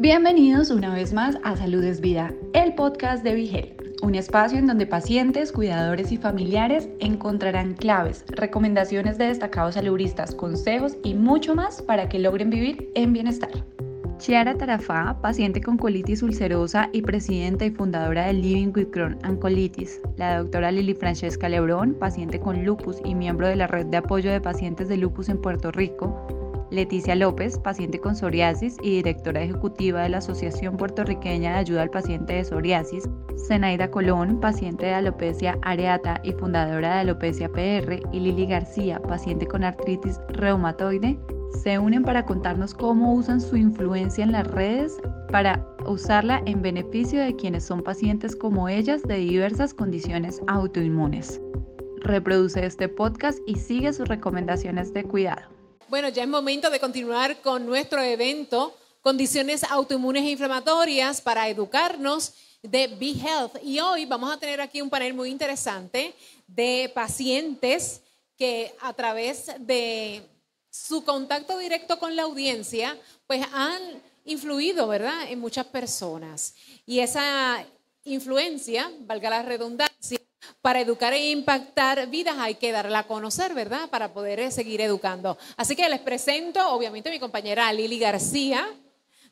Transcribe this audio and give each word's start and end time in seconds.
Bienvenidos 0.00 0.70
una 0.70 0.94
vez 0.94 1.12
más 1.12 1.38
a 1.42 1.56
Salud 1.56 1.82
es 1.82 2.00
Vida, 2.00 2.32
el 2.52 2.76
podcast 2.76 3.24
de 3.24 3.34
Vigel, 3.34 3.74
un 4.00 4.14
espacio 4.14 4.56
en 4.56 4.68
donde 4.68 4.86
pacientes, 4.86 5.50
cuidadores 5.50 6.12
y 6.12 6.16
familiares 6.16 6.88
encontrarán 7.00 7.74
claves, 7.74 8.24
recomendaciones 8.28 9.18
de 9.18 9.24
destacados 9.24 9.74
saludistas, 9.74 10.36
consejos 10.36 10.96
y 11.02 11.14
mucho 11.14 11.56
más 11.56 11.82
para 11.82 12.08
que 12.08 12.20
logren 12.20 12.48
vivir 12.48 12.92
en 12.94 13.12
bienestar. 13.12 13.50
Chiara 14.18 14.56
Tarafá, 14.56 15.20
paciente 15.20 15.60
con 15.60 15.76
colitis 15.76 16.22
ulcerosa 16.22 16.90
y 16.92 17.02
presidenta 17.02 17.64
y 17.64 17.72
fundadora 17.72 18.26
de 18.26 18.34
Living 18.34 18.72
with 18.76 18.90
Crohn 18.92 19.18
and 19.24 19.40
Colitis. 19.40 20.00
La 20.16 20.38
doctora 20.38 20.70
Lili 20.70 20.94
Francesca 20.94 21.48
Lebrón, 21.48 21.96
paciente 21.98 22.38
con 22.38 22.64
lupus 22.64 22.98
y 23.04 23.16
miembro 23.16 23.48
de 23.48 23.56
la 23.56 23.66
red 23.66 23.86
de 23.86 23.96
apoyo 23.96 24.30
de 24.30 24.40
pacientes 24.40 24.88
de 24.88 24.96
lupus 24.96 25.28
en 25.28 25.40
Puerto 25.40 25.72
Rico. 25.72 26.37
Leticia 26.70 27.14
López, 27.14 27.58
paciente 27.58 27.98
con 27.98 28.14
psoriasis 28.14 28.76
y 28.82 28.96
directora 28.96 29.42
ejecutiva 29.42 30.02
de 30.02 30.10
la 30.10 30.18
Asociación 30.18 30.76
Puertorriqueña 30.76 31.52
de 31.52 31.58
Ayuda 31.58 31.82
al 31.82 31.90
Paciente 31.90 32.34
de 32.34 32.44
Psoriasis. 32.44 33.08
Zenaida 33.46 33.90
Colón, 33.90 34.40
paciente 34.40 34.86
de 34.86 34.94
alopecia 34.94 35.58
areata 35.62 36.20
y 36.22 36.32
fundadora 36.32 36.94
de 36.94 37.00
Alopecia 37.00 37.48
PR. 37.48 38.00
Y 38.12 38.20
Lili 38.20 38.46
García, 38.46 39.00
paciente 39.00 39.46
con 39.46 39.64
artritis 39.64 40.20
reumatoide 40.28 41.18
se 41.62 41.78
unen 41.78 42.04
para 42.04 42.24
contarnos 42.24 42.74
cómo 42.74 43.14
usan 43.14 43.40
su 43.40 43.56
influencia 43.56 44.22
en 44.22 44.32
las 44.32 44.46
redes 44.46 45.00
para 45.30 45.66
usarla 45.86 46.42
en 46.46 46.62
beneficio 46.62 47.20
de 47.20 47.36
quienes 47.36 47.64
son 47.64 47.82
pacientes 47.82 48.36
como 48.36 48.68
ellas 48.68 49.02
de 49.02 49.16
diversas 49.16 49.74
condiciones 49.74 50.40
autoinmunes. 50.46 51.40
Reproduce 52.00 52.64
este 52.64 52.88
podcast 52.88 53.38
y 53.46 53.56
sigue 53.56 53.92
sus 53.92 54.08
recomendaciones 54.08 54.92
de 54.92 55.04
cuidado. 55.04 55.57
Bueno, 55.88 56.10
ya 56.10 56.22
es 56.22 56.28
momento 56.28 56.68
de 56.68 56.80
continuar 56.80 57.40
con 57.40 57.64
nuestro 57.64 58.02
evento, 58.02 58.76
condiciones 59.00 59.64
autoinmunes 59.64 60.22
e 60.22 60.30
inflamatorias 60.32 61.22
para 61.22 61.48
educarnos 61.48 62.34
de 62.62 62.88
Be 62.88 63.12
Health. 63.12 63.56
Y 63.62 63.80
hoy 63.80 64.04
vamos 64.04 64.30
a 64.30 64.38
tener 64.38 64.60
aquí 64.60 64.82
un 64.82 64.90
panel 64.90 65.14
muy 65.14 65.30
interesante 65.30 66.14
de 66.46 66.92
pacientes 66.94 68.02
que 68.36 68.74
a 68.82 68.92
través 68.92 69.46
de 69.60 70.20
su 70.68 71.04
contacto 71.04 71.56
directo 71.56 71.98
con 71.98 72.14
la 72.14 72.24
audiencia, 72.24 72.94
pues 73.26 73.46
han 73.54 73.80
influido, 74.26 74.88
¿verdad?, 74.88 75.30
en 75.30 75.40
muchas 75.40 75.64
personas. 75.64 76.54
Y 76.84 77.00
esa 77.00 77.64
influencia, 78.04 78.92
valga 79.06 79.30
la 79.30 79.40
redundancia, 79.40 79.87
para 80.60 80.80
educar 80.80 81.12
e 81.12 81.30
impactar 81.30 82.08
vidas 82.08 82.36
hay 82.38 82.54
que 82.54 82.72
darla 82.72 83.00
a 83.00 83.06
conocer, 83.06 83.54
¿verdad? 83.54 83.88
Para 83.90 84.12
poder 84.12 84.40
eh, 84.40 84.50
seguir 84.50 84.80
educando. 84.80 85.36
Así 85.56 85.74
que 85.74 85.88
les 85.88 86.00
presento, 86.00 86.66
obviamente, 86.70 87.08
a 87.08 87.12
mi 87.12 87.18
compañera 87.18 87.72
Lili 87.72 87.98
García 87.98 88.68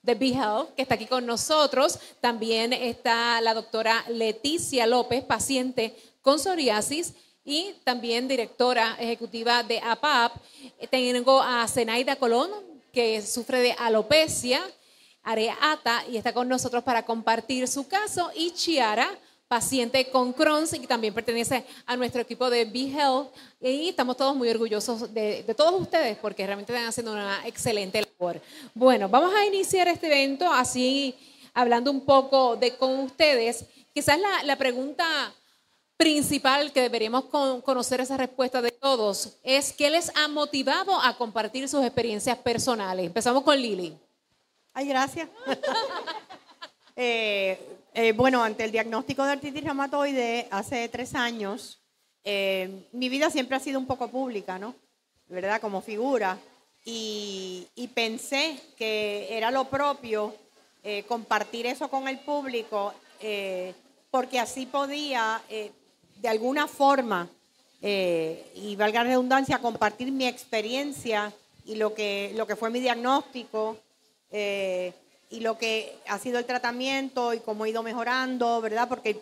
de 0.03 0.15
Be 0.15 0.37
que 0.77 0.83
está 0.83 0.95
aquí 0.95 1.07
con 1.07 1.27
nosotros. 1.27 1.99
También 2.21 2.73
está 2.73 3.41
la 3.41 3.55
doctora 3.55 4.05
Leticia 4.09 4.87
López, 4.87 5.25
paciente 5.25 5.97
con 6.23 6.39
psoriasis 6.39 7.15
y 7.45 7.75
también 7.84 8.29
directora 8.29 8.97
ejecutiva 8.99 9.62
de 9.62 9.81
APAP. 9.81 10.33
Tengo 10.91 11.43
a 11.43 11.67
Zenaida 11.69 12.17
Colón, 12.17 12.51
que 12.93 13.21
sufre 13.23 13.61
de 13.61 13.73
alopecia 13.73 14.61
areata 15.23 16.05
y 16.09 16.17
está 16.17 16.33
con 16.33 16.49
nosotros 16.49 16.84
para 16.84 17.05
compartir 17.05 17.67
su 17.67 17.89
caso, 17.89 18.31
y 18.34 18.53
Chiara, 18.53 19.11
paciente 19.48 20.11
con 20.11 20.33
Crohn's 20.33 20.72
y 20.75 20.86
también 20.86 21.14
pertenece 21.14 21.64
a 21.86 21.97
nuestro 21.97 22.20
equipo 22.20 22.50
de 22.50 22.64
Be 22.64 22.91
Health. 22.91 23.28
Y 23.61 23.88
estamos 23.91 24.16
todos 24.16 24.34
muy 24.34 24.48
orgullosos 24.48 25.12
de, 25.12 25.42
todos 25.56 25.80
ustedes 25.80 26.16
porque 26.19 26.44
realmente 26.47 26.72
están 26.72 26.88
haciendo 26.88 27.12
una 27.12 27.47
excelente 27.47 28.03
labor. 28.03 28.41
Bueno, 28.75 29.08
vamos 29.08 29.34
a 29.34 29.44
iniciar 29.44 29.88
este 29.88 30.06
evento 30.06 30.53
así, 30.53 31.14
hablando 31.55 31.91
un 31.91 32.00
poco 32.03 32.56
de 32.56 32.77
con 32.77 32.98
ustedes. 33.00 33.64
Quizás 33.94 34.19
la, 34.19 34.42
la 34.42 34.56
pregunta 34.56 35.05
principal 35.97 36.72
que 36.72 36.83
deberíamos 36.83 37.25
conocer 37.25 38.00
esa 38.00 38.16
respuesta 38.16 38.60
de 38.60 38.71
todos 38.71 39.38
es 39.42 39.72
qué 39.72 39.88
les 39.88 40.15
ha 40.15 40.28
motivado 40.28 41.00
a 41.00 41.16
compartir 41.16 41.69
sus 41.69 41.82
experiencias 41.84 42.37
personales. 42.38 43.06
Empezamos 43.06 43.42
con 43.42 43.60
Lili. 43.60 43.97
Ay, 44.72 44.88
gracias. 44.88 45.28
Eh, 46.98 47.75
eh, 47.97 48.12
bueno, 48.12 48.45
ante 48.45 48.65
el 48.65 48.71
diagnóstico 48.71 49.25
de 49.25 49.33
artritis 49.33 49.65
reumatoide 49.65 50.47
hace 50.51 50.89
tres 50.89 51.15
años, 51.15 51.81
eh, 52.23 52.87
mi 52.93 53.09
vida 53.09 53.31
siempre 53.31 53.57
ha 53.57 53.61
sido 53.61 53.79
un 53.79 53.87
poco 53.87 54.09
pública, 54.09 54.59
¿no? 54.59 54.75
¿Verdad? 55.29 55.61
Como 55.61 55.81
figura. 55.81 56.39
Y, 56.84 57.67
pensé 57.95 58.61
que 58.77 59.27
era 59.31 59.51
lo 59.51 59.65
propio 59.65 60.34
compartir 61.09 61.67
eso 61.67 61.89
con 61.89 62.07
el 62.07 62.21
público, 62.21 62.95
porque 64.11 64.39
así 64.39 64.67
podía 64.67 65.43
de 65.49 66.28
alguna 66.28 66.67
forma, 66.67 67.28
eh, 67.83 68.51
y 68.55 68.75
valga 68.77 69.05
la 69.05 69.11
redundancia, 69.11 69.59
compartir 69.59 70.11
mi 70.11 70.27
experiencia 70.27 71.33
y 71.65 71.75
lo 71.75 71.95
que, 71.95 72.33
lo 72.34 72.47
que 72.47 72.57
fue 72.57 72.71
mi 72.71 72.81
diagnóstico 72.81 73.77
eh, 74.31 74.93
y 75.31 75.41
lo 75.41 75.59
que 75.59 75.97
ha 76.09 76.19
sido 76.19 76.38
el 76.38 76.44
tratamiento 76.44 77.34
y 77.34 77.41
cómo 77.41 77.64
he 77.64 77.70
ido 77.70 77.82
mejorando, 77.82 78.60
¿verdad? 78.60 78.88
Porque 78.88 79.20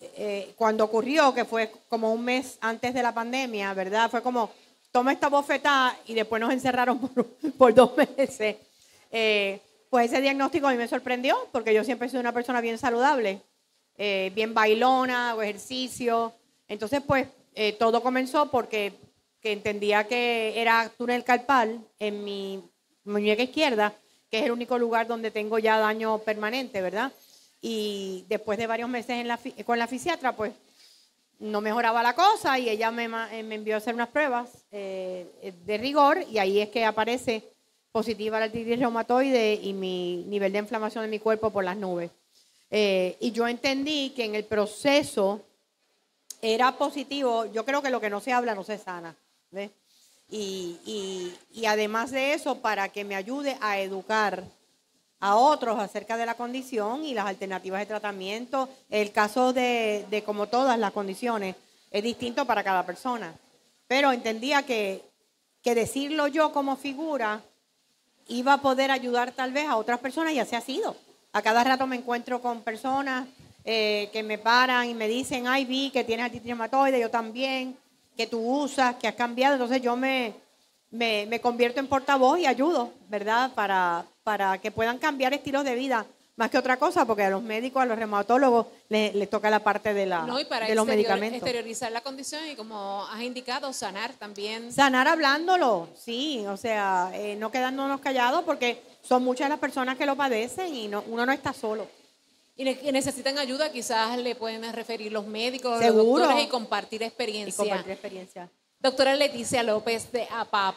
eh, 0.00 0.52
cuando 0.56 0.84
ocurrió, 0.84 1.32
que 1.32 1.44
fue 1.44 1.72
como 1.88 2.12
un 2.12 2.24
mes 2.24 2.58
antes 2.60 2.92
de 2.94 3.02
la 3.02 3.14
pandemia, 3.14 3.72
¿verdad? 3.74 4.10
Fue 4.10 4.22
como, 4.22 4.50
toma 4.92 5.12
esta 5.12 5.28
bofetada 5.28 5.96
y 6.06 6.14
después 6.14 6.40
nos 6.40 6.52
encerraron 6.52 6.98
por, 7.58 7.74
dos 7.74 7.96
meses. 7.96 8.56
pues 9.90 10.12
ese 10.12 10.20
diagnóstico 10.20 10.66
a 10.66 10.72
mí 10.72 10.76
me 10.76 10.88
sorprendió 10.88 11.36
porque 11.52 11.72
yo 11.72 11.84
siempre 11.84 12.08
sido 12.08 12.20
una 12.20 12.32
persona 12.32 12.60
bien 12.60 12.78
saludable. 12.78 13.42
Eh, 13.98 14.30
bien 14.34 14.52
bailona, 14.52 15.34
o 15.34 15.42
ejercicio. 15.42 16.34
Entonces, 16.68 17.00
pues, 17.06 17.28
eh, 17.54 17.72
todo 17.78 18.02
comenzó 18.02 18.50
porque 18.50 18.92
entendía 19.42 20.08
que 20.08 20.60
era 20.60 20.90
túnel 20.98 21.22
carpal 21.22 21.80
en 22.00 22.24
mi 22.24 22.62
muñeca 23.04 23.44
izquierda, 23.44 23.94
que 24.30 24.38
es 24.38 24.44
el 24.44 24.52
único 24.52 24.78
lugar 24.78 25.06
donde 25.06 25.30
tengo 25.30 25.58
ya 25.58 25.78
daño 25.78 26.18
permanente, 26.18 26.80
¿verdad? 26.80 27.12
Y 27.60 28.24
después 28.28 28.58
de 28.58 28.66
varios 28.66 28.88
meses 28.88 29.26
con 29.64 29.78
la 29.78 29.86
fisiatra, 29.86 30.34
pues 30.34 30.52
no 31.38 31.60
mejoraba 31.60 32.02
la 32.02 32.14
cosa 32.14 32.58
y 32.58 32.68
ella 32.68 32.90
me, 32.90 33.04
eh, 33.04 33.40
envió 33.50 33.74
a 33.74 33.78
hacer 33.78 33.94
unas 33.94 34.08
pruebas 34.08 34.50
de 34.70 35.78
rigor 35.80 36.24
y 36.30 36.38
ahí 36.38 36.60
es 36.60 36.68
que 36.70 36.84
aparece 36.84 37.42
positiva 37.96 38.38
la 38.38 38.44
artritis 38.44 38.78
reumatoide 38.78 39.54
y 39.54 39.72
mi 39.72 40.22
nivel 40.28 40.52
de 40.52 40.58
inflamación 40.58 41.04
en 41.04 41.10
mi 41.10 41.18
cuerpo 41.18 41.48
por 41.48 41.64
las 41.64 41.78
nubes. 41.78 42.10
Eh, 42.70 43.16
y 43.20 43.32
yo 43.32 43.48
entendí 43.48 44.10
que 44.10 44.26
en 44.26 44.34
el 44.34 44.44
proceso 44.44 45.40
era 46.42 46.76
positivo. 46.76 47.46
Yo 47.46 47.64
creo 47.64 47.80
que 47.80 47.88
lo 47.88 47.98
que 47.98 48.10
no 48.10 48.20
se 48.20 48.34
habla 48.34 48.54
no 48.54 48.64
se 48.64 48.76
sana. 48.76 49.16
Y, 50.28 51.32
además 51.66 52.10
de 52.10 52.34
eso, 52.34 52.58
para 52.60 52.88
que 52.88 53.04
me 53.04 53.14
ayude 53.14 53.56
a 53.60 53.78
educar 53.78 54.44
a 55.20 55.36
otros 55.36 55.78
acerca 55.78 56.16
de 56.16 56.26
la 56.26 56.34
condición 56.34 57.04
y 57.04 57.14
las 57.14 57.26
alternativas 57.26 57.80
de 57.80 57.86
tratamiento. 57.86 58.68
El 58.90 59.12
caso 59.12 59.52
de, 59.52 60.22
como 60.26 60.46
todas 60.48 60.78
las 60.78 60.92
condiciones 60.92 61.56
es 61.90 62.02
distinto 62.02 62.44
para 62.44 62.64
cada 62.64 62.84
persona. 62.84 63.34
Pero 63.86 64.12
entendía 64.12 64.64
que, 64.64 65.02
que 65.62 65.74
decirlo 65.74 66.26
yo 66.26 66.52
como 66.52 66.76
figura 66.76 67.40
iba 68.28 68.54
a 68.54 68.62
poder 68.62 68.90
ayudar 68.90 69.32
tal 69.32 69.52
vez 69.52 69.68
a 69.68 69.76
otras 69.76 70.00
personas 70.00 70.32
y 70.32 70.40
así 70.40 70.56
ha 70.56 70.60
sido. 70.60 70.96
A 71.32 71.42
cada 71.42 71.62
rato 71.62 71.86
me 71.86 71.96
encuentro 71.96 72.42
con 72.42 72.62
personas 72.62 73.28
eh, 73.64 74.10
que 74.12 74.22
me 74.22 74.38
paran 74.38 74.88
y 74.88 74.94
me 74.94 75.08
dicen, 75.08 75.48
ay, 75.48 75.64
vi 75.64 75.90
que 75.90 76.04
tienes 76.04 76.26
artritis 76.26 76.54
yo 77.00 77.10
también, 77.10 77.76
que 78.16 78.26
tú 78.26 78.40
usas, 78.40 78.96
que 78.96 79.08
has 79.08 79.14
cambiado. 79.14 79.54
Entonces 79.54 79.82
yo 79.82 79.96
me, 79.96 80.34
me, 80.90 81.40
convierto 81.40 81.80
en 81.80 81.86
portavoz 81.86 82.38
y 82.38 82.46
ayudo, 82.46 82.92
¿verdad? 83.08 83.52
Para, 83.54 84.04
para 84.24 84.58
que 84.58 84.70
puedan 84.70 84.98
cambiar 84.98 85.34
estilos 85.34 85.64
de 85.64 85.74
vida 85.74 86.06
más 86.36 86.50
que 86.50 86.58
otra 86.58 86.76
cosa, 86.76 87.06
porque 87.06 87.22
a 87.22 87.30
los 87.30 87.42
médicos, 87.42 87.82
a 87.82 87.86
los 87.86 87.98
reumatólogos 87.98 88.66
les, 88.90 89.30
toca 89.30 89.48
la 89.48 89.60
parte 89.60 89.94
de, 89.94 90.04
la, 90.04 90.22
no, 90.22 90.38
y 90.38 90.44
para 90.44 90.66
de 90.66 90.74
los 90.74 90.86
medicamentos. 90.86 91.38
exteriorizar 91.38 91.90
la 91.90 92.02
condición 92.02 92.46
y 92.46 92.54
como 92.54 93.06
has 93.06 93.22
indicado, 93.22 93.72
sanar 93.72 94.12
también. 94.12 94.70
Sanar 94.70 95.08
hablándolo, 95.08 95.88
sí, 95.96 96.44
o 96.46 96.58
sea, 96.58 97.10
eh, 97.14 97.36
no 97.36 97.50
quedándonos 97.50 98.00
callados 98.00 98.44
porque 98.44 98.82
son 99.02 99.24
muchas 99.24 99.48
las 99.48 99.58
personas 99.58 99.96
que 99.96 100.04
lo 100.04 100.14
padecen 100.14 100.74
y 100.74 100.88
no, 100.88 101.02
uno 101.08 101.24
no 101.24 101.32
está 101.32 101.54
solo. 101.54 101.88
Y 102.56 102.64
necesitan 102.90 103.36
ayuda, 103.38 103.70
quizás 103.70 104.16
le 104.18 104.34
pueden 104.34 104.72
referir 104.72 105.12
los 105.12 105.26
médicos, 105.26 105.78
los 105.84 105.94
doctores 105.94 106.44
y 106.44 106.48
compartir 106.48 107.02
experiencia. 107.02 107.64
Y 107.64 107.68
compartir 107.68 107.92
experiencia. 107.92 108.50
Doctora 108.80 109.14
Leticia 109.14 109.62
López 109.62 110.10
de 110.10 110.26
APAP. 110.30 110.76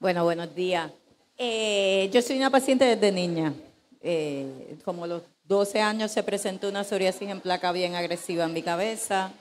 Bueno, 0.00 0.24
buenos 0.24 0.52
días. 0.54 0.90
Eh, 1.38 2.10
yo 2.12 2.20
soy 2.22 2.38
una 2.38 2.50
paciente 2.50 2.84
desde 2.84 3.12
niña. 3.12 3.54
Eh, 4.00 4.76
como 4.84 5.04
a 5.04 5.06
los 5.06 5.22
12 5.44 5.80
años 5.80 6.10
se 6.10 6.22
presentó 6.22 6.68
una 6.68 6.82
psoriasis 6.82 7.28
en 7.28 7.40
placa 7.40 7.70
bien 7.70 7.94
agresiva 7.94 8.44
en 8.44 8.52
mi 8.52 8.62
cabeza 8.62 9.32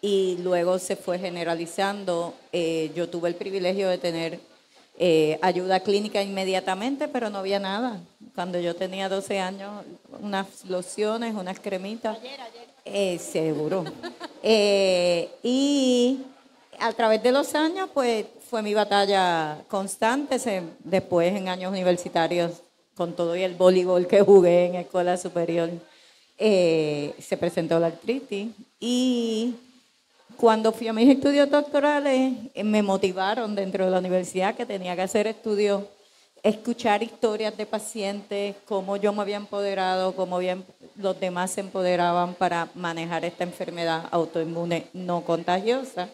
y 0.00 0.38
luego 0.42 0.78
se 0.78 0.96
fue 0.96 1.18
generalizando. 1.18 2.34
Eh, 2.52 2.90
yo 2.94 3.08
tuve 3.08 3.28
el 3.28 3.36
privilegio 3.36 3.88
de 3.88 3.98
tener 3.98 4.40
Eh, 4.96 5.38
ayuda 5.42 5.80
clínica 5.80 6.22
inmediatamente, 6.22 7.08
pero 7.08 7.28
no 7.30 7.38
había 7.38 7.58
nada. 7.58 8.00
Cuando 8.34 8.60
yo 8.60 8.76
tenía 8.76 9.08
12 9.08 9.40
años, 9.40 9.84
unas 10.20 10.64
lociones, 10.66 11.34
unas 11.34 11.58
cremitas. 11.60 12.18
Eh, 12.84 13.18
seguro. 13.18 13.84
Eh, 14.46 15.30
y 15.42 16.18
a 16.78 16.92
través 16.92 17.22
de 17.22 17.32
los 17.32 17.54
años, 17.54 17.88
pues 17.94 18.26
fue 18.50 18.60
mi 18.60 18.74
batalla 18.74 19.56
constante. 19.68 20.38
Se- 20.38 20.62
después, 20.80 21.34
en 21.34 21.48
años 21.48 21.72
universitarios, 21.72 22.52
con 22.94 23.14
todo 23.16 23.34
y 23.36 23.42
el 23.42 23.54
voleibol 23.54 24.06
que 24.06 24.20
jugué 24.20 24.66
en 24.66 24.74
escuela 24.74 25.16
superior, 25.16 25.70
eh, 26.36 27.14
se 27.18 27.38
presentó 27.38 27.78
la 27.78 27.86
artritis. 27.86 28.48
Y 28.78 29.54
cuando 30.36 30.72
fui 30.72 30.88
a 30.88 30.92
mis 30.92 31.08
estudios 31.08 31.50
doctorales, 31.50 32.32
eh, 32.54 32.64
me 32.64 32.82
motivaron 32.82 33.54
dentro 33.54 33.84
de 33.84 33.90
la 33.90 33.98
universidad 33.98 34.54
que 34.54 34.66
tenía 34.66 34.94
que 34.94 35.02
hacer 35.02 35.26
estudios, 35.26 35.84
escuchar 36.42 37.02
historias 37.02 37.56
de 37.56 37.66
pacientes, 37.66 38.56
cómo 38.66 38.96
yo 38.96 39.12
me 39.12 39.22
había 39.22 39.36
empoderado, 39.36 40.14
cómo 40.14 40.38
bien 40.38 40.64
los 40.96 41.18
demás 41.18 41.52
se 41.52 41.60
empoderaban 41.60 42.34
para 42.34 42.68
manejar 42.74 43.24
esta 43.24 43.44
enfermedad 43.44 44.08
autoinmune 44.10 44.86
no 44.92 45.24
contagiosa. 45.24 46.08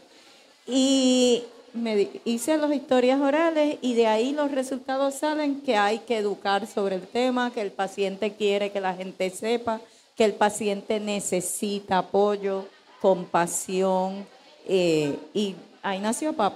Y 0.67 1.44
me 1.72 2.08
hice 2.25 2.56
las 2.56 2.72
historias 2.72 3.20
orales 3.20 3.78
y 3.81 3.94
de 3.94 4.06
ahí 4.06 4.32
los 4.32 4.50
resultados 4.50 5.14
salen 5.14 5.61
que 5.62 5.76
hay 5.76 6.00
que 6.00 6.19
educar 6.19 6.67
sobre 6.67 6.96
el 6.96 7.06
tema, 7.06 7.52
que 7.52 7.61
el 7.61 7.72
paciente 7.72 8.34
quiere 8.34 8.70
que 8.70 8.81
la 8.81 8.94
gente 8.94 9.31
sepa, 9.31 9.81
que 10.17 10.25
el 10.25 10.34
paciente 10.34 11.00
necesita 11.00 11.99
apoyo, 11.99 12.67
compasión. 13.00 14.26
eh, 14.69 15.17
y 15.35 15.56
ahí 15.82 15.99
nació 15.99 16.32
PAP. 16.32 16.55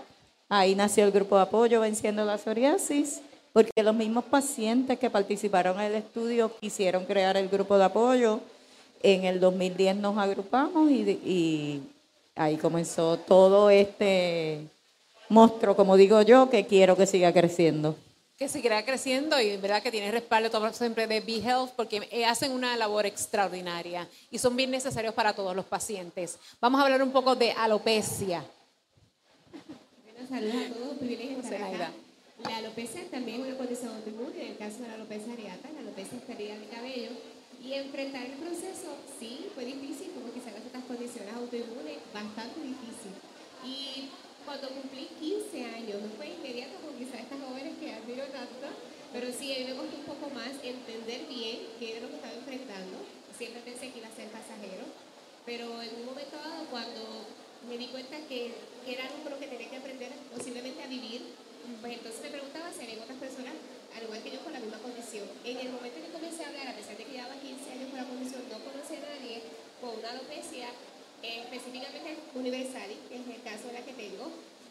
Ahí 0.49 0.75
nació 0.75 1.05
el 1.05 1.11
grupo 1.11 1.37
de 1.37 1.43
apoyo 1.43 1.81
Venciendo 1.81 2.25
la 2.25 2.39
Psoriasis, 2.39 3.23
porque 3.53 3.83
los 3.83 3.95
mismos 3.95 4.25
pacientes 4.25 4.99
que 4.99 5.11
participaron 5.11 5.81
en 5.81 5.87
el 5.87 5.95
estudio 5.97 6.51
quisieron 6.61 7.05
crear 7.07 7.37
el 7.37 7.49
grupo 7.49 7.79
de 7.79 7.85
apoyo. 7.85 8.41
En 9.03 9.25
el 9.25 9.41
2010 9.41 9.97
nos 9.97 10.17
agrupamos 10.19 10.91
y, 10.91 11.11
y 11.11 11.83
ahí 12.37 12.57
comenzó 12.57 13.19
todo 13.19 13.71
este 13.71 14.61
monstruo, 15.29 15.77
como 15.77 15.97
digo 15.97 16.23
yo, 16.23 16.51
que 16.51 16.67
quiero 16.67 16.97
que 16.97 17.07
siga 17.07 17.33
creciendo. 17.33 17.97
Que 18.37 18.49
seguirá 18.49 18.85
creciendo 18.85 19.41
y 19.41 19.57
verdad 19.59 19.83
que 19.83 19.93
tiene 19.93 20.11
respaldo 20.11 20.51
todo 20.51 20.73
siempre 20.73 21.07
de 21.07 21.21
Be 21.21 21.37
Health 21.37 21.71
porque 21.77 22.09
eh, 22.11 22.27
hacen 22.27 22.51
una 22.51 22.77
labor 22.77 23.07
extraordinaria 23.07 24.09
y 24.31 24.39
son 24.39 24.57
bien 24.57 24.71
necesarios 24.73 25.15
para 25.15 25.35
todos 25.35 25.55
los 25.55 25.65
pacientes. 25.65 26.39
Vamos 26.61 26.81
a 26.81 26.85
hablar 26.85 27.03
un 27.03 27.13
poco 27.13 27.37
de 27.37 27.53
alopecia. 27.53 28.45
Buenas 30.03 30.29
saludos 30.29 30.71
a 30.71 30.75
todos, 30.75 30.99
privilegio 30.99 31.39
estar 31.39 31.63
acá. 31.63 31.93
La 32.43 32.57
alopecia 32.57 33.09
también 33.11 33.41
es 33.41 33.47
una 33.47 33.57
condición 33.57 33.95
autoinmune, 33.95 34.43
en 34.43 34.51
el 34.53 34.59
caso 34.59 34.83
de 34.83 34.89
la 34.89 34.95
alopecia 34.95 35.33
areata, 35.33 35.69
la 35.73 35.81
alopecia 35.81 36.19
es 36.19 36.25
pérdida 36.25 36.59
de 36.59 36.67
cabello. 36.67 37.11
Y 37.63 37.73
enfrentar 37.75 38.27
el 38.27 38.33
proceso, 38.33 38.99
sí, 39.19 39.47
fue 39.55 39.65
difícil, 39.65 40.11
como 40.13 40.31
quizás 40.35 40.53
en 40.53 40.67
otras 40.67 40.85
condiciones 40.85 41.33
autoinmunes, 41.35 41.99
bastante 42.13 42.61
difícil. 42.61 43.15
Y 43.65 44.11
cuando 44.45 44.69
cumplí 44.69 45.09
15 45.19 45.65
años, 45.65 46.03
no 46.03 46.09
fue 46.17 46.29
inmediato 46.29 46.77
como 46.85 46.97
quizás 46.97 47.25
estas 47.25 47.41
jóvenes 47.41 47.75
que 47.81 47.93
admiro 47.93 48.25
tanto, 48.29 48.69
pero 49.13 49.33
sí, 49.33 49.53
a 49.53 49.59
mí 49.59 49.65
me 49.73 49.77
costó 49.77 49.97
un 49.97 50.05
poco 50.05 50.29
más 50.31 50.53
entender 50.63 51.27
bien 51.29 51.73
qué 51.79 51.97
era 51.97 52.05
lo 52.05 52.09
que 52.13 52.21
estaba 52.21 52.35
enfrentando. 52.35 52.99
Siempre 53.37 53.63
pensé 53.65 53.91
que 53.91 53.99
iba 53.99 54.09
a 54.09 54.15
ser 54.15 54.29
pasajero, 54.29 54.85
pero 55.47 55.81
en 55.81 55.91
un 55.97 56.07
momento 56.07 56.37
dado, 56.37 56.67
cuando 56.71 57.25
me 57.69 57.79
di 57.79 57.89
cuenta 57.89 58.21
que, 58.29 58.53
que 58.85 58.93
era 58.93 59.09
algo 59.09 59.31
lo 59.31 59.41
que 59.41 59.49
tenía 59.49 59.71
que 59.71 59.81
aprender 59.81 60.13
posiblemente 60.29 60.83
a 60.83 60.89
vivir, 60.89 61.23
pues 61.81 61.95
entonces 61.95 62.21
me 62.21 62.37
preguntaba 62.37 62.69
si 62.69 62.85
había 62.85 63.01
otras 63.01 63.19
personas, 63.19 63.57
al 63.97 64.05
igual 64.05 64.21
que 64.23 64.31
yo, 64.31 64.45
con 64.45 64.53
la 64.53 64.61
misma 64.61 64.79
condición. 64.79 65.25
En 65.45 65.57
el 65.57 65.73
momento 65.73 65.97
en 65.99 66.05
que 66.05 66.13
comencé 66.13 66.45
a 66.45 66.49
hablar, 66.49 66.69
a 66.69 66.77
pesar 66.77 66.97
de 66.97 67.05
que 67.05 67.13
llevaba 67.17 67.41
15 67.41 67.73
años 67.73 67.89
con 67.89 67.99
la 67.99 68.09
condición, 68.11 68.43
no 68.53 68.59
conocía 68.61 69.01
a 69.01 69.09
nadie 69.17 69.41
con 69.81 69.97
una 69.97 70.11
alopecia 70.13 70.69
eh, 71.25 71.41
específicamente 71.41 72.21
universal, 72.35 72.91
que 73.09 73.17
es 73.17 73.25
el 73.25 73.41
caso 73.41 73.69
de 73.69 73.81
la 73.81 73.85
que 73.85 73.97
tengo. 73.97 74.29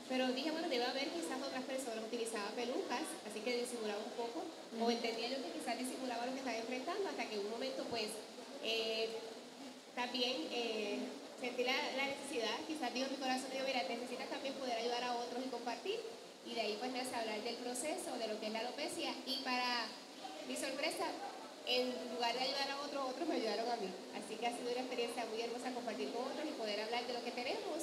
Pero 0.07 0.29
dije, 0.33 0.51
bueno, 0.51 0.69
debe 0.69 0.85
haber 0.85 1.09
quizás 1.09 1.41
otras 1.41 1.63
personas 1.63 2.05
utilizaban 2.05 2.53
pelucas, 2.53 3.01
así 3.25 3.39
que 3.39 3.57
disimulaba 3.57 4.03
un 4.05 4.13
poco, 4.13 4.45
o 4.77 4.91
entendía 4.91 5.29
yo 5.29 5.41
que 5.41 5.57
quizás 5.57 5.79
disimulaba 5.79 6.27
lo 6.27 6.33
que 6.33 6.45
estaba 6.45 6.57
enfrentando, 6.57 7.09
hasta 7.09 7.25
que 7.25 7.35
en 7.35 7.41
un 7.41 7.49
momento, 7.49 7.83
pues, 7.89 8.13
eh, 8.63 9.09
también 9.95 10.45
eh, 10.51 10.99
sentí 11.39 11.63
la, 11.63 11.73
la 11.97 12.05
necesidad, 12.05 12.53
quizás 12.67 12.93
digo 12.93 13.07
mi 13.09 13.17
corazón, 13.17 13.49
digo, 13.51 13.65
mira, 13.65 13.81
necesitas 13.89 14.29
también 14.29 14.53
poder 14.55 14.77
ayudar 14.77 15.03
a 15.03 15.15
otros 15.15 15.41
y 15.43 15.49
compartir. 15.49 15.99
Y 16.45 16.53
de 16.55 16.61
ahí 16.61 16.75
pues 16.77 16.91
nace 16.91 17.15
hablar 17.15 17.41
del 17.41 17.55
proceso, 17.55 18.17
de 18.19 18.27
lo 18.27 18.39
que 18.39 18.47
es 18.47 18.53
la 18.53 18.59
alopecia. 18.59 19.15
Y 19.25 19.37
para 19.43 19.87
mi 20.47 20.55
sorpresa, 20.55 21.07
en 21.67 21.93
lugar 22.13 22.33
de 22.33 22.39
ayudar 22.39 22.69
a 22.71 22.81
otros, 22.81 23.09
otros 23.09 23.27
me 23.27 23.35
ayudaron 23.35 23.69
a 23.71 23.75
mí. 23.77 23.87
Así 24.15 24.35
que 24.35 24.47
ha 24.47 24.51
sido 24.57 24.71
una 24.71 24.81
experiencia 24.81 25.25
muy 25.31 25.41
hermosa 25.41 25.71
compartir 25.71 26.09
con 26.11 26.23
otros 26.23 26.45
y 26.47 26.51
poder 26.59 26.81
hablar 26.81 27.05
de 27.07 27.13
lo 27.13 27.23
que 27.23 27.31
tenemos. 27.31 27.79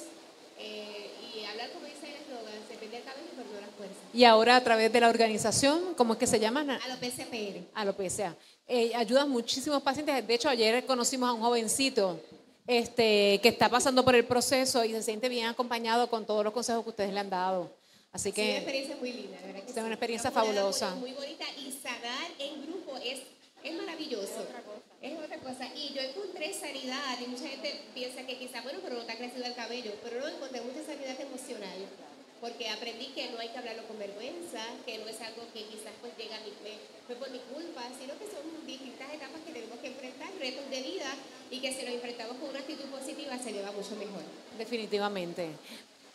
eh, 0.63 1.09
y 1.33 1.43
hablar, 1.45 1.71
como 1.71 1.85
dice 1.87 2.05
el 2.07 2.21
eslogan, 2.21 2.53
se 2.69 2.75
pierde 2.75 2.97
el 2.97 3.03
cabello 3.03 3.25
y 3.33 3.35
perdura 3.35 3.61
las 3.61 3.71
fuerzas. 3.75 3.97
Y 4.13 4.25
ahora 4.25 4.57
a 4.57 4.63
través 4.63 4.93
de 4.93 4.99
la 4.99 5.09
organización, 5.09 5.95
¿cómo 5.95 6.13
es 6.13 6.19
que 6.19 6.27
se 6.27 6.39
llama? 6.39 6.63
Na- 6.63 6.79
Alopecia 6.85 7.25
PR. 7.25 7.63
Alopecia. 7.73 8.35
Eh, 8.67 8.91
ayudas 8.93 9.27
muchísimos 9.27 9.81
pacientes. 9.81 10.27
De 10.27 10.33
hecho, 10.35 10.49
ayer 10.49 10.85
conocimos 10.85 11.29
a 11.29 11.33
un 11.33 11.41
jovencito 11.41 12.19
este, 12.67 13.39
que 13.41 13.49
está 13.49 13.69
pasando 13.69 14.05
por 14.05 14.15
el 14.15 14.25
proceso 14.25 14.85
y 14.85 14.91
se 14.91 15.01
siente 15.01 15.29
bien 15.29 15.47
acompañado 15.47 16.09
con 16.09 16.25
todos 16.27 16.43
los 16.43 16.53
consejos 16.53 16.83
que 16.83 16.89
ustedes 16.91 17.11
le 17.13 17.19
han 17.19 17.29
dado. 17.31 17.71
Así 18.11 18.31
Sí, 18.31 18.41
una 18.41 18.49
que 18.51 18.57
experiencia 18.57 18.95
muy 18.97 19.13
linda, 19.13 19.37
verdad 19.43 19.63
que 19.63 19.71
Es 19.71 19.77
una 19.77 19.87
experiencia 19.87 20.29
fabulosa. 20.31 20.91
Muy, 20.95 21.09
muy 21.09 21.13
bonita 21.13 21.45
y 21.57 21.71
sanar 21.71 22.29
en 22.37 22.61
grupo 22.67 22.97
es, 22.97 23.19
es 23.63 23.73
maravilloso. 23.75 24.45
Es 25.01 25.17
otra 25.17 25.37
cosa. 25.37 25.67
Y 25.75 25.93
yo 25.93 26.01
encontré 26.01 26.53
sanidad 26.53 27.17
y 27.19 27.27
mucha 27.27 27.47
gente 27.47 27.81
piensa 27.93 28.21
que 28.25 28.37
quizás, 28.37 28.63
bueno, 28.63 28.79
pero 28.83 28.95
no 28.97 29.03
te 29.05 29.11
ha 29.13 29.17
crecido 29.17 29.45
el 29.45 29.55
cabello, 29.55 29.91
pero 30.03 30.19
no 30.21 30.27
encontré 30.27 30.61
mucha 30.61 30.83
sanidad 30.85 31.19
emocional. 31.19 31.77
Porque 32.39 32.69
aprendí 32.69 33.07
que 33.13 33.29
no 33.29 33.37
hay 33.39 33.49
que 33.49 33.57
hablarlo 33.59 33.83
con 33.87 33.99
vergüenza, 33.99 34.65
que 34.85 34.97
no 34.97 35.07
es 35.07 35.21
algo 35.21 35.43
que 35.53 35.61
quizás 35.65 35.93
pues 36.01 36.11
llega 36.17 36.37
a 36.37 36.39
mi, 36.41 36.49
me- 36.65 36.81
fue 37.05 37.15
por 37.15 37.29
mi 37.29 37.37
culpa, 37.53 37.83
sino 37.99 38.17
que 38.17 38.25
son 38.25 38.41
distintas 38.65 39.13
etapas 39.13 39.41
que 39.45 39.51
tenemos 39.53 39.77
que 39.79 39.87
enfrentar, 39.87 40.29
retos 40.39 40.67
de 40.71 40.81
vida, 40.81 41.13
y 41.51 41.59
que 41.59 41.71
si 41.71 41.81
los 41.85 41.93
enfrentamos 41.93 42.37
con 42.37 42.49
una 42.49 42.59
actitud 42.59 42.85
positiva 42.85 43.37
se 43.37 43.51
lleva 43.53 43.71
mucho 43.71 43.95
mejor. 43.95 44.23
definitivamente. 44.57 45.49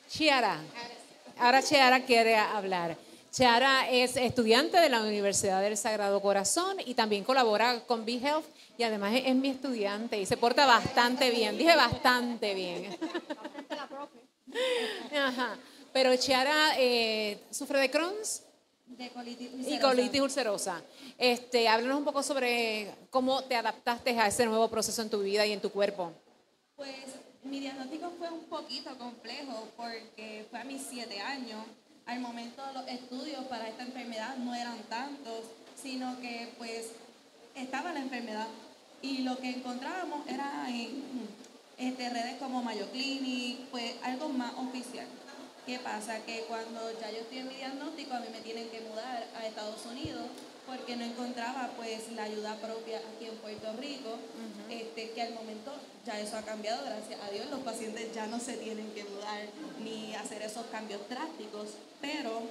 Chiara, 0.08 0.54
Ahora 0.54 0.88
sí. 0.88 1.38
ahora 1.38 1.62
Chiara 1.62 2.04
quiere 2.04 2.34
hablar. 2.36 2.96
Chiara 3.36 3.90
es 3.90 4.16
estudiante 4.16 4.80
de 4.80 4.88
la 4.88 5.02
Universidad 5.02 5.60
del 5.60 5.76
Sagrado 5.76 6.22
Corazón 6.22 6.78
y 6.86 6.94
también 6.94 7.22
colabora 7.22 7.80
con 7.80 8.06
Be 8.06 8.14
Health 8.14 8.46
y 8.78 8.82
además 8.82 9.12
es, 9.14 9.34
mi 9.34 9.50
estudiante 9.50 10.18
y 10.18 10.24
se 10.24 10.38
porta 10.38 10.64
bastante 10.64 11.30
bien. 11.30 11.58
Dije 11.58 11.76
bastante 11.76 12.54
bien. 12.54 12.96
Ajá. 15.14 15.58
Pero 15.92 16.16
Chiara 16.16 16.80
eh, 16.80 17.38
sufre 17.50 17.78
de 17.78 17.90
Crohn's 17.90 18.42
de 18.86 19.10
colitis 19.10 19.50
y 19.68 19.78
colitis 19.80 20.20
ulcerosa. 20.22 20.82
Este, 21.18 21.68
háblanos 21.68 21.98
un 21.98 22.04
poco 22.04 22.22
sobre 22.22 22.90
cómo 23.10 23.44
te 23.44 23.54
adaptaste 23.54 24.18
a 24.18 24.28
ese 24.28 24.46
nuevo 24.46 24.70
proceso 24.70 25.02
en 25.02 25.10
tu 25.10 25.20
vida 25.20 25.44
y 25.44 25.52
en 25.52 25.60
tu 25.60 25.70
cuerpo. 25.70 26.10
Pues 26.74 26.88
mi 27.44 27.60
diagnóstico 27.60 28.12
fue 28.18 28.30
un 28.30 28.44
poquito 28.44 28.96
complejo 28.96 29.68
porque 29.76 30.46
fue 30.48 30.58
a 30.58 30.64
mis 30.64 30.80
siete 30.88 31.20
años. 31.20 31.66
Al 32.06 32.20
momento 32.20 32.62
los 32.72 32.86
estudios 32.86 33.44
para 33.46 33.68
esta 33.68 33.82
enfermedad 33.82 34.36
no 34.36 34.54
eran 34.54 34.78
tantos, 34.88 35.40
sino 35.74 36.20
que 36.20 36.52
pues 36.56 36.92
estaba 37.56 37.92
la 37.92 37.98
enfermedad 37.98 38.46
y 39.02 39.18
lo 39.18 39.36
que 39.38 39.50
encontrábamos 39.50 40.24
era 40.28 40.68
en 40.68 41.02
este, 41.78 42.08
redes 42.08 42.36
como 42.38 42.62
Mayo 42.62 42.88
Clinic, 42.92 43.58
pues 43.72 43.94
algo 44.04 44.28
más 44.28 44.54
oficial. 44.54 45.06
¿Qué 45.66 45.80
pasa? 45.80 46.24
Que 46.24 46.44
cuando 46.48 46.92
ya 47.00 47.10
yo 47.10 47.18
estoy 47.18 47.38
en 47.38 47.48
mi 47.48 47.56
diagnóstico, 47.56 48.14
a 48.14 48.20
mí 48.20 48.28
me 48.30 48.40
tienen 48.40 48.68
que 48.68 48.82
mudar 48.82 49.26
a 49.36 49.44
Estados 49.44 49.84
Unidos 49.84 50.26
porque 50.66 50.96
no 50.96 51.04
encontraba 51.04 51.70
pues 51.76 52.10
la 52.12 52.24
ayuda 52.24 52.56
propia 52.56 52.98
aquí 52.98 53.26
en 53.26 53.36
Puerto 53.36 53.72
Rico, 53.78 54.16
este, 54.68 55.10
que 55.10 55.22
al 55.22 55.34
momento 55.34 55.72
ya 56.04 56.20
eso 56.20 56.36
ha 56.36 56.42
cambiado, 56.42 56.84
gracias 56.84 57.20
a 57.20 57.30
Dios, 57.30 57.48
los 57.50 57.60
pacientes 57.60 58.12
ya 58.14 58.26
no 58.26 58.40
se 58.40 58.56
tienen 58.56 58.90
que 58.92 59.04
mudar 59.04 59.40
ni 59.82 60.14
hacer 60.14 60.42
esos 60.42 60.66
cambios 60.66 61.00
drásticos, 61.08 61.68
pero 62.00 62.42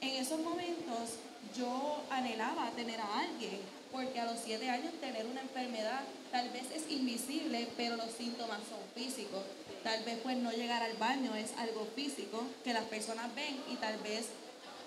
en 0.00 0.10
esos 0.10 0.40
momentos 0.40 1.16
yo 1.56 2.02
anhelaba 2.10 2.70
tener 2.70 3.00
a 3.00 3.20
alguien, 3.20 3.60
porque 3.90 4.20
a 4.20 4.24
los 4.24 4.40
siete 4.42 4.68
años 4.70 4.92
tener 5.00 5.26
una 5.26 5.42
enfermedad 5.42 6.00
tal 6.30 6.48
vez 6.50 6.64
es 6.74 6.90
invisible, 6.90 7.68
pero 7.76 7.96
los 7.96 8.10
síntomas 8.10 8.60
son 8.68 8.80
físicos. 8.94 9.42
Tal 9.82 10.02
vez 10.04 10.18
pues 10.22 10.36
no 10.38 10.50
llegar 10.52 10.82
al 10.82 10.96
baño 10.96 11.34
es 11.34 11.52
algo 11.58 11.86
físico 11.94 12.44
que 12.64 12.72
las 12.72 12.84
personas 12.84 13.34
ven 13.34 13.60
y 13.70 13.76
tal 13.76 13.98
vez 13.98 14.28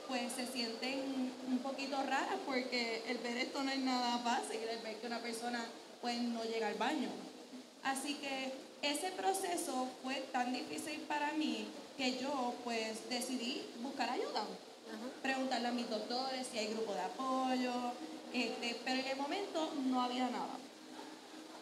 pues 0.07 0.31
se 0.33 0.47
sienten 0.47 1.33
un 1.47 1.59
poquito 1.59 1.97
raras 2.03 2.37
porque 2.45 3.03
el 3.07 3.17
ver 3.19 3.37
esto 3.37 3.63
no 3.63 3.71
es 3.71 3.79
nada 3.79 4.19
fácil, 4.19 4.59
el 4.61 4.79
ver 4.79 4.95
que 4.97 5.07
una 5.07 5.19
persona 5.19 5.63
pues 6.01 6.21
no 6.21 6.43
llega 6.43 6.67
al 6.67 6.75
baño. 6.75 7.09
Así 7.83 8.15
que 8.15 8.51
ese 8.81 9.11
proceso 9.11 9.87
fue 10.03 10.15
tan 10.31 10.53
difícil 10.53 11.01
para 11.01 11.33
mí 11.33 11.67
que 11.97 12.17
yo 12.19 12.53
pues 12.63 13.09
decidí 13.09 13.63
buscar 13.81 14.09
ayuda. 14.09 14.45
preguntarle 15.21 15.67
a 15.67 15.71
mis 15.71 15.89
doctores 15.89 16.47
si 16.51 16.59
hay 16.59 16.67
grupo 16.67 16.93
de 16.93 17.01
apoyo, 17.01 17.73
este, 18.33 18.79
pero 18.85 18.99
en 19.01 19.07
el 19.07 19.17
momento 19.17 19.73
no 19.85 20.01
había 20.01 20.29
nada. 20.29 20.57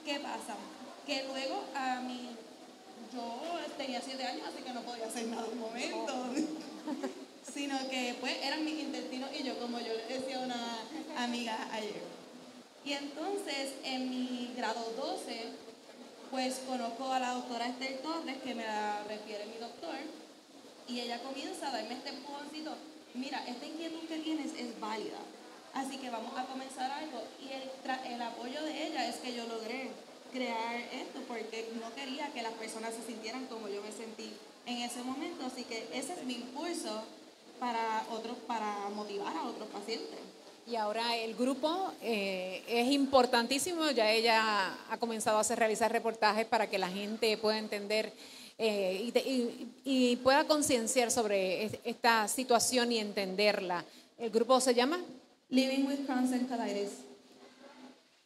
¿Qué 0.05 0.19
pasa? 0.19 0.55
Que 1.07 1.23
luego 1.23 1.63
a 1.73 2.01
mí, 2.01 2.29
yo 3.13 3.39
tenía 3.77 4.01
siete 4.01 4.25
años, 4.25 4.47
así 4.47 4.63
que 4.63 4.73
no 4.73 4.81
podía 4.81 5.05
hacer 5.05 5.27
nada 5.27 5.45
en 5.45 5.53
un 5.53 5.59
momento. 5.59 6.13
Sino 7.51 7.77
que 7.89 8.15
pues 8.19 8.37
eran 8.43 8.63
mis 8.63 8.79
intestinos 8.79 9.29
y 9.37 9.43
yo, 9.43 9.57
como 9.59 9.79
yo 9.79 9.93
le 9.93 10.05
decía 10.05 10.37
a 10.37 10.45
una 10.45 10.77
amiga 11.17 11.67
ayer. 11.71 12.01
Y 12.85 12.93
entonces 12.93 13.73
en 13.83 14.09
mi 14.09 14.53
grado 14.55 14.93
12, 14.97 15.45
pues 16.31 16.61
conozco 16.67 17.11
a 17.11 17.19
la 17.19 17.33
doctora 17.33 17.67
Esther 17.67 17.99
Torres, 18.01 18.37
que 18.43 18.55
me 18.55 18.65
la 18.65 19.03
refiere 19.07 19.45
mi 19.45 19.57
doctor, 19.57 19.95
y 20.87 20.99
ella 20.99 21.21
comienza 21.21 21.69
a 21.69 21.71
darme 21.71 21.93
este 21.93 22.09
empujoncito. 22.09 22.75
Mira, 23.13 23.45
esta 23.47 23.65
inquietud 23.65 24.07
que 24.07 24.17
tienes 24.19 24.53
es 24.57 24.79
válida, 24.79 25.19
así 25.73 25.97
que 25.97 26.09
vamos 26.09 26.37
a 26.37 26.45
comenzar 26.45 26.91
algo. 26.91 27.23
Y 27.41 27.53
el, 27.53 28.13
el 28.13 28.21
apoyo 28.21 28.61
de 28.63 28.87
ella 28.87 29.07
es 29.07 29.17
que 29.17 29.33
yo 29.33 29.45
logré 29.47 29.91
crear 30.33 30.75
esto, 30.75 31.21
porque 31.27 31.69
no 31.79 31.93
quería 31.93 32.33
que 32.33 32.41
las 32.41 32.53
personas 32.53 32.93
se 32.95 33.05
sintieran 33.05 33.45
como 33.45 33.69
yo 33.69 33.81
me 33.81 33.91
sentí 33.91 34.33
en 34.65 34.77
ese 34.79 35.03
momento, 35.03 35.45
así 35.45 35.63
que 35.63 35.87
ese 35.93 36.13
es 36.13 36.23
mi 36.23 36.35
impulso 36.35 37.03
para 37.63 38.03
otros, 38.11 38.35
para 38.45 38.89
motivar 38.93 39.33
a 39.37 39.43
otros 39.47 39.69
pacientes. 39.69 40.19
Y 40.67 40.75
ahora 40.75 41.15
el 41.15 41.33
grupo 41.35 41.93
eh, 42.01 42.61
es 42.67 42.91
importantísimo, 42.91 43.89
ya 43.91 44.11
ella 44.11 44.75
ha 44.89 44.97
comenzado 44.97 45.37
a 45.37 45.41
hacer, 45.41 45.57
realizar 45.59 45.89
reportajes 45.89 46.45
para 46.45 46.69
que 46.69 46.77
la 46.77 46.89
gente 46.89 47.37
pueda 47.37 47.57
entender 47.57 48.11
eh, 48.57 49.01
y, 49.07 49.11
te- 49.13 49.27
y- 49.27 49.67
y 49.85 50.15
pueda 50.17 50.45
concienciar 50.45 51.09
sobre 51.09 51.63
es- 51.63 51.77
esta 51.85 52.27
situación 52.27 52.91
y 52.91 52.97
entenderla. 52.99 53.85
El 54.17 54.29
grupo 54.29 54.59
se 54.59 54.73
llama 54.73 54.99
Living 55.49 55.85
with 55.87 56.05
Crohn's 56.05 56.33
and 56.33 56.49
Colitis. 56.49 56.89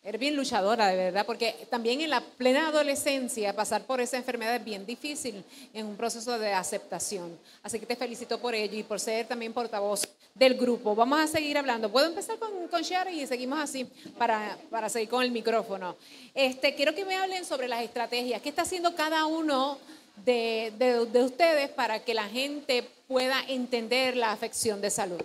Eres 0.08 0.22
bien 0.22 0.38
luchadora, 0.38 0.88
de 0.88 0.96
verdad, 0.96 1.26
porque 1.26 1.68
también 1.70 2.00
en 2.00 2.10
la 2.10 2.22
plena 2.22 2.70
adolescencia 2.70 3.54
pasar 3.54 3.84
por 3.84 4.00
esa 4.00 4.16
enfermedad 4.16 4.56
es 4.56 4.64
bien 4.64 4.86
difícil 4.86 5.44
en 5.74 5.86
un 5.86 5.98
proceso 5.98 6.40
de 6.40 6.54
aceptación. 6.54 7.38
Así 7.62 7.78
que 7.78 7.86
te 7.86 7.98
felicito 7.98 8.40
por 8.40 8.56
ello 8.56 8.78
y 8.78 8.84
por 8.84 9.02
ser 9.02 9.28
también 9.28 9.52
portavoz 9.52 10.04
del 10.34 10.54
grupo. 10.54 10.96
Vamos 10.96 11.20
a 11.20 11.28
seguir 11.28 11.58
hablando. 11.58 11.92
¿Puedo 11.92 12.08
empezar 12.08 12.38
con, 12.40 12.82
Shari 12.82 13.20
y 13.24 13.28
seguimos 13.28 13.60
así 13.60 13.84
para, 14.18 14.58
para 14.70 14.88
seguir 14.88 15.10
con 15.10 15.24
el 15.24 15.32
micrófono? 15.32 15.98
Este, 16.34 16.74
quiero 16.74 16.96
que 16.96 17.04
me 17.04 17.18
hablen 17.18 17.44
sobre 17.44 17.68
las 17.68 17.84
estrategias. 17.84 18.42
¿Qué 18.42 18.48
está 18.48 18.62
haciendo 18.62 18.96
cada 18.96 19.26
uno 19.26 19.78
de, 20.24 20.72
de- 20.78 21.06
de 21.06 21.24
ustedes 21.26 21.68
para 21.70 22.00
que 22.06 22.14
la 22.14 22.30
gente 22.30 22.82
pueda 23.10 23.42
entender 23.50 24.16
la 24.16 24.32
afección 24.32 24.80
de 24.80 24.90
salud? 24.90 25.22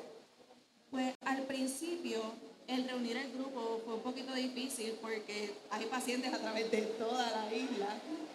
Pues 0.91 1.15
al 1.25 1.43
principio 1.43 2.21
el 2.69 2.88
reunir 2.88 3.16
el 3.16 3.33
grupo 3.33 3.81
fue 3.85 3.95
un 3.95 4.00
poquito 4.00 4.35
difícil 4.35 4.95
porque 5.00 5.54
hay 5.71 5.87
pacientes 5.87 6.33
a 6.33 6.38
través 6.38 6.71
de 6.71 6.83
toda 6.83 7.31
la 7.31 7.54
isla 7.54 7.88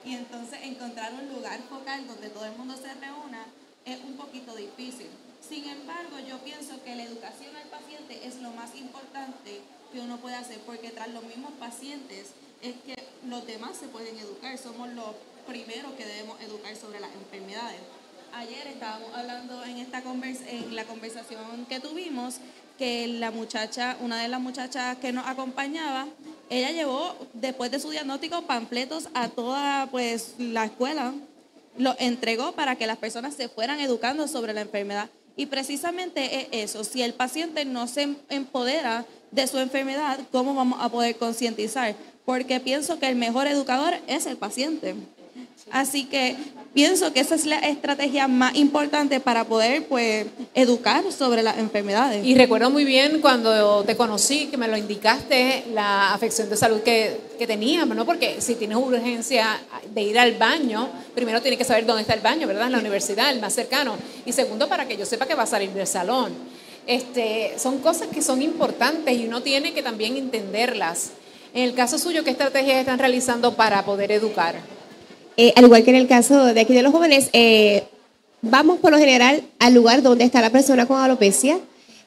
y 0.05 0.15
entonces 0.15 0.59
encontrar 0.63 1.13
un 1.13 1.29
lugar 1.33 1.59
focal 1.69 2.07
donde 2.07 2.29
todo 2.29 2.45
el 2.45 2.53
mundo 2.53 2.75
se 2.75 2.93
reúna 2.93 3.45
es 3.85 3.99
un 4.03 4.17
poquito 4.17 4.55
difícil. 4.55 5.07
Sin 5.47 5.67
embargo, 5.69 6.19
yo 6.27 6.39
pienso 6.39 6.83
que 6.83 6.95
la 6.95 7.03
educación 7.03 7.55
al 7.55 7.69
paciente 7.69 8.27
es 8.27 8.41
lo 8.41 8.51
más 8.51 8.75
importante 8.75 9.61
que 9.93 9.99
uno 10.01 10.17
puede 10.17 10.35
hacer 10.35 10.59
porque 10.65 10.89
tras 10.89 11.09
los 11.09 11.23
mismos 11.23 11.53
pacientes 11.53 12.31
es 12.61 12.75
que 12.85 13.01
los 13.27 13.45
demás 13.47 13.77
se 13.77 13.87
pueden 13.87 14.17
educar. 14.17 14.57
Somos 14.57 14.89
los 14.89 15.15
primeros 15.47 15.93
que 15.93 16.05
debemos 16.05 16.39
educar 16.41 16.75
sobre 16.75 16.99
las 16.99 17.13
enfermedades. 17.13 17.79
Ayer 18.33 18.67
estábamos 18.67 19.13
hablando 19.15 19.63
en 19.63 19.77
esta 19.77 20.03
convers 20.03 20.41
en 20.41 20.75
la 20.75 20.83
conversación 20.83 21.65
que 21.69 21.79
tuvimos 21.79 22.35
que 22.77 23.07
la 23.07 23.31
muchacha, 23.31 23.97
una 24.01 24.21
de 24.21 24.27
las 24.27 24.39
muchachas 24.39 24.97
que 24.97 25.11
nos 25.11 25.27
acompañaba, 25.27 26.07
ella 26.49 26.71
llevó 26.71 27.15
después 27.33 27.71
de 27.71 27.79
su 27.79 27.89
diagnóstico 27.89 28.43
panfletos 28.43 29.09
a 29.13 29.29
toda 29.29 29.87
pues 29.91 30.35
la 30.37 30.65
escuela, 30.65 31.13
los 31.77 31.95
entregó 31.99 32.53
para 32.53 32.75
que 32.75 32.87
las 32.87 32.97
personas 32.97 33.35
se 33.35 33.49
fueran 33.49 33.79
educando 33.79 34.27
sobre 34.27 34.53
la 34.53 34.61
enfermedad. 34.61 35.09
Y 35.35 35.45
precisamente 35.45 36.49
es 36.55 36.71
eso, 36.71 36.83
si 36.83 37.03
el 37.03 37.13
paciente 37.13 37.65
no 37.65 37.87
se 37.87 38.03
em- 38.03 38.15
empodera 38.29 39.05
de 39.31 39.45
su 39.45 39.59
enfermedad, 39.59 40.19
¿cómo 40.31 40.55
vamos 40.55 40.79
a 40.81 40.89
poder 40.89 41.15
concientizar? 41.17 41.95
Porque 42.25 42.59
pienso 42.59 42.99
que 42.99 43.07
el 43.07 43.15
mejor 43.15 43.45
educador 43.47 43.93
es 44.07 44.25
el 44.25 44.37
paciente. 44.37 44.95
Así 45.71 46.05
que 46.05 46.35
pienso 46.73 47.11
que 47.11 47.19
esa 47.19 47.35
es 47.35 47.45
la 47.45 47.57
estrategia 47.57 48.27
más 48.27 48.55
importante 48.55 49.19
para 49.19 49.45
poder 49.45 49.87
pues 49.87 50.27
educar 50.53 51.03
sobre 51.11 51.41
las 51.41 51.57
enfermedades. 51.57 52.25
Y 52.25 52.35
recuerdo 52.35 52.69
muy 52.69 52.85
bien 52.85 53.19
cuando 53.19 53.83
te 53.83 53.97
conocí, 53.97 54.47
que 54.47 54.57
me 54.57 54.67
lo 54.67 54.77
indicaste, 54.77 55.65
la 55.73 56.13
afección 56.13 56.49
de 56.49 56.55
salud 56.55 56.81
que, 56.81 57.19
que 57.37 57.47
teníamos, 57.47 57.97
¿no? 57.97 58.05
Porque 58.05 58.41
si 58.41 58.55
tienes 58.55 58.77
urgencia 58.77 59.59
de 59.93 60.03
ir 60.03 60.19
al 60.19 60.33
baño, 60.35 60.89
primero 61.15 61.41
tienes 61.41 61.57
que 61.57 61.65
saber 61.65 61.85
dónde 61.85 62.03
está 62.03 62.13
el 62.13 62.21
baño, 62.21 62.47
¿verdad? 62.47 62.67
En 62.67 62.73
la 62.73 62.79
universidad, 62.79 63.31
el 63.31 63.41
más 63.41 63.53
cercano. 63.53 63.95
Y 64.25 64.31
segundo, 64.31 64.69
para 64.69 64.87
que 64.87 64.95
yo 64.97 65.05
sepa 65.05 65.25
que 65.25 65.35
va 65.35 65.43
a 65.43 65.47
salir 65.47 65.71
del 65.71 65.87
salón. 65.87 66.31
Este, 66.85 67.55
son 67.57 67.79
cosas 67.79 68.07
que 68.07 68.21
son 68.21 68.41
importantes 68.41 69.17
y 69.17 69.27
uno 69.27 69.41
tiene 69.41 69.73
que 69.73 69.83
también 69.83 70.15
entenderlas. 70.15 71.09
En 71.53 71.63
el 71.63 71.73
caso 71.73 71.97
suyo, 71.97 72.23
¿qué 72.23 72.29
estrategias 72.29 72.77
están 72.77 72.99
realizando 72.99 73.55
para 73.55 73.83
poder 73.83 74.11
educar? 74.11 74.76
Eh, 75.39 75.53
al 75.55 75.65
igual 75.65 75.83
que 75.83 75.91
en 75.91 75.97
el 75.97 76.07
caso 76.07 76.45
de 76.45 76.59
aquí 76.59 76.73
de 76.73 76.81
los 76.81 76.91
jóvenes, 76.91 77.29
eh, 77.31 77.83
vamos 78.41 78.79
por 78.79 78.91
lo 78.91 78.97
general 78.97 79.43
al 79.59 79.75
lugar 79.75 80.01
donde 80.01 80.23
está 80.23 80.41
la 80.41 80.49
persona 80.49 80.87
con 80.87 80.99
alopecia, 80.99 81.59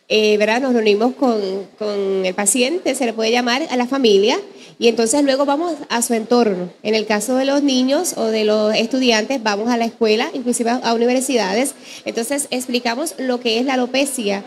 eh, 0.08 0.36
¿verdad? 0.36 0.60
Nos 0.60 0.72
reunimos 0.74 1.14
con, 1.14 1.40
con 1.78 2.26
el 2.26 2.34
paciente, 2.34 2.96
se 2.96 3.06
le 3.06 3.12
puede 3.12 3.30
llamar 3.30 3.62
a 3.70 3.76
la 3.76 3.86
familia 3.86 4.36
y 4.80 4.88
entonces 4.88 5.22
luego 5.22 5.44
vamos 5.44 5.74
a 5.88 6.02
su 6.02 6.14
entorno. 6.14 6.72
En 6.82 6.96
el 6.96 7.06
caso 7.06 7.36
de 7.36 7.44
los 7.44 7.62
niños 7.62 8.14
o 8.16 8.24
de 8.24 8.44
los 8.44 8.74
estudiantes, 8.74 9.40
vamos 9.40 9.68
a 9.68 9.76
la 9.76 9.84
escuela, 9.84 10.28
inclusive 10.34 10.70
a, 10.70 10.92
universidades. 10.92 11.74
Entonces 12.04 12.48
explicamos 12.50 13.14
lo 13.16 13.38
que 13.38 13.60
es 13.60 13.64
la 13.64 13.74
alopecia, 13.74 14.42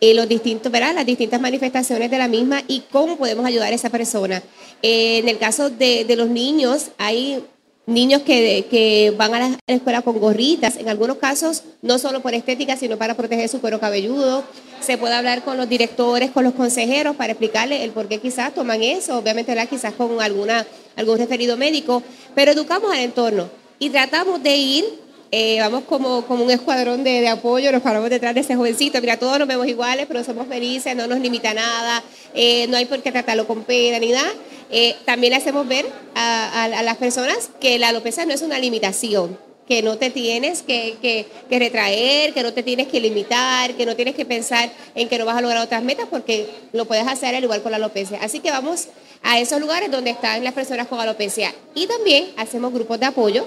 eh, 0.00 0.14
los 0.14 0.28
distintos, 0.28 0.70
¿verdad? 0.70 0.94
Las 0.94 1.06
distintas 1.06 1.40
manifestaciones 1.40 2.08
de 2.08 2.18
la 2.18 2.28
misma 2.28 2.62
y 2.68 2.84
cómo 2.92 3.16
podemos 3.16 3.44
ayudar 3.44 3.72
a 3.72 3.74
esa 3.74 3.90
persona. 3.90 4.44
En 4.82 5.28
el 5.28 5.38
caso 5.38 5.70
de, 5.70 6.04
de 6.04 6.14
los 6.14 6.28
niños, 6.28 6.90
hay 6.98 7.42
niños 7.88 8.20
que, 8.22 9.14
van 9.16 9.34
a 9.34 9.40
la, 9.40 9.58
escuela 9.66 10.02
con 10.02 10.20
gorritas, 10.20 10.76
en 10.76 10.88
algunos 10.88 11.16
casos 11.16 11.62
no 11.80 11.98
solo 11.98 12.20
por 12.20 12.34
estética, 12.34 12.76
sino 12.76 12.98
para 12.98 13.14
proteger 13.14 13.48
su 13.48 13.60
cuero 13.60 13.80
cabelludo. 13.80 14.44
Se 14.80 14.98
puede 14.98 15.14
hablar 15.14 15.42
con 15.42 15.56
los 15.56 15.68
directores, 15.68 16.30
con 16.30 16.44
los 16.44 16.52
consejeros 16.52 17.16
para 17.16 17.32
explicarles 17.32 17.80
el 17.80 17.90
por 17.90 18.06
qué 18.06 18.18
quizás 18.18 18.54
toman 18.54 18.82
eso, 18.82 19.18
obviamente 19.18 19.52
¿verdad? 19.52 19.68
quizás 19.68 19.94
con 19.94 20.20
alguna, 20.20 20.66
algún 20.96 21.18
referido 21.18 21.56
médico, 21.56 22.02
pero 22.34 22.52
educamos 22.52 22.92
al 22.92 23.00
entorno 23.00 23.48
y 23.78 23.88
tratamos 23.88 24.42
de 24.42 24.56
ir, 24.56 24.84
eh, 25.30 25.58
vamos 25.60 25.84
como, 25.84 26.26
como 26.26 26.44
un 26.44 26.50
escuadrón 26.50 27.04
de, 27.04 27.22
de 27.22 27.28
apoyo, 27.28 27.72
nos 27.72 27.82
paramos 27.82 28.10
detrás 28.10 28.34
de 28.34 28.40
ese 28.42 28.54
jovencito, 28.54 29.00
mira, 29.00 29.16
todos 29.16 29.38
nos 29.38 29.48
vemos 29.48 29.66
iguales, 29.66 30.06
pero 30.06 30.22
somos 30.22 30.46
felices, 30.46 30.94
no 30.94 31.06
nos 31.06 31.20
limita 31.20 31.54
nada, 31.54 32.02
eh, 32.34 32.66
no 32.68 32.76
hay 32.76 32.84
por 32.84 33.02
qué 33.02 33.10
tratarlo 33.10 33.46
con 33.46 33.62
pena 33.64 33.98
ni 33.98 34.10
nada. 34.10 34.30
Eh, 34.70 34.96
también 35.04 35.30
le 35.32 35.36
hacemos 35.38 35.66
ver 35.66 35.86
a, 36.14 36.68
las 36.82 36.96
personas 36.96 37.50
que 37.60 37.78
la 37.78 37.88
alopecia 37.88 38.26
no 38.26 38.32
es 38.34 38.42
una 38.42 38.58
limitación, 38.58 39.38
que 39.66 39.82
no 39.82 39.98
te 39.98 40.10
tienes 40.10 40.62
que, 40.62 40.96
que- 41.02 41.26
que 41.48 41.58
retraer, 41.58 42.32
que 42.34 42.42
no 42.42 42.52
te 42.52 42.62
tienes 42.62 42.88
que 42.88 43.00
limitar, 43.00 43.74
que 43.74 43.86
no 43.86 43.96
tienes 43.96 44.14
que 44.14 44.24
pensar 44.24 44.70
en 44.94 45.08
que 45.08 45.18
no 45.18 45.24
vas 45.26 45.36
a 45.36 45.40
lograr 45.40 45.62
otras 45.62 45.82
metas 45.82 46.06
porque 46.10 46.48
lo 46.72 46.86
puedes 46.86 47.06
hacer 47.06 47.34
al 47.34 47.42
igual 47.44 47.62
con 47.62 47.70
la 47.72 47.76
alopecia. 47.76 48.18
Así 48.22 48.40
que 48.40 48.50
vamos 48.50 48.88
a 49.22 49.38
esos 49.40 49.60
lugares 49.60 49.90
donde 49.90 50.10
están 50.10 50.42
las 50.44 50.54
personas 50.54 50.86
con 50.86 51.00
alopecia. 51.00 51.54
Y 51.74 51.86
también 51.86 52.28
hacemos 52.36 52.72
grupos 52.72 52.98
de 53.00 53.06
apoyo, 53.06 53.46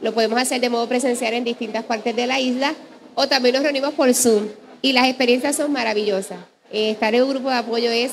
lo 0.00 0.12
podemos 0.12 0.40
hacer 0.40 0.60
de 0.60 0.68
modo 0.68 0.88
presencial 0.88 1.32
en 1.34 1.44
distintas 1.44 1.84
partes 1.84 2.14
de 2.16 2.26
la 2.26 2.40
isla 2.40 2.74
o 3.14 3.28
también 3.28 3.54
nos 3.54 3.62
reunimos 3.62 3.94
por 3.94 4.12
Zoom 4.14 4.48
y 4.82 4.92
las 4.92 5.06
experiencias 5.06 5.56
son 5.56 5.70
maravillosas. 5.72 6.38
Eh, 6.72 6.90
estar 6.90 7.14
en 7.14 7.22
un 7.22 7.30
grupo 7.30 7.50
de 7.50 7.56
apoyo 7.56 7.90
es, 7.90 8.12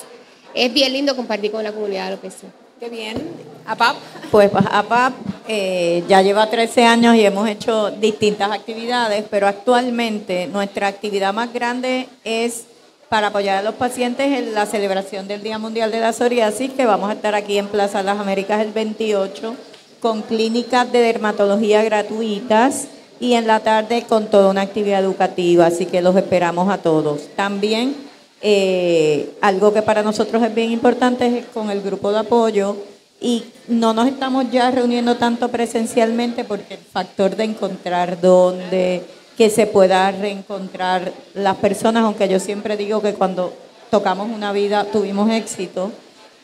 es 0.53 0.73
bien 0.73 0.93
lindo 0.93 1.15
compartir 1.15 1.51
con 1.51 1.63
la 1.63 1.71
comunidad 1.71 2.03
de 2.03 2.07
alopecia. 2.09 2.49
Qué 2.79 2.89
bien. 2.89 3.17
APAP. 3.65 3.97
Pues 4.31 4.49
APAP 4.53 5.13
eh, 5.47 6.03
ya 6.07 6.21
lleva 6.21 6.49
13 6.49 6.85
años 6.85 7.15
y 7.15 7.25
hemos 7.25 7.47
hecho 7.49 7.91
distintas 7.91 8.51
actividades, 8.51 9.25
pero 9.29 9.47
actualmente 9.47 10.47
nuestra 10.47 10.87
actividad 10.87 11.33
más 11.33 11.51
grande 11.53 12.07
es 12.23 12.65
para 13.09 13.27
apoyar 13.27 13.57
a 13.57 13.63
los 13.63 13.75
pacientes 13.75 14.27
en 14.27 14.53
la 14.53 14.65
celebración 14.65 15.27
del 15.27 15.43
Día 15.43 15.57
Mundial 15.57 15.91
de 15.91 15.99
la 15.99 16.13
Psoriasis, 16.13 16.71
que 16.71 16.85
vamos 16.85 17.09
a 17.09 17.13
estar 17.13 17.35
aquí 17.35 17.57
en 17.57 17.67
Plaza 17.67 18.03
Las 18.03 18.19
Américas 18.19 18.61
el 18.61 18.71
28, 18.71 19.55
con 19.99 20.21
clínicas 20.21 20.89
de 20.91 20.99
dermatología 20.99 21.83
gratuitas 21.83 22.87
y 23.19 23.33
en 23.33 23.47
la 23.47 23.59
tarde 23.59 24.05
con 24.07 24.27
toda 24.27 24.49
una 24.49 24.61
actividad 24.61 25.03
educativa, 25.03 25.65
así 25.65 25.85
que 25.85 26.01
los 26.01 26.15
esperamos 26.15 26.71
a 26.71 26.77
todos. 26.77 27.27
También 27.35 28.08
eh, 28.41 29.33
algo 29.41 29.73
que 29.73 29.81
para 29.81 30.03
nosotros 30.03 30.41
es 30.43 30.53
bien 30.53 30.71
importante 30.71 31.39
es 31.39 31.45
con 31.47 31.69
el 31.69 31.81
grupo 31.81 32.11
de 32.11 32.19
apoyo 32.19 32.77
y 33.21 33.43
no 33.67 33.93
nos 33.93 34.07
estamos 34.07 34.49
ya 34.51 34.71
reuniendo 34.71 35.17
tanto 35.17 35.49
presencialmente 35.49 36.43
porque 36.45 36.75
el 36.75 36.79
factor 36.79 37.35
de 37.35 37.43
encontrar 37.43 38.21
dónde, 38.21 39.03
que 39.37 39.49
se 39.49 39.67
pueda 39.67 40.11
reencontrar 40.11 41.11
las 41.33 41.57
personas, 41.57 42.03
aunque 42.03 42.29
yo 42.29 42.39
siempre 42.39 42.77
digo 42.77 43.01
que 43.01 43.13
cuando 43.13 43.53
tocamos 43.89 44.29
una 44.29 44.51
vida 44.51 44.85
tuvimos 44.85 45.29
éxito. 45.31 45.91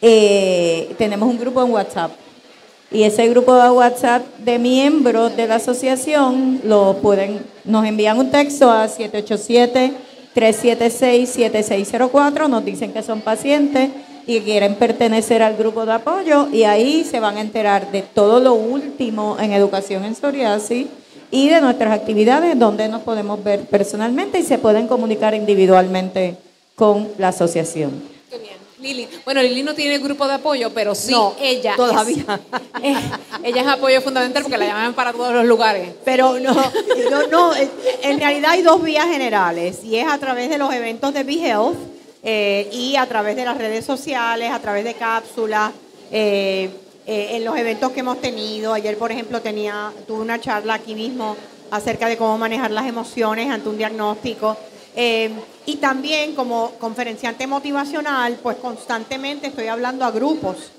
Eh, 0.02 0.94
tenemos 0.98 1.30
un 1.30 1.40
grupo 1.40 1.64
en 1.64 1.72
WhatsApp 1.72 2.12
y 2.92 3.04
ese 3.04 3.28
grupo 3.28 3.56
de 3.56 3.70
WhatsApp 3.72 4.24
de 4.38 4.60
miembros 4.60 5.36
de 5.36 5.48
la 5.48 5.56
asociación 5.56 6.62
lo 6.64 6.98
pueden, 7.02 7.42
nos 7.64 7.86
envían 7.86 8.20
un 8.20 8.30
texto 8.30 8.70
a 8.70 8.88
787-376-7604, 10.36 12.50
nos 12.50 12.66
dicen 12.66 12.94
que 12.94 13.02
son 13.02 13.22
pacientes 13.22 13.90
y 14.28 14.42
quieren 14.42 14.76
pertenecer 14.76 15.42
al 15.42 15.56
grupo 15.56 15.86
de 15.86 15.94
apoyo 15.94 16.50
y 16.52 16.64
ahí 16.64 17.04
se 17.04 17.20
van 17.20 17.38
a 17.38 17.42
enterar 17.42 17.92
de 17.92 18.02
todo 18.02 18.40
lo 18.40 18.54
último 18.54 19.38
en 19.40 19.54
educación 19.54 20.04
en 20.04 20.16
psoriasis 20.16 20.88
y 21.32 21.50
de 21.50 21.62
nuestras 21.62 21.94
actividades 21.94 22.58
donde 22.58 22.90
nos 22.90 23.02
podemos 23.02 23.44
ver 23.44 23.62
personalmente 23.62 24.40
y 24.40 24.44
se 24.44 24.58
pueden 24.58 24.88
comunicar 24.88 25.34
individualmente 25.34 26.36
con 26.76 27.08
la 27.18 27.30
asociación. 27.30 28.15
Lili. 28.80 29.08
Bueno, 29.24 29.42
Lili 29.42 29.64
no 29.64 29.74
tiene 29.74 29.98
grupo 30.00 30.28
de 30.28 30.34
apoyo, 30.34 30.74
pero 30.74 30.94
sí, 30.96 31.12
No, 31.12 31.36
ella. 31.40 31.76
todavía. 31.76 32.26
eh, 32.84 32.96
ella 33.44 33.62
es 33.62 33.68
apoyo 33.68 34.02
fundamental 34.02 34.44
porque 34.44 34.58
la 34.58 34.66
llaman 34.66 34.94
para 34.94 35.14
todos 35.14 35.34
los 35.34 35.46
lugares. 35.46 35.90
Pero 36.04 36.40
no, 36.40 36.54
no, 37.10 37.28
no, 37.28 37.56
eh, 37.56 37.70
en 38.04 38.20
realidad 38.20 38.52
hay 38.52 38.62
dos 38.62 38.84
vías 38.84 39.08
generales 39.08 39.84
y 39.84 39.96
es 39.98 40.08
a 40.08 40.18
través 40.18 40.50
de 40.50 40.58
los 40.58 40.74
eventos 40.74 41.14
de 41.14 41.24
Be 41.24 41.34
Health 41.36 41.78
eh, 42.28 42.68
y 42.72 42.96
a 42.96 43.06
través 43.06 43.36
de 43.36 43.46
las 43.46 43.56
redes 43.58 43.86
sociales, 43.86 44.52
a 44.52 44.60
través 44.60 44.84
de 44.84 44.96
cápsulas, 44.96 45.72
eh, 46.12 46.70
eh, 47.06 47.30
en 47.34 47.46
los 47.46 47.56
eventos 47.56 47.92
que 47.92 48.00
hemos 48.00 48.20
tenido. 48.20 48.74
Ayer, 48.74 48.98
por 48.98 49.12
ejemplo, 49.12 49.42
tenía, 49.42 49.94
tuve 50.08 50.22
una 50.22 50.42
charla 50.42 50.74
aquí 50.74 50.96
mismo 50.96 51.38
acerca 51.70 52.08
de 52.08 52.18
cómo 52.18 52.36
manejar 52.40 52.72
las 52.72 52.88
emociones 52.88 53.52
ante 53.52 53.70
un 53.70 53.78
diagnóstico. 53.78 54.58
Eh, 54.96 55.30
y 55.66 55.76
también 55.78 56.36
como 56.36 56.72
conferenciante 56.80 57.48
motivacional, 57.48 58.38
pues 58.42 58.58
constantemente 58.58 59.48
estoy 59.48 59.68
hablando 59.68 60.06
a 60.06 60.12
grupos. 60.12 60.72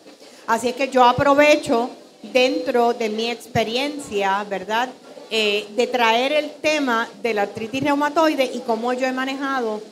Así 0.46 0.68
es 0.68 0.76
que 0.76 0.88
yo 0.88 1.04
aprovecho 1.04 1.90
dentro 2.22 2.94
de 2.94 3.08
mi 3.08 3.30
experiencia, 3.30 4.44
¿verdad? 4.48 4.88
Eh, 5.30 5.66
de 5.76 5.86
traer 5.88 6.32
el 6.32 6.50
tema 6.52 7.08
de 7.22 7.34
la 7.34 7.42
artritis 7.42 7.82
reumatoide 7.82 8.44
y 8.44 8.60
cómo 8.60 8.92
yo 8.92 9.06
he 9.06 9.12
manejado 9.12 9.82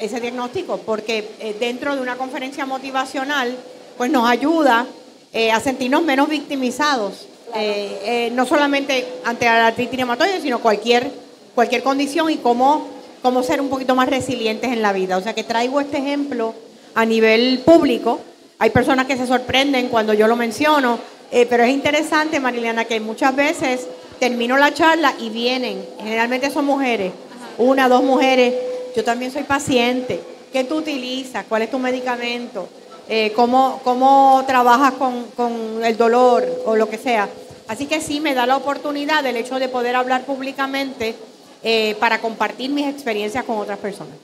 ese 0.00 0.20
diagnóstico, 0.20 0.78
porque 0.78 1.30
eh, 1.40 1.56
dentro 1.58 1.94
de 1.94 2.00
una 2.00 2.16
conferencia 2.16 2.66
motivacional, 2.66 3.56
pues 3.96 4.10
nos 4.10 4.28
ayuda 4.28 4.86
eh, 5.32 5.52
a 5.52 5.60
sentirnos 5.60 6.02
menos 6.02 6.28
victimizados, 6.28 7.26
eh, 7.54 8.30
no 8.34 8.44
solamente 8.44 9.06
ante 9.24 9.46
la 9.46 9.68
artritis 9.68 9.96
reumatoide, 9.96 10.40
sino 10.40 10.60
cualquier, 10.60 11.10
cualquier 11.54 11.82
condición 11.82 12.30
y 12.30 12.36
cómo, 12.36 12.88
cómo 13.22 13.42
ser 13.42 13.60
un 13.60 13.68
poquito 13.68 13.94
más 13.94 14.08
resilientes 14.08 14.72
en 14.72 14.82
la 14.82 14.92
vida. 14.92 15.16
O 15.16 15.20
sea 15.20 15.34
que 15.34 15.44
traigo 15.44 15.80
este 15.80 15.98
ejemplo 15.98 16.54
a 16.94 17.04
nivel 17.04 17.60
público. 17.64 18.20
Hay 18.58 18.70
personas 18.70 19.06
que 19.06 19.16
se 19.16 19.26
sorprenden 19.26 19.88
cuando 19.88 20.14
yo 20.14 20.26
lo 20.26 20.36
menciono, 20.36 20.98
eh, 21.30 21.46
pero 21.48 21.62
es 21.62 21.70
interesante, 21.70 22.40
Mariliana, 22.40 22.84
que 22.86 23.00
muchas 23.00 23.36
veces 23.36 23.86
termino 24.18 24.56
la 24.56 24.74
charla 24.74 25.14
y 25.20 25.30
vienen, 25.30 25.84
generalmente 25.98 26.50
son 26.50 26.64
mujeres, 26.64 27.12
una, 27.56 27.88
dos 27.88 28.02
mujeres, 28.02 28.54
yo 28.96 29.04
también 29.04 29.30
soy 29.30 29.44
paciente, 29.44 30.20
¿qué 30.52 30.64
tú 30.64 30.76
utilizas? 30.76 31.44
¿Cuál 31.48 31.62
es 31.62 31.70
tu 31.70 31.78
medicamento? 31.78 32.68
Eh, 33.08 33.32
¿cómo, 33.36 33.80
¿Cómo 33.84 34.42
trabajas 34.46 34.94
con, 34.94 35.24
con 35.36 35.84
el 35.84 35.96
dolor 35.96 36.44
o 36.66 36.74
lo 36.74 36.88
que 36.88 36.98
sea? 36.98 37.28
Así 37.68 37.86
que 37.86 38.00
sí, 38.00 38.20
me 38.20 38.34
da 38.34 38.46
la 38.46 38.56
oportunidad 38.56 39.24
el 39.24 39.36
hecho 39.36 39.58
de 39.58 39.68
poder 39.68 39.94
hablar 39.94 40.24
públicamente 40.24 41.14
eh, 41.62 41.96
para 41.98 42.20
compartir 42.20 42.70
mis 42.70 42.86
experiencias 42.86 43.44
con 43.44 43.58
otras 43.58 43.78
personas. 43.78 44.14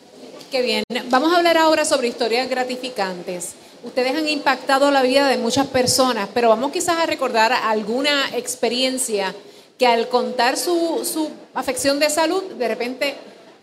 Qué 0.50 0.62
bien. 0.62 0.85
Vamos 1.11 1.33
a 1.33 1.38
hablar 1.38 1.59
ahora 1.59 1.85
sobre 1.85 2.09
historias 2.09 2.49
gratificantes. 2.49 3.55
Ustedes 3.83 4.14
han 4.14 4.29
impactado 4.29 4.91
la 4.91 5.03
vida 5.03 5.29
de 5.29 5.37
muchas 5.37 5.67
personas, 5.67 6.29
pero 6.33 6.49
vamos 6.49 6.73
quizás 6.73 6.97
a 6.99 7.07
recordar 7.07 7.53
alguna 7.53 8.31
experiencia 8.37 9.35
que 9.78 9.87
al 9.87 10.08
contar 10.08 10.56
su, 10.56 11.02
su 11.04 11.28
afección 11.54 11.99
de 11.99 12.08
salud, 12.08 12.43
de 12.43 12.69
repente 12.69 13.15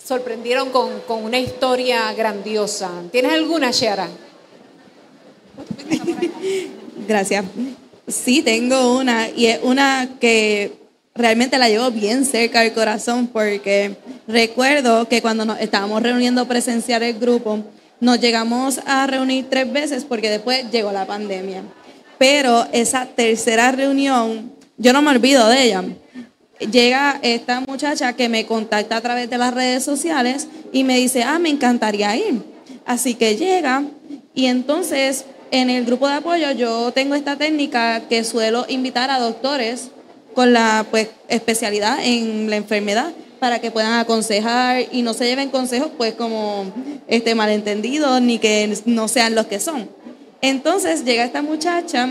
sorprendieron 0.03 0.69
con, 0.69 0.99
con 1.07 1.23
una 1.23 1.39
historia 1.39 2.11
grandiosa. 2.13 2.91
¿Tienes 3.11 3.31
alguna, 3.31 3.71
Shara? 3.71 4.09
Gracias. 7.07 7.45
Sí, 8.07 8.41
tengo 8.41 8.97
una 8.97 9.29
y 9.29 9.45
es 9.45 9.59
una 9.63 10.17
que 10.19 10.80
realmente 11.15 11.57
la 11.57 11.69
llevo 11.69 11.91
bien 11.91 12.25
cerca 12.25 12.61
del 12.61 12.73
corazón 12.73 13.27
porque 13.27 13.95
recuerdo 14.27 15.07
que 15.07 15.21
cuando 15.21 15.45
nos 15.45 15.59
estábamos 15.59 16.01
reuniendo 16.01 16.47
presenciar 16.47 17.03
el 17.03 17.19
grupo, 17.19 17.63
nos 17.99 18.19
llegamos 18.19 18.79
a 18.85 19.05
reunir 19.07 19.47
tres 19.49 19.71
veces 19.71 20.05
porque 20.05 20.29
después 20.29 20.69
llegó 20.71 20.91
la 20.91 21.05
pandemia. 21.05 21.63
Pero 22.17 22.67
esa 22.71 23.05
tercera 23.05 23.71
reunión, 23.71 24.51
yo 24.77 24.93
no 24.93 25.01
me 25.01 25.11
olvido 25.11 25.47
de 25.47 25.63
ella. 25.63 25.83
Llega 26.59 27.19
esta 27.23 27.61
muchacha 27.61 28.13
que 28.13 28.29
me 28.29 28.45
contacta 28.45 28.97
a 28.97 29.01
través 29.01 29.29
de 29.29 29.37
las 29.37 29.53
redes 29.53 29.83
sociales 29.83 30.47
y 30.71 30.83
me 30.83 30.97
dice, 30.97 31.23
ah, 31.23 31.39
me 31.39 31.49
encantaría 31.49 32.15
ir. 32.15 32.43
Así 32.85 33.15
que 33.15 33.35
llega 33.35 33.83
y 34.33 34.45
entonces 34.45 35.25
en 35.51 35.69
el 35.69 35.85
grupo 35.85 36.07
de 36.07 36.15
apoyo 36.15 36.51
yo 36.51 36.91
tengo 36.93 37.15
esta 37.15 37.35
técnica 37.35 38.03
que 38.07 38.23
suelo 38.23 38.65
invitar 38.69 39.09
a 39.09 39.19
doctores 39.19 39.89
con 40.33 40.53
la 40.53 40.85
pues, 40.89 41.09
especialidad 41.27 41.99
en 42.03 42.49
la 42.49 42.55
enfermedad 42.55 43.11
para 43.39 43.59
que 43.59 43.71
puedan 43.71 43.93
aconsejar 43.93 44.85
y 44.91 45.01
no 45.01 45.13
se 45.13 45.25
lleven 45.25 45.49
consejos 45.49 45.89
pues 45.97 46.13
como 46.13 46.65
este 47.07 47.33
malentendidos 47.33 48.21
ni 48.21 48.37
que 48.37 48.77
no 48.85 49.07
sean 49.07 49.33
los 49.33 49.47
que 49.47 49.59
son. 49.59 49.89
Entonces 50.41 51.03
llega 51.03 51.23
esta 51.23 51.41
muchacha 51.41 52.07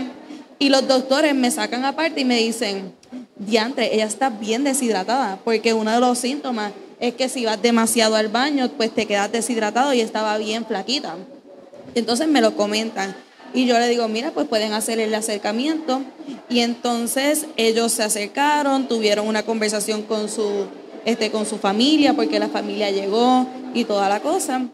y 0.59 0.69
los 0.69 0.87
doctores 0.87 1.33
me 1.33 1.49
sacan 1.49 1.85
aparte 1.85 2.21
y 2.21 2.25
me 2.25 2.37
dicen, 2.37 2.93
diantre, 3.37 3.93
ella 3.93 4.05
está 4.05 4.29
bien 4.29 4.63
deshidratada, 4.63 5.39
porque 5.43 5.73
uno 5.73 5.91
de 5.91 5.99
los 5.99 6.17
síntomas 6.17 6.71
es 6.99 7.15
que 7.15 7.29
si 7.29 7.45
vas 7.45 7.61
demasiado 7.61 8.15
al 8.15 8.27
baño, 8.27 8.69
pues 8.77 8.93
te 8.93 9.07
quedas 9.07 9.31
deshidratado 9.31 9.93
y 9.93 10.01
estaba 10.01 10.37
bien 10.37 10.65
flaquita. 10.65 11.15
Entonces 11.95 12.27
me 12.27 12.41
lo 12.41 12.55
comentan. 12.55 13.15
Y 13.53 13.65
yo 13.65 13.77
le 13.77 13.87
digo, 13.89 14.07
mira, 14.07 14.31
pues 14.31 14.47
pueden 14.47 14.73
hacer 14.73 14.99
el 14.99 15.13
acercamiento. 15.13 16.01
Y 16.49 16.59
entonces 16.59 17.47
ellos 17.57 17.91
se 17.91 18.03
acercaron, 18.03 18.87
tuvieron 18.87 19.27
una 19.27 19.43
conversación 19.43 20.03
con 20.03 20.29
su, 20.29 20.67
este, 21.05 21.31
con 21.31 21.45
su 21.45 21.57
familia, 21.57 22.13
porque 22.13 22.39
la 22.39 22.49
familia 22.49 22.91
llegó 22.91 23.47
y 23.73 23.83
toda 23.83 24.07
la 24.09 24.21
cosa. 24.21 24.67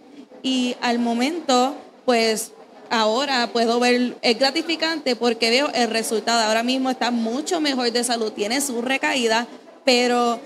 Y 0.43 0.75
al 0.81 0.99
momento, 0.99 1.75
pues 2.05 2.51
ahora 2.89 3.49
puedo 3.51 3.79
ver, 3.79 4.15
es 4.21 4.39
gratificante 4.39 5.15
porque 5.15 5.49
veo 5.49 5.69
el 5.73 5.89
resultado. 5.89 6.43
Ahora 6.43 6.63
mismo 6.63 6.89
está 6.89 7.11
mucho 7.11 7.59
mejor 7.59 7.91
de 7.91 8.03
salud, 8.03 8.31
tiene 8.31 8.61
su 8.61 8.81
recaída, 8.81 9.47
pero 9.83 10.39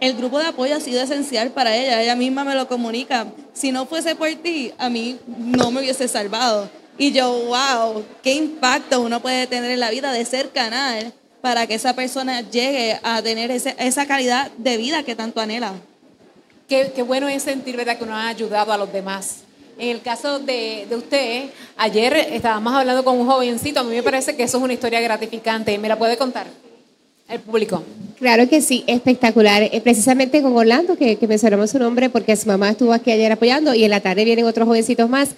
el 0.00 0.14
grupo 0.14 0.38
de 0.38 0.46
apoyo 0.46 0.76
ha 0.76 0.80
sido 0.80 1.02
esencial 1.02 1.50
para 1.50 1.76
ella. 1.76 2.02
Ella 2.02 2.16
misma 2.16 2.44
me 2.44 2.54
lo 2.54 2.68
comunica. 2.68 3.26
Si 3.52 3.72
no 3.72 3.86
fuese 3.86 4.14
por 4.14 4.28
ti, 4.36 4.72
a 4.78 4.88
mí 4.88 5.18
no 5.26 5.70
me 5.70 5.80
hubiese 5.80 6.08
salvado. 6.08 6.68
Y 7.02 7.10
yo, 7.10 7.32
wow, 7.32 8.04
qué 8.22 8.32
impacto 8.34 9.00
uno 9.00 9.20
puede 9.20 9.48
tener 9.48 9.72
en 9.72 9.80
la 9.80 9.90
vida 9.90 10.12
de 10.12 10.24
ser 10.24 10.50
canal 10.50 11.12
para 11.40 11.66
que 11.66 11.74
esa 11.74 11.96
persona 11.96 12.42
llegue 12.48 12.96
a 13.02 13.20
tener 13.20 13.50
ese- 13.50 13.74
esa 13.76 14.06
calidad 14.06 14.52
de 14.56 14.76
vida 14.76 15.02
que 15.02 15.16
tanto 15.16 15.40
anhela. 15.40 15.72
Qué, 16.68 16.92
qué 16.94 17.02
bueno 17.02 17.26
es 17.26 17.42
sentir, 17.42 17.76
¿verdad?, 17.76 17.98
que 17.98 18.04
uno 18.04 18.14
ha 18.16 18.28
ayudado 18.28 18.72
a 18.72 18.78
los 18.78 18.92
demás. 18.92 19.38
En 19.80 19.88
el 19.88 20.00
caso 20.00 20.38
de, 20.38 20.86
de 20.88 20.94
usted, 20.94 21.46
ayer 21.76 22.14
estábamos 22.14 22.72
hablando 22.72 23.02
con 23.02 23.18
un 23.18 23.26
jovencito, 23.26 23.80
a 23.80 23.82
mí 23.82 23.96
me 23.96 24.02
parece 24.04 24.36
que 24.36 24.44
eso 24.44 24.58
es 24.58 24.62
una 24.62 24.72
historia 24.74 25.00
gratificante. 25.00 25.76
¿Me 25.78 25.88
la 25.88 25.98
puede 25.98 26.16
contar 26.16 26.46
el 27.28 27.40
público? 27.40 27.82
Claro 28.20 28.48
que 28.48 28.60
sí, 28.60 28.84
espectacular. 28.86 29.64
Eh, 29.64 29.80
precisamente 29.82 30.40
con 30.40 30.56
Orlando, 30.56 30.96
que, 30.96 31.16
que 31.16 31.26
mencionamos 31.26 31.70
su 31.70 31.80
nombre 31.80 32.10
porque 32.10 32.36
su 32.36 32.46
mamá 32.46 32.70
estuvo 32.70 32.92
aquí 32.92 33.10
ayer 33.10 33.32
apoyando 33.32 33.74
y 33.74 33.82
en 33.82 33.90
la 33.90 33.98
tarde 33.98 34.24
vienen 34.24 34.44
otros 34.44 34.68
jovencitos 34.68 35.10
más. 35.10 35.30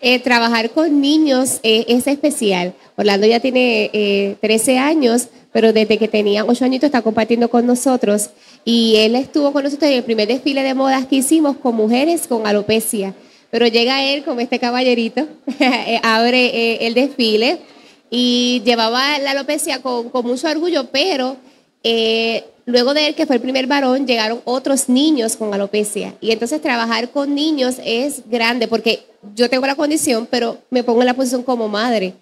Eh, 0.00 0.18
trabajar 0.18 0.70
con 0.70 1.00
niños 1.00 1.60
eh, 1.62 1.84
es 1.88 2.06
especial. 2.06 2.74
Orlando 2.96 3.26
ya 3.26 3.40
tiene 3.40 3.90
eh, 3.92 4.36
13 4.40 4.78
años, 4.78 5.28
pero 5.52 5.72
desde 5.72 5.96
que 5.96 6.06
tenía 6.08 6.44
8 6.44 6.64
añitos 6.64 6.88
está 6.88 7.02
compartiendo 7.02 7.48
con 7.48 7.66
nosotros 7.66 8.30
y 8.64 8.96
él 8.96 9.14
estuvo 9.14 9.52
con 9.52 9.64
nosotros 9.64 9.90
en 9.90 9.98
el 9.98 10.04
primer 10.04 10.28
desfile 10.28 10.62
de 10.62 10.74
modas 10.74 11.06
que 11.06 11.16
hicimos 11.16 11.56
con 11.56 11.76
mujeres 11.76 12.26
con 12.26 12.46
alopecia. 12.46 13.14
Pero 13.50 13.66
llega 13.68 14.04
él 14.04 14.22
como 14.24 14.40
este 14.40 14.58
caballerito, 14.58 15.26
eh, 15.60 16.00
abre 16.02 16.86
el 16.86 16.94
desfile 16.94 17.58
y 18.10 18.62
llevaba 18.64 19.18
la 19.18 19.30
alopecia 19.30 19.80
con, 19.80 20.10
mucho 20.24 20.48
orgullo, 20.48 20.90
pero 20.90 21.36
luego 22.66 22.94
de 22.94 23.06
él, 23.06 23.14
que 23.14 23.26
fue 23.26 23.36
el 23.36 23.42
primer 23.42 23.66
varón, 23.66 24.06
llegaron 24.06 24.40
otros 24.44 24.88
niños 24.88 25.36
con 25.36 25.54
alopecia. 25.54 26.14
Y 26.20 26.32
entonces 26.32 26.60
trabajar 26.60 27.10
con 27.10 27.34
niños 27.34 27.76
es 27.84 28.28
grande, 28.28 28.68
porque 28.68 29.04
yo 29.34 29.50
tengo 29.50 29.66
la 29.66 29.74
condición, 29.74 30.26
pero 30.30 30.58
me 30.70 30.84
pongo 30.84 31.00
en 31.00 31.06
la 31.06 31.14
posición 31.14 31.42
como 31.42 31.68
madre. 31.68 32.14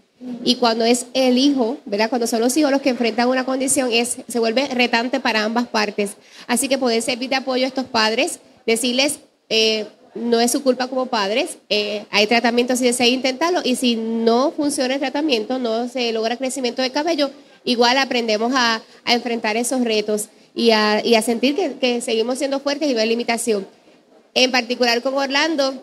Y 0.43 0.57
cuando 0.57 0.85
es 0.85 1.07
el 1.13 1.37
hijo, 1.37 1.77
¿verdad? 1.85 2.09
Cuando 2.09 2.27
son 2.27 2.41
los 2.41 2.57
hijos 2.57 2.71
los 2.71 2.81
que 2.81 2.91
enfrentan 2.91 3.29
una 3.29 3.45
condición, 3.45 3.91
es, 3.93 4.17
se 4.27 4.39
vuelve 4.39 4.67
retante 4.69 5.21
para 5.21 5.45
ambas 5.45 5.69
partes. 5.69 6.13
Así 6.47 6.69
que 6.69 6.79
poder 6.79 7.03
servir 7.03 7.31
de 7.31 7.37
apoyo 7.37 7.65
a 7.65 7.69
estos 7.69 7.85
padres, 7.85 8.41
decirles, 8.67 9.21
eh, 9.51 9.87
no 10.15 10.41
es 10.41 10.53
su 10.53 10.63
culpa 10.63 10.87
como 10.89 11.07
padres, 11.07 11.59
eh, 11.69 12.05
hay 12.11 12.27
tratamiento 12.27 12.77
si 12.77 12.85
desea 12.85 13.07
intentarlo 13.07 13.61
y 13.65 13.77
si 13.77 13.97
no 13.97 14.53
funciona 14.53 14.95
el 14.95 15.01
tratamiento, 15.01 15.59
no 15.59 15.89
se 15.89 16.13
logra 16.13 16.37
crecimiento 16.37 16.83
de 16.83 16.91
cabello, 16.91 17.31
igual 17.65 17.99
aprendemos 17.99 18.53
a, 18.55 18.81
enfrentar 19.07 19.57
esos 19.57 19.83
retos 19.83 20.29
y 20.55 20.71
a, 20.71 21.05
y 21.05 21.17
a 21.17 21.23
sentir 21.23 21.57
que, 21.57 21.75
que, 21.75 22.01
seguimos 22.01 22.39
siendo 22.39 22.61
fuertes 22.61 22.89
y 22.89 22.95
no 22.95 23.01
hay 23.01 23.09
limitación. 23.09 23.67
En 24.35 24.51
particular 24.51 25.03
con 25.03 25.15
Orlando, 25.15 25.75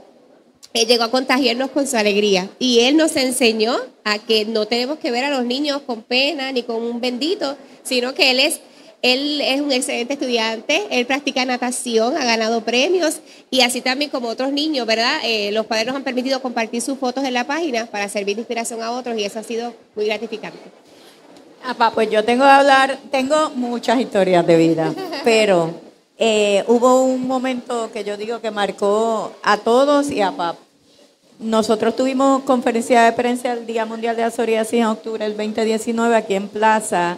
él 0.74 0.88
llegó 0.88 1.04
a 1.04 1.12
contagiarnos 1.12 1.72
con 1.72 1.88
su 1.88 1.98
alegría 1.98 2.50
y 2.60 2.82
él 2.82 2.98
nos 2.98 3.16
enseñó 3.16 3.76
a 4.04 4.20
que 4.20 4.46
no 4.46 4.66
tenemos 4.66 5.00
que 5.00 5.12
ver 5.12 5.26
a 5.26 5.30
los 5.30 5.46
niños 5.46 5.82
con 5.86 6.02
pena 6.02 6.52
ni 6.52 6.64
con 6.64 6.82
un 6.82 7.02
bendito, 7.02 7.58
sino 7.84 8.14
que 8.14 8.32
él 8.32 8.40
es 8.40 8.62
él 9.02 9.42
es 9.42 9.60
un 9.62 9.72
excelente 9.72 10.14
estudiante, 10.14 10.84
él 10.92 11.08
practica 11.08 11.44
natación, 11.44 12.16
ha 12.18 12.24
ganado 12.24 12.62
premios 12.62 13.20
y 13.50 13.62
así 13.62 13.82
también 13.82 14.12
como 14.12 14.28
otros 14.28 14.52
niños, 14.52 14.86
¿verdad? 14.86 15.18
Eh, 15.24 15.52
los 15.52 15.66
padres 15.66 15.88
nos 15.88 15.96
han 15.96 16.04
permitido 16.04 16.40
compartir 16.40 16.84
sus 16.84 17.00
fotos 17.00 17.24
en 17.24 17.34
la 17.34 17.46
página 17.46 17.88
para 17.88 18.08
servir 18.10 18.36
de 18.36 18.42
inspiración 18.42 18.82
a 18.84 18.92
otros 18.92 19.18
y 19.18 19.24
eso 19.24 19.40
ha 19.40 19.44
sido 19.44 19.74
muy 19.96 20.06
gratificante. 20.06 20.60
Ah, 21.64 21.92
pues 21.94 22.10
yo 22.12 22.24
tengo 22.24 22.44
que 22.44 22.50
hablar, 22.50 23.00
tengo 23.10 23.50
muchas 23.52 24.00
historias 24.00 24.46
de 24.46 24.58
vida, 24.58 24.94
pero 25.24 25.74
eh, 26.24 26.64
hubo 26.68 27.02
un 27.02 27.26
momento 27.26 27.90
que 27.92 28.04
yo 28.04 28.16
digo 28.16 28.42
que 28.42 28.52
marcó 28.52 29.32
a 29.42 29.58
todos 29.58 30.12
y 30.12 30.22
a 30.22 30.32
PAP. 30.32 30.56
Nosotros 31.40 31.96
tuvimos 31.96 32.44
conferencia 32.44 33.02
de 33.02 33.12
prensa 33.14 33.54
el 33.54 33.66
Día 33.66 33.88
Mundial 33.88 34.16
de 34.16 34.22
la 34.22 34.30
Psoriasis 34.30 34.82
en 34.82 34.86
octubre 34.86 35.26
del 35.26 35.36
2019 35.36 36.16
aquí 36.16 36.36
en 36.36 36.48
Plaza 36.48 37.18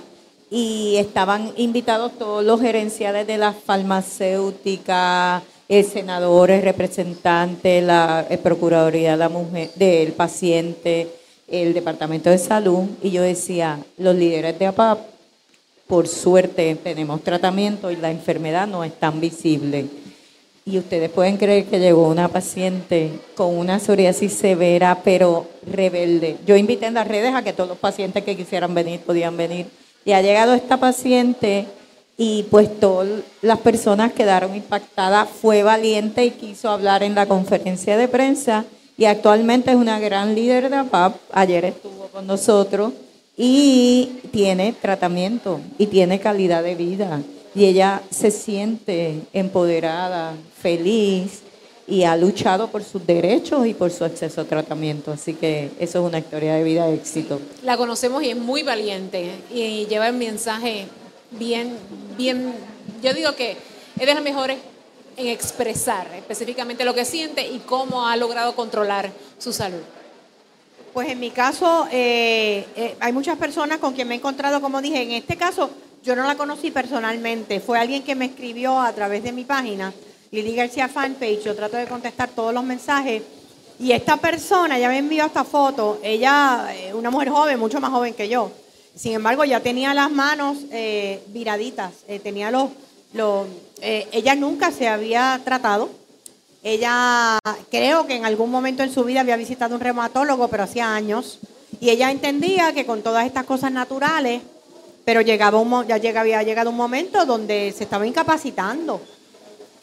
y 0.50 0.96
estaban 0.96 1.52
invitados 1.58 2.14
todos 2.18 2.46
los 2.46 2.62
gerenciales 2.62 3.28
de 3.28 3.38
las 3.38 3.58
farmacéuticas, 3.58 5.44
senadores, 5.68 6.64
representantes, 6.64 7.84
la 7.84 8.26
Procuraduría 8.42 9.12
de 9.12 9.18
la 9.18 9.28
mujer, 9.28 9.70
del 9.76 10.14
paciente, 10.14 11.10
el 11.50 11.74
Departamento 11.74 12.30
de 12.30 12.38
Salud, 12.38 12.86
y 13.02 13.12
yo 13.12 13.22
decía, 13.22 13.80
los 13.98 14.16
líderes 14.16 14.58
de 14.58 14.68
APAP, 14.68 15.13
por 15.94 16.08
suerte 16.08 16.76
tenemos 16.84 17.22
tratamiento 17.22 17.92
y 17.92 17.96
la 17.98 18.10
enfermedad 18.10 18.66
no 18.66 18.84
es 18.84 19.00
tan 19.00 19.22
visible. 19.22 19.86
Y 20.66 20.80
ustedes 20.80 21.12
pueden 21.12 21.38
creer 21.38 21.66
que 21.66 21.80
llegó 21.80 22.08
una 22.08 22.30
paciente 22.30 23.12
con 23.36 23.56
una 23.56 23.78
psoriasis 23.78 24.34
severa, 24.34 25.02
pero 25.04 25.46
rebelde. 25.72 26.38
Yo 26.48 26.56
invité 26.56 26.88
en 26.88 26.96
las 26.96 27.08
redes 27.08 27.36
a 27.36 27.44
que 27.44 27.54
todos 27.54 27.70
los 27.70 27.78
pacientes 27.78 28.24
que 28.24 28.36
quisieran 28.36 28.74
venir 28.74 29.02
podían 29.02 29.38
venir 29.38 29.68
y 30.04 30.14
ha 30.14 30.24
llegado 30.24 30.56
esta 30.56 30.78
paciente 30.78 31.68
y 32.18 32.48
pues 32.50 32.80
todas 32.80 33.22
las 33.44 33.60
personas 33.60 34.14
quedaron 34.14 34.56
impactadas. 34.56 35.30
Fue 35.30 35.62
valiente 35.62 36.26
y 36.26 36.32
quiso 36.32 36.72
hablar 36.72 37.04
en 37.04 37.14
la 37.14 37.28
conferencia 37.28 37.98
de 37.98 38.08
prensa 38.08 38.66
y 38.98 39.06
actualmente 39.06 39.70
es 39.70 39.78
una 39.78 40.00
gran 40.00 40.34
líder 40.34 40.72
de 40.72 40.76
APAP. 40.78 41.18
Ayer 41.32 41.66
estuvo 41.66 42.08
con 42.08 42.26
nosotros 42.26 42.94
y 43.36 44.20
tiene 44.32 44.74
tratamiento 44.74 45.60
y 45.78 45.88
tiene 45.88 46.20
calidad 46.20 46.64
de 46.64 46.76
vida. 46.76 47.22
Y 47.56 47.66
ella 47.66 48.02
se 48.10 48.32
siente 48.32 49.20
empoderada, 49.34 50.34
feliz 50.60 51.42
y 51.88 52.04
ha 52.04 52.16
luchado 52.16 52.70
por 52.70 52.84
sus 52.84 53.06
derechos 53.06 53.68
y 53.68 53.74
por 53.74 53.92
su 53.92 54.06
acceso 54.06 54.42
a 54.42 54.46
tratamiento. 54.46 55.12
Así 55.12 55.34
que 55.34 55.70
eso 55.80 56.00
es 56.00 56.06
una 56.06 56.20
historia 56.20 56.56
de 56.56 56.64
vida 56.64 56.88
de 56.88 56.96
éxito. 56.96 57.40
La 57.64 57.78
conocemos 57.78 58.24
y 58.24 58.30
es 58.30 58.38
muy 58.38 58.64
valiente 58.64 59.32
y 59.54 59.86
lleva 59.86 60.08
el 60.08 60.16
mensaje 60.16 60.88
bien, 61.32 61.76
bien, 62.18 62.54
yo 63.02 63.14
digo 63.14 63.34
que 63.36 63.52
es 63.52 64.06
de 64.06 64.14
las 64.14 64.24
mejores 64.24 64.58
en 65.18 65.28
expresar 65.28 66.08
específicamente 66.16 66.86
lo 66.86 66.96
que 66.96 67.06
siente 67.06 67.48
y 67.48 67.60
cómo 67.60 68.08
ha 68.08 68.16
logrado 68.16 68.56
controlar 68.56 69.12
su 69.38 69.54
salud. 69.54 69.82
Pues 70.94 71.10
en 71.10 71.20
mi 71.20 71.32
caso, 71.32 71.88
eh, 71.92 72.68
eh, 72.76 72.96
hay 73.00 73.12
muchas 73.12 73.38
personas 73.38 73.80
con 73.80 73.94
quien 73.94 74.08
me 74.08 74.14
he 74.14 74.18
encontrado, 74.18 74.62
como 74.62 74.82
dije, 74.82 75.02
en 75.02 75.12
este 75.12 75.36
caso 75.38 75.72
yo 76.04 76.16
no 76.16 76.24
la 76.28 76.36
conocí 76.36 76.70
personalmente, 76.70 77.60
fue 77.60 77.80
alguien 77.80 78.04
que 78.04 78.14
me 78.14 78.26
escribió 78.26 78.80
a 78.80 78.94
través 78.94 79.24
de 79.24 79.32
mi 79.32 79.44
página 79.44 79.92
Lili 80.34 80.56
García 80.56 80.88
Fanpage, 80.88 81.44
yo 81.44 81.56
trato 81.56 81.78
de 81.78 81.86
contestar 81.86 82.30
todos 82.30 82.54
los 82.54 82.64
mensajes. 82.64 83.22
Y 83.80 83.92
esta 83.92 84.18
persona 84.18 84.80
ya 84.80 84.90
me 84.90 84.98
envió 84.98 85.26
esta 85.26 85.44
foto, 85.44 86.00
ella, 86.02 86.70
eh, 86.76 86.92
una 86.94 87.12
mujer 87.12 87.30
joven, 87.30 87.60
mucho 87.60 87.80
más 87.80 87.92
joven 87.92 88.16
que 88.16 88.28
yo. 88.28 88.52
Sin 88.96 89.14
embargo, 89.14 89.46
ya 89.46 89.60
tenía 89.60 89.94
las 89.94 90.10
manos 90.10 90.58
eh, 90.72 91.22
viraditas, 91.28 91.94
eh, 92.08 92.18
tenía 92.18 92.50
los, 92.50 92.70
los 93.14 93.48
ella 93.82 94.34
nunca 94.34 94.72
se 94.72 94.88
había 94.88 95.40
tratado. 95.44 95.90
Ella 96.64 97.38
creo 97.70 98.08
que 98.08 98.16
en 98.16 98.26
algún 98.26 98.50
momento 98.50 98.84
en 98.84 98.92
su 98.92 99.04
vida 99.04 99.22
había 99.22 99.36
visitado 99.36 99.76
un 99.76 99.82
reumatólogo, 99.82 100.48
pero 100.48 100.64
hacía 100.64 100.96
años. 100.96 101.40
Y 101.80 101.90
ella 101.90 102.10
entendía 102.10 102.74
que 102.74 102.86
con 102.86 103.02
todas 103.02 103.26
estas 103.26 103.44
cosas 103.46 103.72
naturales, 103.72 104.42
pero 105.04 105.22
llegaba 105.22 105.60
un, 105.60 105.86
ya 105.88 106.20
había 106.20 106.44
llegado 106.44 106.70
un 106.70 106.78
momento 106.78 107.26
donde 107.26 107.74
se 107.76 107.84
estaba 107.84 108.08
incapacitando 108.08 109.02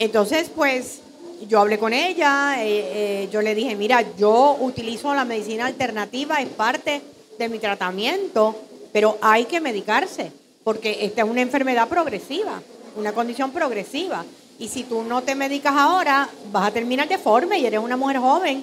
entonces, 0.01 0.51
pues 0.57 1.01
yo 1.47 1.61
hablé 1.61 1.79
con 1.79 1.93
ella, 1.93 2.65
eh, 2.65 3.25
eh, 3.25 3.29
yo 3.31 3.43
le 3.43 3.55
dije, 3.55 3.77
mira, 3.77 4.03
yo 4.17 4.57
utilizo 4.59 5.15
la 5.15 5.27
medicina 5.27 5.67
alternativa, 5.67 6.41
es 6.41 6.49
parte 6.49 7.03
de 7.39 7.49
mi 7.51 7.59
tratamiento, 7.59 8.57
pero 8.95 9.19
hay 9.21 9.45
que 9.45 9.61
medicarse, 9.61 10.33
porque 10.65 11.05
esta 11.05 11.21
es 11.21 11.29
una 11.29 11.43
enfermedad 11.43 11.87
progresiva, 11.87 12.63
una 12.97 13.13
condición 13.13 13.51
progresiva. 13.51 14.25
Y 14.61 14.69
si 14.69 14.85
tú 14.85 15.03
no 15.03 15.23
te 15.23 15.35
medicas 15.35 15.73
ahora, 15.75 16.29
vas 16.53 16.69
a 16.69 16.71
terminar 16.71 17.09
deforme 17.09 17.59
y 17.59 17.67
eres 17.67 17.81
una 17.81 17.97
mujer 17.97 18.19
joven. 18.19 18.63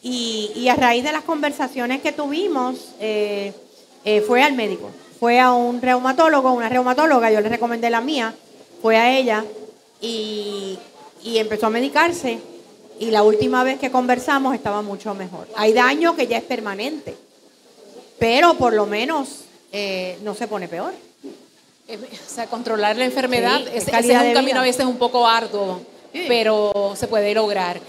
Y, 0.00 0.68
a 0.68 0.76
raíz 0.76 1.04
de 1.04 1.12
las 1.12 1.24
conversaciones 1.24 2.00
que 2.00 2.12
tuvimos, 2.12 2.94
eh, 3.00 3.52
fue 4.26 4.42
al 4.42 4.52
médico, 4.54 4.90
fue 5.18 5.38
a 5.38 5.52
un 5.52 5.82
reumatólogo, 5.82 6.52
una 6.52 6.68
reumatóloga, 6.68 7.30
yo 7.30 7.40
le 7.40 7.48
recomendé 7.48 7.90
la 7.90 8.00
mía, 8.00 8.34
fue 8.80 8.96
a 8.96 9.16
ella 9.16 9.44
y, 10.00 10.78
empezó 11.24 11.66
a 11.66 11.70
medicarse 11.70 12.38
y 12.98 13.10
la 13.10 13.22
última 13.22 13.62
vez 13.64 13.78
que 13.78 13.90
conversamos 13.90 14.54
estaba 14.54 14.82
mucho 14.82 15.14
mejor. 15.14 15.48
Hay 15.56 15.72
daño 15.72 16.14
que 16.16 16.26
ya 16.26 16.38
es 16.38 16.44
permanente, 16.44 17.16
pero 18.18 18.54
por 18.54 18.72
lo 18.72 18.86
menos 18.86 19.44
eh, 19.72 20.18
no 20.22 20.34
se 20.34 20.48
pone 20.48 20.68
peor. 20.68 20.92
Eh, 21.92 21.98
o 21.98 22.34
sea, 22.34 22.46
controlar 22.46 22.96
la 22.96 23.04
enfermedad 23.04 23.60
es, 23.68 23.86
es, 23.86 24.04
un 24.04 24.32
camino 24.32 24.60
a 24.60 24.62
veces 24.62 24.86
un 24.86 24.96
poco 24.96 25.28
arduo, 25.28 25.82
pero 26.26 26.94
se 26.96 27.06
puede 27.06 27.34
lograr. 27.34 27.80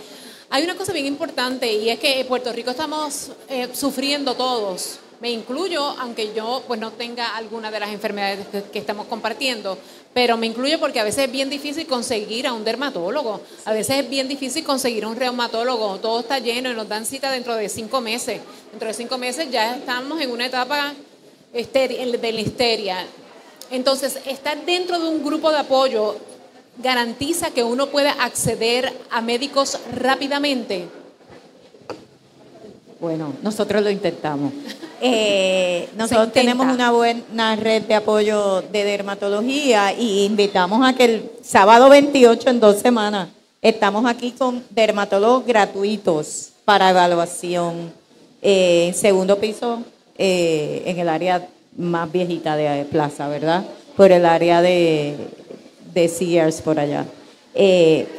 Hay 0.50 0.64
una 0.64 0.76
cosa 0.76 0.92
bien 0.92 1.06
importante 1.06 1.72
y 1.72 1.90
es 1.90 2.00
que 2.00 2.20
en 2.20 2.28
Puerto 2.28 2.52
Rico 2.52 2.72
estamos 2.72 3.32
eh, 3.50 3.70
sufriendo 3.74 4.36
todos 4.36 5.00
me 5.24 5.32
incluyo, 5.32 5.82
aunque 6.02 6.34
yo 6.34 6.64
pues 6.68 6.82
no 6.82 6.92
tenga 6.92 7.38
alguna 7.38 7.72
de 7.72 7.80
las 7.80 7.92
enfermedades 7.92 8.46
que, 8.74 8.78
estamos 8.78 9.06
compartiendo, 9.06 9.78
pero 10.14 10.36
me 10.36 10.48
incluyo 10.48 10.82
porque 10.82 11.00
a 11.00 11.06
veces 11.06 11.28
es 11.28 11.32
bien 11.32 11.50
difícil 11.50 11.88
conseguir 11.88 12.46
a 12.46 12.52
un 12.52 12.66
dermatólogo, 12.66 13.40
a 13.64 13.72
veces 13.72 14.04
es 14.04 14.10
bien 14.10 14.28
difícil 14.28 14.66
conseguir 14.66 15.06
a 15.06 15.08
un 15.08 15.16
reumatólogo, 15.16 15.98
todo 16.00 16.20
está 16.20 16.40
lleno 16.40 16.70
y 16.70 16.74
nos 16.74 16.90
dan 16.90 17.06
cita 17.06 17.32
dentro 17.32 17.56
de 17.56 17.70
cinco 17.70 18.02
meses. 18.02 18.42
Dentro 18.72 18.90
de 18.90 18.94
cinco 18.94 19.18
meses 19.18 19.50
ya 19.50 19.78
estamos 19.78 20.20
en 20.20 20.30
una 20.30 20.48
etapa 20.48 20.94
de 21.54 22.32
la 22.34 22.42
histeria. 22.42 23.08
Entonces, 23.74 24.20
estar 24.28 24.66
dentro 24.68 25.00
de 25.00 25.10
un 25.10 25.24
grupo 25.24 25.50
de 25.50 25.58
apoyo 25.58 26.16
garantiza 26.78 27.50
que 27.50 27.64
uno 27.64 27.88
pueda 27.88 28.12
acceder 28.12 28.94
a 29.10 29.20
médicos 29.20 29.80
rápidamente. 29.96 30.88
Bueno, 33.00 33.34
nosotros 33.42 33.82
lo 33.82 33.90
intentamos. 33.90 34.54
Eh, 35.02 35.90
nosotros 35.98 36.32
tenemos 36.34 36.72
una 36.72 36.92
buena 36.92 37.56
red 37.56 37.82
de 37.82 37.96
apoyo 37.96 38.62
de 38.62 38.84
dermatología 38.84 39.92
y 39.92 40.24
invitamos 40.26 40.88
a 40.88 40.94
que 40.94 41.06
el 41.06 41.32
sábado 41.42 41.90
28 41.90 42.52
en 42.52 42.60
dos 42.60 42.78
semanas 42.78 43.30
estamos 43.60 44.06
aquí 44.06 44.34
con 44.34 44.64
dermatólogos 44.70 45.48
gratuitos 45.48 46.50
para 46.64 46.92
evaluación. 46.92 47.92
Eh, 48.40 48.94
segundo 48.96 49.40
piso 49.40 49.82
eh, 50.16 50.84
en 50.86 51.00
el 51.00 51.10
área 51.10 51.50
más 51.78 52.12
viejita 52.12 52.56
de 52.56 52.86
Plaza, 52.86 53.28
¿verdad? 53.28 53.64
Por 53.96 54.12
el 54.12 54.26
área 54.26 54.62
de, 54.62 55.16
de 55.94 56.08
Sears 56.08 56.62
por 56.62 56.80
allá. 56.80 57.06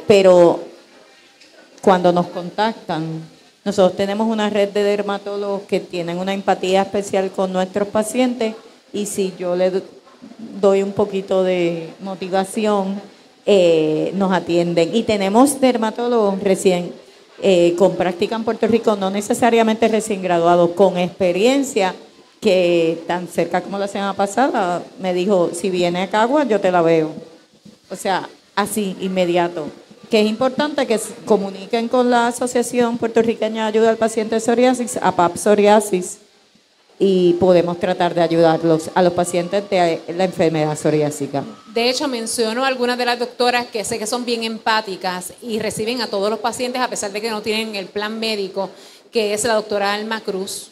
pero 0.07 0.59
cuando 1.81 2.11
nos 2.11 2.27
contactan, 2.27 3.21
nosotros 3.63 3.97
tenemos 3.97 4.27
una 4.27 4.49
red 4.49 4.69
de 4.69 4.83
dermatólogos 4.83 5.63
que 5.63 5.79
tienen 5.79 6.19
una 6.19 6.33
empatía 6.33 6.83
especial 6.83 7.31
con 7.31 7.51
nuestros 7.51 7.87
pacientes 7.87 8.55
y 8.93 9.07
si 9.07 9.33
yo 9.37 9.55
le 9.55 9.71
doy 10.61 10.83
un 10.83 10.93
poquito 10.93 11.43
de 11.43 11.89
motivación, 11.99 13.01
eh, 13.45 14.11
nos 14.15 14.31
atienden. 14.31 14.95
Y 14.95 15.03
tenemos 15.03 15.59
dermatólogos 15.59 16.41
recién 16.41 16.91
eh, 17.41 17.75
con 17.77 17.95
práctica 17.95 18.35
en 18.35 18.43
Puerto 18.43 18.67
Rico, 18.67 18.95
no 18.95 19.09
necesariamente 19.09 19.87
recién 19.87 20.21
graduados, 20.21 20.71
con 20.71 20.97
experiencia 20.97 21.93
que 22.41 23.03
tan 23.07 23.27
cerca 23.27 23.61
como 23.61 23.79
la 23.79 23.87
semana 23.87 24.13
pasada 24.13 24.83
me 24.99 25.13
dijo, 25.13 25.51
si 25.53 25.69
viene 25.69 26.03
a 26.03 26.09
Cagua, 26.09 26.43
yo 26.43 26.59
te 26.59 26.71
la 26.71 26.81
veo. 26.81 27.11
O 27.89 27.95
sea, 27.95 28.29
así, 28.55 28.95
inmediato. 28.99 29.67
Que 30.09 30.21
es 30.21 30.27
importante 30.27 30.85
que 30.85 30.99
comuniquen 31.25 31.87
con 31.87 32.09
la 32.09 32.27
Asociación 32.27 32.97
Puertorriqueña 32.97 33.63
de 33.63 33.69
Ayuda 33.69 33.89
al 33.89 33.97
Paciente 33.97 34.35
de 34.35 34.41
Psoriasis, 34.41 34.97
APAP 35.01 35.37
Psoriasis, 35.37 36.19
y 36.97 37.33
podemos 37.33 37.79
tratar 37.79 38.13
de 38.13 38.21
ayudarlos 38.21 38.89
a 38.93 39.01
los 39.01 39.13
pacientes 39.13 39.69
de 39.69 40.01
la 40.15 40.23
enfermedad 40.23 40.77
psoriásica. 40.77 41.43
De 41.73 41.89
hecho, 41.89 42.07
menciono 42.07 42.63
algunas 42.63 42.97
de 42.97 43.05
las 43.05 43.19
doctoras 43.19 43.65
que 43.67 43.83
sé 43.83 43.99
que 43.99 44.07
son 44.07 44.23
bien 44.23 44.43
empáticas 44.43 45.33
y 45.41 45.59
reciben 45.59 46.01
a 46.01 46.07
todos 46.07 46.29
los 46.29 46.39
pacientes 46.39 46.81
a 46.81 46.89
pesar 46.89 47.11
de 47.11 47.19
que 47.19 47.29
no 47.29 47.41
tienen 47.41 47.75
el 47.75 47.87
plan 47.87 48.17
médico, 48.17 48.69
que 49.11 49.33
es 49.33 49.43
la 49.43 49.55
doctora 49.55 49.93
Alma 49.93 50.21
Cruz. 50.21 50.71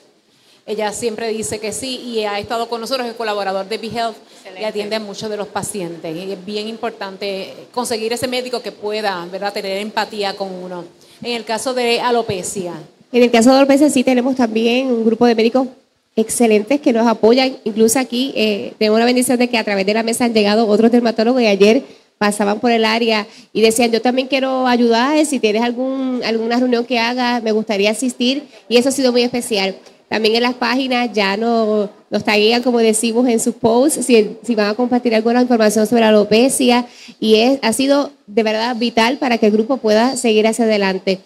Ella 0.65 0.93
siempre 0.93 1.27
dice 1.27 1.59
que 1.59 1.73
sí 1.73 1.99
y 1.99 2.23
ha 2.23 2.39
estado 2.39 2.69
con 2.69 2.79
nosotros, 2.79 3.05
es 3.05 3.13
colaborador 3.13 3.67
de 3.67 3.77
BeHealth 3.77 4.15
y 4.59 4.63
atiende 4.63 4.95
a 4.95 4.99
muchos 4.99 5.29
de 5.29 5.35
los 5.35 5.47
pacientes. 5.47 6.15
Y 6.15 6.31
es 6.31 6.45
bien 6.45 6.69
importante 6.69 7.53
conseguir 7.73 8.13
ese 8.13 8.29
médico 8.29 8.61
que 8.61 8.71
pueda 8.71 9.27
¿verdad? 9.29 9.51
tener 9.51 9.77
empatía 9.77 10.35
con 10.35 10.53
uno. 10.53 10.85
En 11.21 11.33
el 11.33 11.43
caso 11.43 11.73
de 11.73 11.99
alopecia, 11.99 12.73
En 13.11 13.23
el 13.23 13.29
caso 13.31 13.51
de 13.51 13.57
alopecia 13.57 13.89
sí 13.89 14.03
tenemos 14.03 14.35
también 14.35 14.87
un 14.87 15.03
grupo 15.05 15.25
de 15.25 15.35
médicos 15.35 15.67
excelentes 16.15 16.79
que 16.79 16.93
nos 16.93 17.07
apoyan. 17.07 17.57
Incluso 17.65 17.99
aquí 17.99 18.31
eh, 18.35 18.73
tengo 18.79 18.95
una 18.95 19.05
bendición 19.05 19.37
de 19.37 19.49
que 19.49 19.57
a 19.57 19.63
través 19.65 19.85
de 19.85 19.93
la 19.93 20.03
mesa 20.03 20.25
han 20.25 20.33
llegado 20.33 20.67
otros 20.67 20.91
dermatólogos 20.91 21.41
y 21.41 21.47
ayer 21.47 21.83
pasaban 22.17 22.61
por 22.61 22.71
el 22.71 22.85
área 22.85 23.27
y 23.51 23.61
decían, 23.61 23.91
yo 23.91 24.01
también 24.01 24.29
quiero 24.29 24.65
ayudar, 24.65 25.25
si 25.25 25.39
tienes 25.39 25.61
algún, 25.61 26.21
alguna 26.23 26.57
reunión 26.57 26.85
que 26.85 26.97
hagas, 26.97 27.43
me 27.43 27.51
gustaría 27.51 27.91
asistir 27.91 28.43
y 28.69 28.77
eso 28.77 28.89
ha 28.89 28.91
sido 28.93 29.11
muy 29.11 29.23
especial. 29.23 29.75
También 30.13 30.35
en 30.35 30.43
las 30.43 30.53
páginas 30.53 31.09
ya 31.11 31.35
no, 31.37 31.89
nos 32.11 32.23
taguean, 32.23 32.61
como 32.61 32.77
decimos 32.77 33.27
en 33.27 33.39
sus 33.39 33.55
posts, 33.55 34.05
si, 34.05 34.53
van 34.53 34.67
a 34.67 34.75
compartir 34.75 35.15
alguna 35.15 35.41
información 35.41 35.87
sobre 35.87 36.01
la 36.01 36.09
alopecia 36.09 36.85
y 37.19 37.37
es, 37.37 37.57
ha 37.63 37.73
sido 37.73 38.11
de 38.27 38.43
verdad 38.43 38.75
vital 38.75 39.17
para 39.17 39.39
que 39.39 39.47
el 39.47 39.53
grupo 39.53 39.77
pueda 39.77 40.15
seguir 40.15 40.45
hacia 40.45 40.65
adelante. 40.65 41.17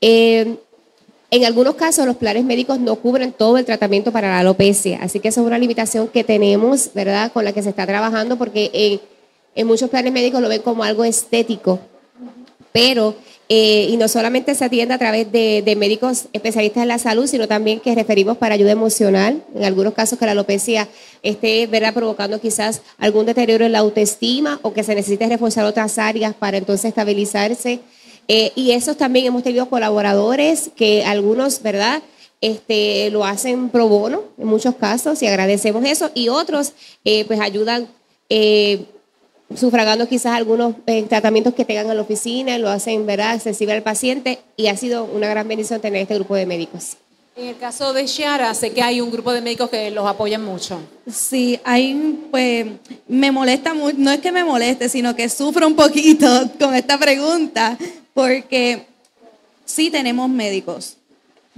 Eh, 0.00 0.54
en 1.32 1.44
algunos 1.46 1.74
casos 1.74 2.06
los 2.06 2.14
planes 2.14 2.44
médicos 2.44 2.78
no 2.78 2.94
cubren 2.94 3.32
todo 3.32 3.58
el 3.58 3.64
tratamiento 3.64 4.12
para 4.12 4.28
la 4.28 4.38
alopecia, 4.38 5.00
así 5.02 5.18
que 5.18 5.26
esa 5.26 5.40
es 5.40 5.46
una 5.48 5.58
limitación 5.58 6.06
que 6.06 6.22
tenemos, 6.22 6.90
¿verdad?, 6.94 7.32
con 7.32 7.44
la 7.44 7.52
que 7.52 7.64
se 7.64 7.70
está 7.70 7.86
trabajando 7.86 8.38
porque 8.38 8.70
en, 8.72 9.00
en 9.56 9.66
muchos 9.66 9.90
planes 9.90 10.12
médicos 10.12 10.40
lo 10.40 10.48
ven 10.48 10.62
como 10.62 10.84
algo 10.84 11.02
estético, 11.02 11.80
pero, 12.70 13.16
eh, 13.50 13.86
y 13.88 13.96
no 13.96 14.08
solamente 14.08 14.54
se 14.54 14.66
atiende 14.66 14.92
a 14.92 14.98
través 14.98 15.32
de, 15.32 15.74
médicos 15.78 16.26
especialistas 16.34 16.82
en 16.82 16.88
la 16.88 16.98
salud, 16.98 17.26
sino 17.26 17.48
también 17.48 17.80
que 17.80 17.94
referimos 17.94 18.36
para 18.36 18.54
ayuda 18.54 18.72
emocional, 18.72 19.42
en 19.54 19.64
algunos 19.64 19.94
casos 19.94 20.18
que 20.18 20.26
la 20.26 20.32
alopecia 20.32 20.86
esté, 21.22 21.66
¿verdad?, 21.66 21.94
provocando 21.94 22.40
quizás 22.40 22.82
algún 22.98 23.24
deterioro 23.24 23.64
en 23.64 23.72
la 23.72 23.78
autoestima 23.78 24.60
o 24.60 24.74
que 24.74 24.84
se 24.84 24.94
necesite 24.94 25.26
reforzar 25.26 25.64
otras 25.64 25.98
áreas 25.98 26.34
para 26.34 26.58
entonces 26.58 26.90
estabilizarse. 26.90 27.80
Eh, 28.28 28.52
y 28.54 28.72
esos 28.72 28.98
también 28.98 29.24
hemos 29.24 29.42
tenido 29.42 29.70
colaboradores 29.70 30.70
que 30.76 31.06
algunos, 31.06 31.62
¿verdad? 31.62 32.02
Este, 32.42 33.10
lo 33.10 33.24
hacen 33.24 33.70
pro 33.70 33.88
bono 33.88 34.24
en 34.36 34.46
muchos 34.46 34.74
casos 34.74 35.22
y 35.22 35.26
agradecemos 35.26 35.82
eso. 35.86 36.10
Y 36.12 36.28
otros, 36.28 36.74
eh, 37.06 37.24
pues 37.24 37.40
ayudan 37.40 37.88
sufragando 39.54 40.08
quizás 40.08 40.34
algunos 40.34 40.74
eh, 40.86 41.02
tratamientos 41.04 41.54
que 41.54 41.64
tengan 41.64 41.88
en 41.90 41.96
la 41.96 42.02
oficina, 42.02 42.58
lo 42.58 42.68
hacen, 42.68 43.06
¿verdad?, 43.06 43.30
accesible 43.30 43.74
al 43.74 43.82
paciente. 43.82 44.38
Y 44.56 44.66
ha 44.68 44.76
sido 44.76 45.04
una 45.04 45.28
gran 45.28 45.48
bendición 45.48 45.80
tener 45.80 46.02
este 46.02 46.14
grupo 46.14 46.34
de 46.34 46.46
médicos. 46.46 46.96
en 47.36 47.48
el 47.48 47.56
caso 47.56 47.92
de 47.92 48.04
Chiara, 48.04 48.52
sé 48.52 48.72
que 48.72 48.82
hay 48.82 49.00
un 49.00 49.10
grupo 49.10 49.32
de 49.32 49.40
médicos 49.40 49.70
que 49.70 49.90
los 49.90 50.06
apoyan 50.06 50.44
mucho. 50.44 50.80
Sí, 51.10 51.58
ahí 51.64 52.26
pues 52.30 52.66
me 53.06 53.30
molesta 53.30 53.74
mucho, 53.74 53.96
no 53.98 54.10
es 54.10 54.20
que 54.20 54.32
me 54.32 54.44
moleste, 54.44 54.88
sino 54.88 55.14
que 55.14 55.28
sufro 55.28 55.66
un 55.66 55.76
poquito 55.76 56.26
con 56.58 56.74
esta 56.74 56.98
pregunta, 56.98 57.78
porque 58.12 58.86
sí 59.64 59.90
tenemos 59.90 60.28
médicos. 60.28 60.96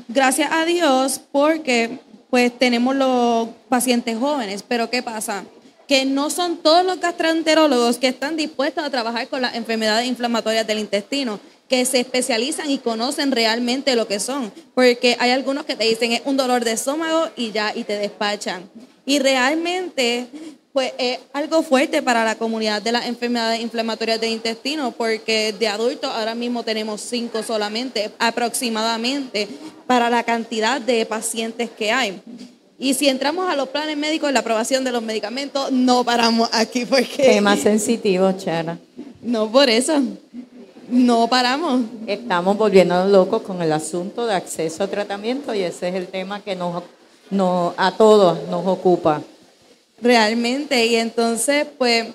Gracias 0.08 0.50
a 0.52 0.64
Dios, 0.64 1.20
porque 1.32 1.98
pues 2.30 2.56
tenemos 2.56 2.94
los 2.94 3.48
pacientes 3.68 4.16
jóvenes, 4.18 4.62
pero 4.66 4.88
¿qué 4.88 5.02
pasa? 5.02 5.44
Que 5.90 6.04
no 6.04 6.30
son 6.30 6.58
todos 6.58 6.84
los 6.84 7.00
gastroenterólogos 7.00 7.98
que 7.98 8.06
están 8.06 8.36
dispuestos 8.36 8.84
a 8.84 8.90
trabajar 8.90 9.26
con 9.26 9.42
las 9.42 9.56
enfermedades 9.56 10.06
inflamatorias 10.06 10.64
del 10.64 10.78
intestino, 10.78 11.40
que 11.68 11.84
se 11.84 11.98
especializan 11.98 12.70
y 12.70 12.78
conocen 12.78 13.32
realmente 13.32 13.96
lo 13.96 14.06
que 14.06 14.20
son, 14.20 14.52
porque 14.76 15.16
hay 15.18 15.32
algunos 15.32 15.64
que 15.64 15.74
te 15.74 15.82
dicen 15.82 16.12
es 16.12 16.22
un 16.26 16.36
dolor 16.36 16.64
de 16.64 16.70
estómago 16.70 17.30
y 17.34 17.50
ya, 17.50 17.72
y 17.74 17.82
te 17.82 17.98
despachan. 17.98 18.70
Y 19.04 19.18
realmente, 19.18 20.28
pues 20.72 20.92
es 20.96 21.18
algo 21.32 21.64
fuerte 21.64 22.02
para 22.02 22.24
la 22.24 22.36
comunidad 22.36 22.80
de 22.80 22.92
las 22.92 23.06
enfermedades 23.06 23.58
inflamatorias 23.60 24.20
del 24.20 24.30
intestino, 24.30 24.92
porque 24.92 25.52
de 25.58 25.66
adultos 25.66 26.12
ahora 26.14 26.36
mismo 26.36 26.62
tenemos 26.62 27.00
cinco 27.00 27.42
solamente, 27.42 28.12
aproximadamente, 28.20 29.48
para 29.88 30.08
la 30.08 30.22
cantidad 30.22 30.80
de 30.80 31.04
pacientes 31.04 31.68
que 31.68 31.90
hay. 31.90 32.22
Y 32.82 32.94
si 32.94 33.10
entramos 33.10 33.46
a 33.50 33.56
los 33.56 33.68
planes 33.68 33.94
médicos, 33.98 34.32
la 34.32 34.40
aprobación 34.40 34.84
de 34.84 34.90
los 34.90 35.02
medicamentos, 35.02 35.70
no 35.70 36.02
paramos 36.02 36.48
aquí 36.50 36.86
porque... 36.86 37.22
Tema 37.24 37.54
sensitivo, 37.54 38.32
Chara. 38.32 38.78
No 39.20 39.52
por 39.52 39.68
eso. 39.68 40.00
No 40.88 41.28
paramos. 41.28 41.82
Estamos 42.06 42.56
volviéndonos 42.56 43.12
locos 43.12 43.42
con 43.42 43.60
el 43.60 43.70
asunto 43.70 44.26
de 44.26 44.34
acceso 44.34 44.82
a 44.82 44.88
tratamiento 44.88 45.54
y 45.54 45.60
ese 45.60 45.90
es 45.90 45.94
el 45.94 46.06
tema 46.06 46.40
que 46.40 46.56
nos, 46.56 46.82
nos 47.28 47.74
a 47.76 47.92
todos 47.98 48.48
nos 48.48 48.66
ocupa. 48.66 49.20
realmente 50.00 50.86
y 50.86 50.96
entonces 50.96 51.66
pues 51.76 52.06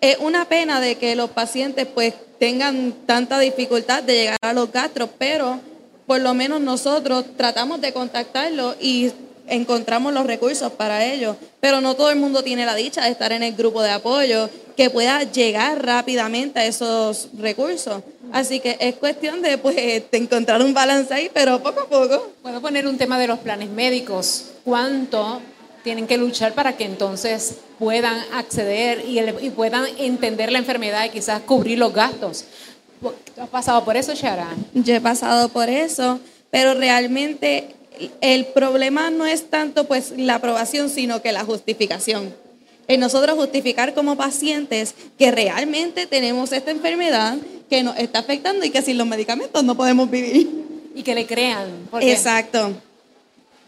es 0.00 0.16
una 0.18 0.46
pena 0.46 0.80
de 0.80 0.96
que 0.96 1.14
los 1.14 1.28
pacientes 1.28 1.86
pues 1.86 2.14
tengan 2.38 2.94
tanta 3.04 3.38
dificultad 3.38 4.02
de 4.02 4.14
llegar 4.14 4.38
a 4.40 4.54
los 4.54 4.72
gastros, 4.72 5.10
pero 5.18 5.60
por 6.06 6.22
lo 6.22 6.32
menos 6.32 6.62
nosotros 6.62 7.26
tratamos 7.36 7.82
de 7.82 7.92
contactarlos 7.92 8.76
y 8.80 9.12
encontramos 9.48 10.12
los 10.12 10.26
recursos 10.26 10.72
para 10.72 11.04
ellos, 11.04 11.36
pero 11.60 11.80
no 11.80 11.94
todo 11.94 12.10
el 12.10 12.18
mundo 12.18 12.42
tiene 12.42 12.66
la 12.66 12.74
dicha 12.74 13.04
de 13.04 13.10
estar 13.10 13.32
en 13.32 13.42
el 13.42 13.54
grupo 13.54 13.82
de 13.82 13.90
apoyo 13.90 14.48
que 14.76 14.90
pueda 14.90 15.22
llegar 15.22 15.84
rápidamente 15.84 16.60
a 16.60 16.66
esos 16.66 17.28
recursos. 17.38 18.02
Así 18.32 18.60
que 18.60 18.76
es 18.80 18.96
cuestión 18.96 19.42
de 19.42 19.58
pues 19.58 19.76
de 19.76 20.06
encontrar 20.12 20.60
un 20.62 20.74
balance 20.74 21.12
ahí, 21.14 21.30
pero 21.32 21.62
poco 21.62 21.80
a 21.80 21.88
poco. 21.88 22.32
Puedo 22.42 22.60
poner 22.60 22.86
un 22.86 22.98
tema 22.98 23.18
de 23.18 23.26
los 23.26 23.38
planes 23.38 23.68
médicos. 23.70 24.46
¿Cuánto 24.64 25.40
tienen 25.84 26.06
que 26.06 26.16
luchar 26.16 26.54
para 26.54 26.76
que 26.76 26.84
entonces 26.84 27.56
puedan 27.78 28.18
acceder 28.32 29.04
y, 29.06 29.50
puedan 29.50 29.84
entender 29.98 30.50
la 30.50 30.58
enfermedad 30.58 31.04
y 31.04 31.10
quizás 31.10 31.42
cubrir 31.42 31.78
los 31.78 31.92
gastos? 31.92 32.44
¿Tú 33.00 33.40
has 33.40 33.48
pasado 33.48 33.84
por 33.84 33.96
eso, 33.96 34.14
Shara? 34.14 34.48
Yo 34.72 34.94
he 34.94 35.00
pasado 35.00 35.50
por 35.50 35.68
eso, 35.68 36.18
pero 36.50 36.74
realmente 36.74 37.74
el 38.20 38.46
problema 38.46 39.10
no 39.10 39.26
es 39.26 39.50
tanto 39.50 39.84
pues 39.84 40.12
la 40.16 40.36
aprobación, 40.36 40.90
sino 40.90 41.22
que 41.22 41.32
la 41.32 41.44
justificación. 41.44 42.34
En 42.86 43.00
nosotros 43.00 43.36
justificar 43.36 43.94
como 43.94 44.16
pacientes 44.16 44.94
que 45.18 45.30
realmente 45.30 46.06
tenemos 46.06 46.52
esta 46.52 46.70
enfermedad 46.70 47.38
que 47.70 47.82
nos 47.82 47.96
está 47.96 48.18
afectando 48.18 48.64
y 48.64 48.70
que 48.70 48.82
sin 48.82 48.98
los 48.98 49.06
medicamentos 49.06 49.64
no 49.64 49.74
podemos 49.74 50.10
vivir. 50.10 50.64
Y 50.94 51.02
que 51.02 51.14
le 51.14 51.26
crean. 51.26 51.88
Exacto. 52.00 52.72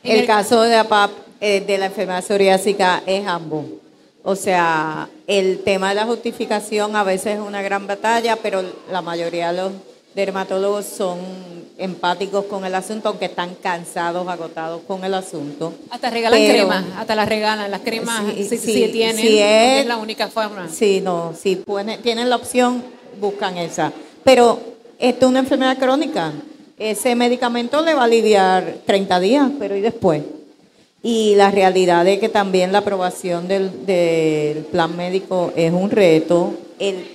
El 0.02 0.26
caso 0.26 0.62
de 0.62 0.76
APAP, 0.76 1.10
eh, 1.40 1.60
de 1.66 1.78
la 1.78 1.86
enfermedad 1.86 2.24
psoriásica, 2.24 3.02
es 3.06 3.26
ambos. 3.26 3.64
O 4.22 4.36
sea, 4.36 5.08
el 5.26 5.60
tema 5.64 5.88
de 5.88 5.96
la 5.96 6.04
justificación 6.04 6.94
a 6.94 7.02
veces 7.02 7.34
es 7.34 7.40
una 7.40 7.62
gran 7.62 7.86
batalla, 7.86 8.36
pero 8.36 8.62
la 8.90 9.00
mayoría 9.02 9.52
de 9.52 9.62
los 9.62 9.72
dermatólogos 10.16 10.87
son 10.87 11.18
empáticos 11.79 12.46
con 12.46 12.64
el 12.64 12.74
asunto, 12.74 13.11
aunque 13.11 13.26
están 13.26 13.55
cansados, 13.62 14.26
agotados 14.26 14.81
con 14.87 15.05
el 15.05 15.12
asunto. 15.12 15.74
Hasta 15.90 16.09
regalan 16.09 16.40
Pero- 16.40 16.52
cremas, 16.55 16.85
hasta 16.96 17.14
las 17.14 17.29
regalan, 17.29 17.70
las 17.70 17.83
cremas, 17.83 18.22
Sí, 18.35 18.44
si, 18.44 18.57
sí, 18.57 18.72
si 18.72 18.88
tienen, 18.92 19.18
es- 19.26 19.81
es 19.83 19.87
la 19.87 19.98
única 19.98 20.29
forma. 20.29 20.68
Sí, 20.70 21.02
no, 21.02 21.35
si 21.38 21.62
tienen 22.02 22.31
la 22.31 22.37
opción, 22.37 22.83
buscan 23.20 23.59
esa. 23.59 23.92
Pero 24.24 24.59
esto 24.98 25.26
es 25.26 25.31
una 25.31 25.40
enfermedad 25.40 25.76
crónica. 25.79 26.33
Ese 26.79 27.14
medicamento 27.14 27.83
le 27.83 27.92
va 27.94 28.00
a 28.02 28.05
aliviar 28.05 28.79
30 28.87 29.20
días, 29.20 29.50
pero 29.59 29.76
¿y 29.76 29.83
después? 29.83 30.22
Y 31.02 31.35
la 31.37 31.50
realidad 31.50 32.07
es 32.09 32.18
que 32.20 32.29
también 32.31 32.72
la 32.72 32.79
aprobación 32.79 33.48
del, 33.48 33.85
del 33.87 34.64
plan 34.64 34.96
médico 34.96 35.52
es 35.57 35.70
un 35.72 35.90
reto. 35.90 36.55
El- 36.79 37.07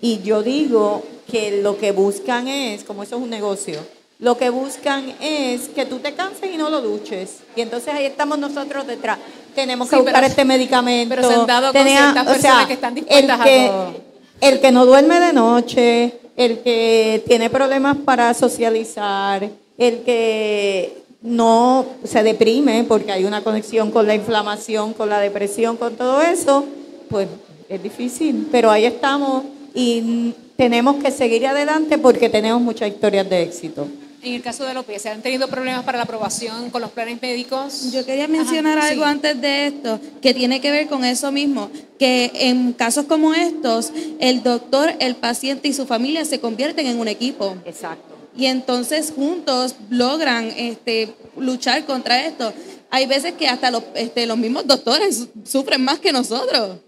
y 0.00 0.20
yo 0.22 0.42
digo 0.44 1.02
que 1.30 1.60
lo 1.62 1.78
que 1.78 1.92
buscan 1.92 2.48
es, 2.48 2.84
como 2.84 3.02
eso 3.02 3.16
es 3.16 3.22
un 3.22 3.30
negocio, 3.30 3.78
lo 4.18 4.36
que 4.38 4.48
buscan 4.50 5.12
es 5.20 5.68
que 5.68 5.84
tú 5.86 5.98
te 5.98 6.12
canses 6.14 6.50
y 6.52 6.56
no 6.56 6.70
lo 6.70 6.80
duches. 6.80 7.38
Y 7.56 7.60
entonces 7.62 7.92
ahí 7.92 8.04
estamos 8.06 8.38
nosotros 8.38 8.86
detrás. 8.86 9.18
Tenemos 9.54 9.88
que 9.88 9.96
Sí, 9.96 10.02
buscar 10.02 10.20
pero- 10.20 10.26
este 10.28 10.44
medicamento. 10.44 11.14
pero 11.14 11.28
se 11.28 11.34
han 11.34 11.46
dado 11.46 11.72
con 11.72 11.82
ciertas 11.84 12.22
o 12.22 12.24
sea, 12.24 12.32
personas 12.34 12.66
que 12.66 12.72
están 12.72 12.94
dispuestas 12.94 13.46
el 13.46 13.64
a 13.66 13.68
todo. 13.68 13.94
el 14.40 14.60
que 14.60 14.72
no 14.72 14.86
duerme 14.86 15.20
de 15.20 15.32
noche, 15.32 16.14
el 16.36 16.60
que 16.60 17.22
tiene 17.26 17.50
problemas 17.50 17.96
para 18.04 18.32
socializar, 18.34 19.48
el 19.78 19.98
que 20.02 21.02
no 21.22 21.84
se 22.04 22.22
deprime 22.22 22.84
porque 22.84 23.12
hay 23.12 23.24
una 23.24 23.42
conexión 23.42 23.90
con 23.90 24.06
la 24.06 24.14
inflamación, 24.14 24.92
con 24.92 25.08
la 25.08 25.20
depresión, 25.20 25.76
con 25.76 25.94
todo 25.96 26.20
eso, 26.22 26.64
pues 27.08 27.28
es 27.68 27.82
difícil. 27.82 28.48
Pero 28.52 28.70
ahí 28.70 28.84
estamos 28.84 29.44
y 29.74 30.32
tenemos 30.56 31.02
que 31.02 31.10
seguir 31.10 31.46
adelante 31.46 31.98
porque 31.98 32.28
tenemos 32.28 32.62
muchas 32.62 32.88
historias 32.88 33.28
de 33.28 33.42
éxito. 33.42 33.88
En 34.22 34.32
el 34.32 34.40
caso 34.42 34.64
de 34.64 34.72
López, 34.72 35.02
¿se 35.02 35.10
han 35.10 35.20
tenido 35.20 35.48
problemas 35.48 35.84
para 35.84 35.98
la 35.98 36.04
aprobación 36.04 36.70
con 36.70 36.80
los 36.80 36.90
planes 36.92 37.20
médicos? 37.20 37.92
Yo 37.92 38.06
quería 38.06 38.26
mencionar 38.26 38.78
Ajá, 38.78 38.88
algo 38.88 39.02
sí. 39.04 39.10
antes 39.10 39.38
de 39.38 39.66
esto 39.66 40.00
que 40.22 40.32
tiene 40.32 40.62
que 40.62 40.70
ver 40.70 40.86
con 40.86 41.04
eso 41.04 41.30
mismo, 41.30 41.70
que 41.98 42.30
en 42.34 42.72
casos 42.72 43.04
como 43.04 43.34
estos, 43.34 43.92
el 44.20 44.42
doctor, 44.42 44.94
el 45.00 45.16
paciente 45.16 45.68
y 45.68 45.74
su 45.74 45.84
familia 45.84 46.24
se 46.24 46.40
convierten 46.40 46.86
en 46.86 46.98
un 46.98 47.08
equipo. 47.08 47.56
Exacto. 47.66 48.14
Y 48.34 48.46
entonces 48.46 49.12
juntos 49.14 49.74
logran 49.90 50.50
este, 50.56 51.14
luchar 51.36 51.84
contra 51.84 52.24
esto. 52.24 52.50
Hay 52.90 53.04
veces 53.04 53.34
que 53.34 53.46
hasta 53.46 53.70
los, 53.70 53.82
este, 53.94 54.24
los 54.24 54.38
mismos 54.38 54.66
doctores 54.66 55.16
su- 55.18 55.28
sufren 55.44 55.84
más 55.84 55.98
que 55.98 56.12
nosotros. 56.12 56.78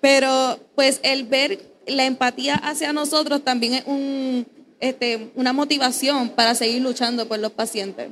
Pero 0.00 0.58
pues 0.74 1.00
el 1.02 1.24
ver 1.24 1.67
la 1.88 2.04
empatía 2.04 2.54
hacia 2.54 2.92
nosotros 2.92 3.42
también 3.44 3.74
es 3.74 3.84
un, 3.86 4.46
este, 4.80 5.30
una 5.34 5.52
motivación 5.52 6.30
para 6.30 6.54
seguir 6.54 6.82
luchando 6.82 7.26
por 7.26 7.38
los 7.38 7.52
pacientes. 7.52 8.08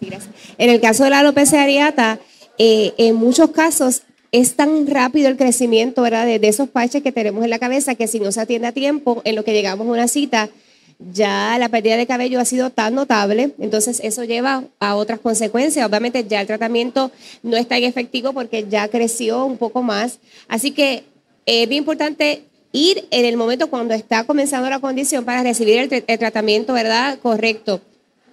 Sí. 0.00 0.10
En 0.58 0.70
el 0.70 0.80
caso 0.80 1.04
de 1.04 1.10
la 1.10 1.20
alopecia 1.20 1.62
areata, 1.62 2.18
eh, 2.58 2.92
en 2.98 3.16
muchos 3.16 3.50
casos 3.50 4.02
es 4.32 4.54
tan 4.54 4.86
rápido 4.86 5.28
el 5.28 5.36
crecimiento. 5.36 6.02
De, 6.02 6.38
de 6.38 6.48
esos 6.48 6.68
parches 6.68 7.02
que 7.02 7.12
tenemos 7.12 7.42
en 7.44 7.50
la 7.50 7.58
cabeza 7.58 7.94
que 7.94 8.06
si 8.06 8.20
no 8.20 8.32
se 8.32 8.40
atiende 8.40 8.68
a 8.68 8.72
tiempo, 8.72 9.22
en 9.24 9.34
lo 9.34 9.44
que 9.44 9.52
llegamos 9.52 9.86
a 9.86 9.90
una 9.90 10.08
cita, 10.08 10.50
ya 10.98 11.56
la 11.58 11.68
pérdida 11.68 11.96
de 11.96 12.06
cabello 12.06 12.40
ha 12.40 12.44
sido 12.44 12.70
tan 12.70 12.94
notable, 12.94 13.52
entonces 13.58 14.00
eso 14.02 14.24
lleva 14.24 14.64
a 14.80 14.94
otras 14.94 15.20
consecuencias. 15.20 15.86
Obviamente 15.86 16.24
ya 16.26 16.40
el 16.40 16.46
tratamiento 16.46 17.10
no 17.42 17.56
es 17.56 17.68
tan 17.68 17.82
efectivo 17.82 18.32
porque 18.32 18.66
ya 18.68 18.88
creció 18.88 19.44
un 19.44 19.58
poco 19.58 19.82
más. 19.82 20.18
Así 20.48 20.70
que 20.70 21.04
es 21.46 21.68
bien 21.68 21.82
importante 21.82 22.42
ir 22.72 23.06
en 23.10 23.24
el 23.24 23.36
momento 23.36 23.70
cuando 23.70 23.94
está 23.94 24.24
comenzando 24.24 24.68
la 24.68 24.80
condición 24.80 25.24
para 25.24 25.42
recibir 25.42 25.78
el, 25.78 26.04
el 26.06 26.18
tratamiento, 26.18 26.74
¿verdad? 26.74 27.18
Correcto. 27.20 27.80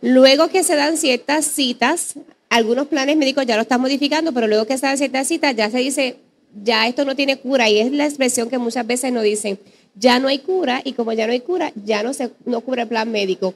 Luego 0.02 0.50
que 0.50 0.64
se 0.64 0.76
dan 0.76 0.98
ciertas 0.98 1.46
citas, 1.46 2.16
algunos 2.50 2.88
planes 2.88 3.16
médicos 3.16 3.46
ya 3.46 3.56
lo 3.56 3.62
están 3.62 3.80
modificando, 3.80 4.34
pero 4.34 4.48
luego 4.48 4.66
que 4.66 4.78
se 4.78 4.86
dan 4.86 4.98
ciertas 4.98 5.28
citas 5.28 5.56
ya 5.56 5.70
se 5.70 5.78
dice, 5.78 6.18
ya 6.62 6.88
esto 6.88 7.06
no 7.06 7.16
tiene 7.16 7.38
cura 7.38 7.70
y 7.70 7.80
es 7.80 7.92
la 7.92 8.06
expresión 8.06 8.50
que 8.50 8.58
muchas 8.58 8.86
veces 8.86 9.14
nos 9.14 9.24
dicen, 9.24 9.58
ya 9.96 10.20
no 10.20 10.28
hay 10.28 10.40
cura 10.40 10.82
y 10.84 10.94
como 10.94 11.14
ya 11.14 11.26
no 11.28 11.34
hay 11.34 11.40
cura, 11.40 11.72
ya 11.86 12.04
no 12.04 12.14
se 12.14 12.32
no 12.46 12.62
cubre 12.62 12.84
el 12.84 12.88
plan 12.88 13.12
médico. 13.12 13.54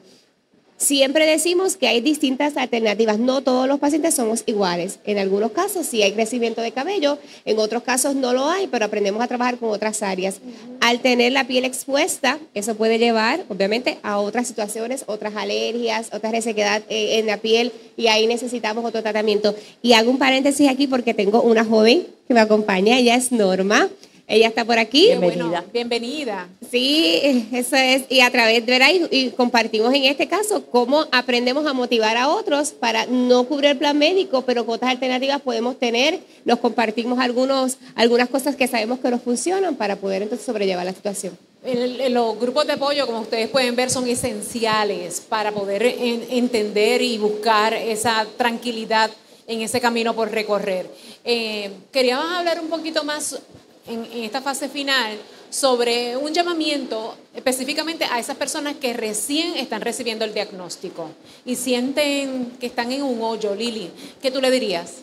Siempre 0.77 1.25
decimos 1.25 1.75
que 1.75 1.87
hay 1.87 2.01
distintas 2.01 2.55
alternativas, 2.55 3.17
no 3.17 3.41
todos 3.41 3.67
los 3.67 3.79
pacientes 3.79 4.13
somos 4.13 4.43
iguales. 4.45 4.99
En 5.05 5.17
algunos 5.17 5.51
casos 5.51 5.87
sí 5.87 6.03
hay 6.03 6.11
crecimiento 6.11 6.61
de 6.61 6.71
cabello, 6.71 7.17
en 7.45 7.57
otros 7.57 7.81
casos 7.81 8.13
no 8.13 8.31
lo 8.31 8.47
hay, 8.47 8.67
pero 8.67 8.85
aprendemos 8.85 9.23
a 9.23 9.27
trabajar 9.27 9.57
con 9.57 9.71
otras 9.71 10.03
áreas. 10.03 10.39
Al 10.79 10.99
tener 10.99 11.31
la 11.31 11.47
piel 11.47 11.65
expuesta, 11.65 12.37
eso 12.53 12.75
puede 12.75 12.99
llevar, 12.99 13.43
obviamente, 13.49 13.97
a 14.03 14.19
otras 14.19 14.47
situaciones, 14.47 15.03
otras 15.07 15.35
alergias, 15.35 16.09
otra 16.13 16.29
resequedad 16.29 16.83
eh, 16.89 17.17
en 17.17 17.25
la 17.25 17.37
piel 17.37 17.71
y 17.97 18.07
ahí 18.07 18.27
necesitamos 18.27 18.85
otro 18.85 19.01
tratamiento. 19.01 19.55
Y 19.81 19.93
hago 19.93 20.11
un 20.11 20.19
paréntesis 20.19 20.69
aquí 20.69 20.85
porque 20.85 21.15
tengo 21.15 21.41
una 21.41 21.65
joven 21.65 22.05
que 22.27 22.35
me 22.35 22.39
acompaña, 22.39 22.99
ella 22.99 23.15
es 23.15 23.31
Norma. 23.31 23.89
Ella 24.29 24.49
está 24.49 24.65
por 24.65 24.77
aquí. 24.77 25.05
Bienvenida. 25.05 25.43
Bueno, 25.45 25.63
bienvenida. 25.71 26.49
Sí, 26.69 27.47
eso 27.53 27.77
es. 27.77 28.03
Y 28.09 28.19
a 28.19 28.29
través 28.29 28.65
de 28.65 28.71
¿verdad? 28.73 28.89
Y, 29.09 29.15
y 29.17 29.29
compartimos 29.29 29.93
en 29.93 30.03
este 30.03 30.27
caso 30.27 30.65
cómo 30.65 31.05
aprendemos 31.13 31.65
a 31.65 31.71
motivar 31.71 32.17
a 32.17 32.27
otros 32.27 32.71
para 32.71 33.05
no 33.05 33.45
cubrir 33.45 33.71
el 33.71 33.77
plan 33.77 33.97
médico, 33.97 34.41
pero 34.41 34.65
con 34.65 34.75
otras 34.75 34.91
alternativas 34.91 35.39
podemos 35.41 35.79
tener, 35.79 36.19
nos 36.43 36.59
compartimos 36.59 37.19
algunos, 37.19 37.77
algunas 37.95 38.27
cosas 38.27 38.57
que 38.57 38.67
sabemos 38.67 38.99
que 38.99 39.09
nos 39.09 39.21
funcionan 39.21 39.75
para 39.77 39.95
poder 39.95 40.23
entonces 40.23 40.45
sobrellevar 40.45 40.85
la 40.85 40.93
situación. 40.93 41.37
El- 41.63 42.01
el- 42.01 42.13
los 42.13 42.37
grupos 42.37 42.67
de 42.67 42.73
apoyo, 42.73 43.05
como 43.05 43.21
ustedes 43.21 43.47
pueden 43.47 43.77
ver, 43.77 43.89
son 43.89 44.09
esenciales 44.09 45.21
para 45.21 45.53
poder 45.53 45.83
en- 45.83 46.25
entender 46.31 47.01
y 47.01 47.17
buscar 47.17 47.73
esa 47.73 48.27
tranquilidad 48.35 49.09
en 49.47 49.61
ese 49.61 49.79
camino 49.79 50.13
por 50.13 50.29
recorrer. 50.29 50.89
Eh, 51.23 51.71
queríamos 51.93 52.29
hablar 52.29 52.59
un 52.59 52.67
poquito 52.67 53.05
más 53.05 53.39
en, 53.87 54.23
esta 54.23 54.41
fase 54.41 54.69
final 54.69 55.17
sobre 55.49 56.17
un 56.17 56.33
llamamiento 56.33 57.15
específicamente 57.33 58.05
a 58.05 58.19
esas 58.19 58.35
personas 58.35 58.75
que 58.75 58.93
recién 58.93 59.55
están 59.57 59.81
recibiendo 59.81 60.25
el 60.25 60.33
diagnóstico 60.33 61.09
y 61.45 61.55
sienten 61.55 62.51
que 62.59 62.65
están 62.67 62.91
en 62.91 63.03
un 63.03 63.21
hoyo, 63.21 63.55
Lili. 63.55 63.89
¿Qué 64.21 64.29
tú 64.31 64.41
le 64.41 64.51
dirías? 64.51 64.95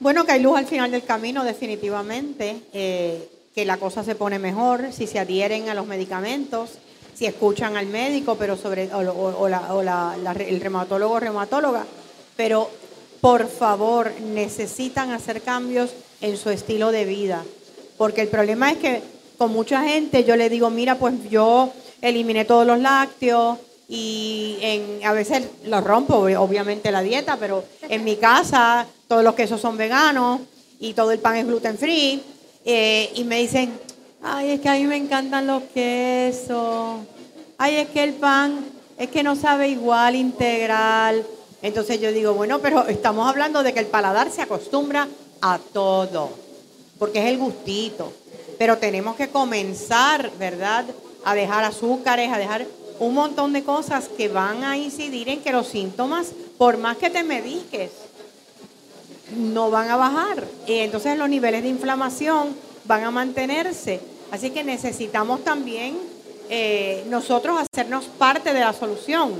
Bueno, 0.00 0.24
que 0.24 0.32
hay 0.32 0.42
luz 0.42 0.58
al 0.58 0.66
final 0.66 0.90
del 0.90 1.04
camino, 1.04 1.42
definitivamente, 1.44 2.60
eh, 2.72 3.28
que 3.54 3.64
la 3.64 3.78
cosa 3.78 4.04
se 4.04 4.14
pone 4.14 4.38
mejor 4.38 4.92
si 4.92 5.06
se 5.06 5.18
adhieren 5.18 5.68
a 5.68 5.74
los 5.74 5.86
medicamentos, 5.86 6.70
si 7.14 7.26
escuchan 7.26 7.76
al 7.76 7.86
médico, 7.86 8.36
pero 8.38 8.56
sobre 8.56 8.92
o, 8.94 9.02
la- 9.48 9.74
o 9.74 9.82
la- 9.82 10.14
el 10.38 10.60
reumatólogo 10.60 11.14
o 11.14 11.20
reumatóloga, 11.20 11.84
pero 12.36 12.70
por 13.20 13.48
favor 13.48 14.12
necesitan 14.20 15.10
hacer 15.10 15.42
cambios 15.42 15.90
en 16.20 16.36
su 16.36 16.50
estilo 16.50 16.92
de 16.92 17.04
vida, 17.04 17.44
porque 17.98 18.22
el 18.22 18.28
problema 18.28 18.70
es 18.70 18.78
que 18.78 19.02
con 19.36 19.52
mucha 19.52 19.82
gente 19.82 20.24
yo 20.24 20.36
le 20.36 20.48
digo, 20.48 20.70
mira, 20.70 20.94
pues 20.96 21.14
yo 21.28 21.72
eliminé 22.00 22.44
todos 22.44 22.66
los 22.66 22.78
lácteos, 22.78 23.58
y 23.88 24.58
a 25.02 25.12
veces 25.12 25.44
lo 25.64 25.80
rompo, 25.80 26.16
obviamente 26.16 26.92
la 26.92 27.00
dieta, 27.00 27.38
pero 27.38 27.64
en 27.88 28.04
mi 28.04 28.16
casa 28.16 28.86
todos 29.08 29.24
los 29.24 29.34
quesos 29.34 29.60
son 29.60 29.78
veganos 29.78 30.40
y 30.78 30.92
todo 30.92 31.10
el 31.10 31.18
pan 31.18 31.36
es 31.36 31.46
gluten 31.46 31.78
free. 31.78 32.22
eh, 32.64 33.10
y 33.14 33.24
me 33.24 33.38
dicen, 33.38 33.72
ay, 34.22 34.50
es 34.50 34.60
que 34.60 34.68
a 34.68 34.74
mí 34.74 34.84
me 34.84 34.96
encantan 34.96 35.46
los 35.46 35.62
quesos. 35.74 36.98
Ay, 37.56 37.76
es 37.76 37.88
que 37.88 38.04
el 38.04 38.12
pan 38.12 38.58
es 38.98 39.08
que 39.08 39.22
no 39.22 39.34
sabe 39.36 39.68
igual 39.68 40.16
integral. 40.16 41.24
Entonces 41.62 41.98
yo 41.98 42.12
digo, 42.12 42.34
bueno, 42.34 42.58
pero 42.58 42.86
estamos 42.88 43.26
hablando 43.26 43.62
de 43.62 43.72
que 43.72 43.80
el 43.80 43.86
paladar 43.86 44.30
se 44.30 44.42
acostumbra 44.42 45.08
a 45.40 45.58
todo, 45.72 46.30
porque 46.98 47.20
es 47.20 47.26
el 47.26 47.38
gustito. 47.38 48.12
Pero 48.58 48.78
tenemos 48.78 49.16
que 49.16 49.28
comenzar, 49.28 50.30
¿verdad? 50.38 50.84
A 51.24 51.34
dejar 51.34 51.64
azúcares, 51.64 52.32
a 52.32 52.38
dejar 52.38 52.66
un 52.98 53.14
montón 53.14 53.52
de 53.52 53.62
cosas 53.62 54.08
que 54.08 54.28
van 54.28 54.64
a 54.64 54.76
incidir 54.76 55.28
en 55.28 55.40
que 55.40 55.52
los 55.52 55.68
síntomas, 55.68 56.32
por 56.56 56.78
más 56.78 56.96
que 56.96 57.10
te 57.10 57.22
mediques, 57.22 57.90
no 59.36 59.70
van 59.70 59.90
a 59.90 59.96
bajar. 59.96 60.44
Y 60.66 60.78
entonces 60.78 61.16
los 61.16 61.28
niveles 61.28 61.62
de 61.62 61.68
inflamación 61.68 62.54
van 62.84 63.04
a 63.04 63.10
mantenerse. 63.10 64.00
Así 64.30 64.50
que 64.50 64.64
necesitamos 64.64 65.44
también 65.44 65.96
eh, 66.50 67.04
nosotros 67.08 67.58
hacernos 67.60 68.04
parte 68.04 68.52
de 68.52 68.60
la 68.60 68.72
solución. 68.72 69.32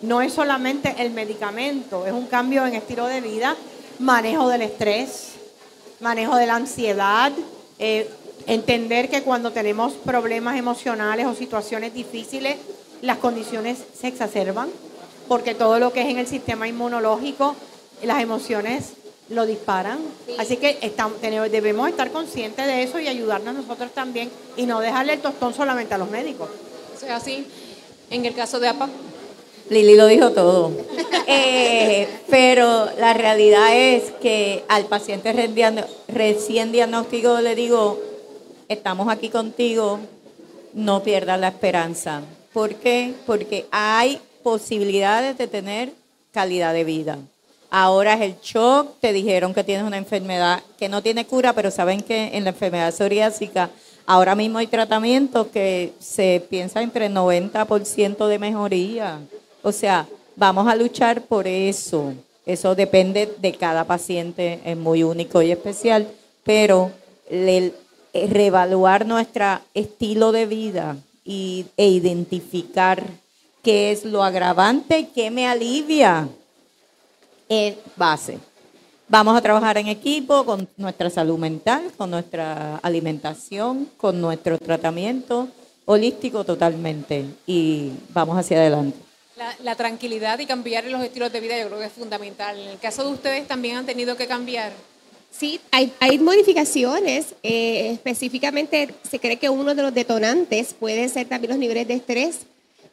No 0.00 0.22
es 0.22 0.32
solamente 0.32 0.94
el 0.98 1.10
medicamento, 1.10 2.06
es 2.06 2.12
un 2.12 2.26
cambio 2.26 2.66
en 2.66 2.74
estilo 2.74 3.06
de 3.06 3.20
vida, 3.20 3.56
manejo 3.98 4.48
del 4.48 4.62
estrés, 4.62 5.32
manejo 6.02 6.36
de 6.36 6.46
la 6.46 6.56
ansiedad, 6.56 7.32
eh, 7.78 8.08
entender 8.46 9.08
que 9.08 9.22
cuando 9.22 9.52
tenemos 9.52 9.92
problemas 9.94 10.58
emocionales 10.58 11.26
o 11.26 11.34
situaciones 11.34 11.94
difíciles, 11.94 12.56
las 13.00 13.18
condiciones 13.18 13.78
se 13.98 14.08
exacerban, 14.08 14.68
porque 15.28 15.54
todo 15.54 15.78
lo 15.78 15.92
que 15.92 16.02
es 16.02 16.08
en 16.08 16.18
el 16.18 16.26
sistema 16.26 16.68
inmunológico, 16.68 17.54
las 18.02 18.20
emociones 18.20 18.90
lo 19.28 19.46
disparan. 19.46 19.98
Así 20.38 20.56
que 20.56 20.78
estamos, 20.82 21.20
tenemos- 21.20 21.50
debemos 21.50 21.88
estar 21.88 22.10
conscientes 22.10 22.66
de 22.66 22.82
eso 22.82 22.98
y 22.98 23.06
ayudarnos 23.08 23.54
nosotros 23.54 23.92
también 23.92 24.30
y 24.56 24.66
no 24.66 24.80
dejarle 24.80 25.14
el 25.14 25.20
tostón 25.20 25.54
solamente 25.54 25.94
a 25.94 25.98
los 25.98 26.10
médicos. 26.10 26.48
O 26.96 26.98
sea, 27.00 27.16
así, 27.16 27.46
en 28.10 28.26
el 28.26 28.34
caso 28.34 28.58
de 28.60 28.68
APA. 28.68 28.88
Lili 29.72 29.96
lo 29.96 30.06
dijo 30.06 30.30
todo. 30.30 30.70
Eh, 31.26 32.08
pero 32.28 32.88
la 32.98 33.14
realidad 33.14 33.74
es 33.76 34.10
que 34.20 34.64
al 34.68 34.86
paciente 34.86 35.32
recién 36.08 36.72
diagnóstico 36.72 37.40
le 37.40 37.54
digo, 37.54 37.98
estamos 38.68 39.08
aquí 39.08 39.28
contigo, 39.28 39.98
no 40.74 41.02
pierdas 41.02 41.40
la 41.40 41.48
esperanza. 41.48 42.22
¿Por 42.52 42.74
qué? 42.74 43.14
Porque 43.24 43.66
hay 43.70 44.20
posibilidades 44.42 45.38
de 45.38 45.46
tener 45.46 45.92
calidad 46.32 46.74
de 46.74 46.84
vida. 46.84 47.18
Ahora 47.70 48.14
es 48.14 48.20
el 48.20 48.36
shock, 48.42 49.00
te 49.00 49.12
dijeron 49.12 49.54
que 49.54 49.64
tienes 49.64 49.86
una 49.86 49.96
enfermedad 49.96 50.62
que 50.78 50.90
no 50.90 51.02
tiene 51.02 51.24
cura, 51.24 51.54
pero 51.54 51.70
saben 51.70 52.02
que 52.02 52.36
en 52.36 52.44
la 52.44 52.50
enfermedad 52.50 52.92
psoriásica 52.92 53.70
ahora 54.04 54.34
mismo 54.34 54.58
hay 54.58 54.66
tratamientos 54.66 55.46
que 55.46 55.92
se 55.98 56.44
piensa 56.50 56.82
entre 56.82 57.08
90% 57.08 58.26
de 58.26 58.38
mejoría. 58.38 59.20
O 59.62 59.72
sea, 59.72 60.06
vamos 60.36 60.66
a 60.66 60.76
luchar 60.76 61.22
por 61.22 61.46
eso. 61.46 62.14
Eso 62.44 62.74
depende 62.74 63.32
de 63.38 63.52
cada 63.54 63.84
paciente, 63.84 64.60
es 64.64 64.76
muy 64.76 65.04
único 65.04 65.42
y 65.42 65.52
especial, 65.52 66.08
pero 66.42 66.90
el, 67.30 67.72
el 68.12 68.30
reevaluar 68.30 69.06
nuestro 69.06 69.60
estilo 69.74 70.32
de 70.32 70.46
vida 70.46 70.96
y, 71.24 71.66
e 71.76 71.88
identificar 71.88 73.04
qué 73.62 73.92
es 73.92 74.04
lo 74.04 74.24
agravante 74.24 74.98
y 74.98 75.04
qué 75.06 75.30
me 75.30 75.46
alivia. 75.46 76.28
es 77.48 77.76
base. 77.96 78.38
Vamos 79.08 79.36
a 79.36 79.42
trabajar 79.42 79.76
en 79.76 79.88
equipo 79.88 80.44
con 80.44 80.66
nuestra 80.76 81.10
salud 81.10 81.38
mental, 81.38 81.92
con 81.96 82.10
nuestra 82.10 82.78
alimentación, 82.78 83.88
con 83.98 84.20
nuestro 84.20 84.58
tratamiento 84.58 85.48
holístico 85.84 86.44
totalmente 86.44 87.26
y 87.46 87.92
vamos 88.14 88.38
hacia 88.38 88.56
adelante. 88.58 89.11
La, 89.62 89.74
tranquilidad 89.76 90.38
y 90.38 90.46
cambiar 90.46 90.84
los 90.84 91.02
estilos 91.02 91.32
de 91.32 91.40
vida 91.40 91.58
yo 91.58 91.68
creo 91.68 91.78
que 91.78 91.86
es 91.86 91.92
fundamental. 91.92 92.58
En 92.58 92.68
el 92.68 92.78
caso 92.78 93.04
de 93.04 93.12
ustedes 93.12 93.48
también 93.48 93.76
han 93.76 93.86
tenido 93.86 94.16
que 94.16 94.26
cambiar. 94.26 94.72
Sí, 95.30 95.58
hay, 95.70 95.92
hay 96.00 96.18
modificaciones. 96.18 97.34
Eh, 97.42 97.92
específicamente 97.92 98.94
se 99.08 99.18
cree 99.18 99.38
que 99.38 99.48
uno 99.48 99.74
de 99.74 99.82
los 99.82 99.94
detonantes 99.94 100.74
puede 100.74 101.08
ser 101.08 101.28
también 101.28 101.50
los 101.50 101.58
niveles 101.58 101.88
de 101.88 101.94
estrés 101.94 102.40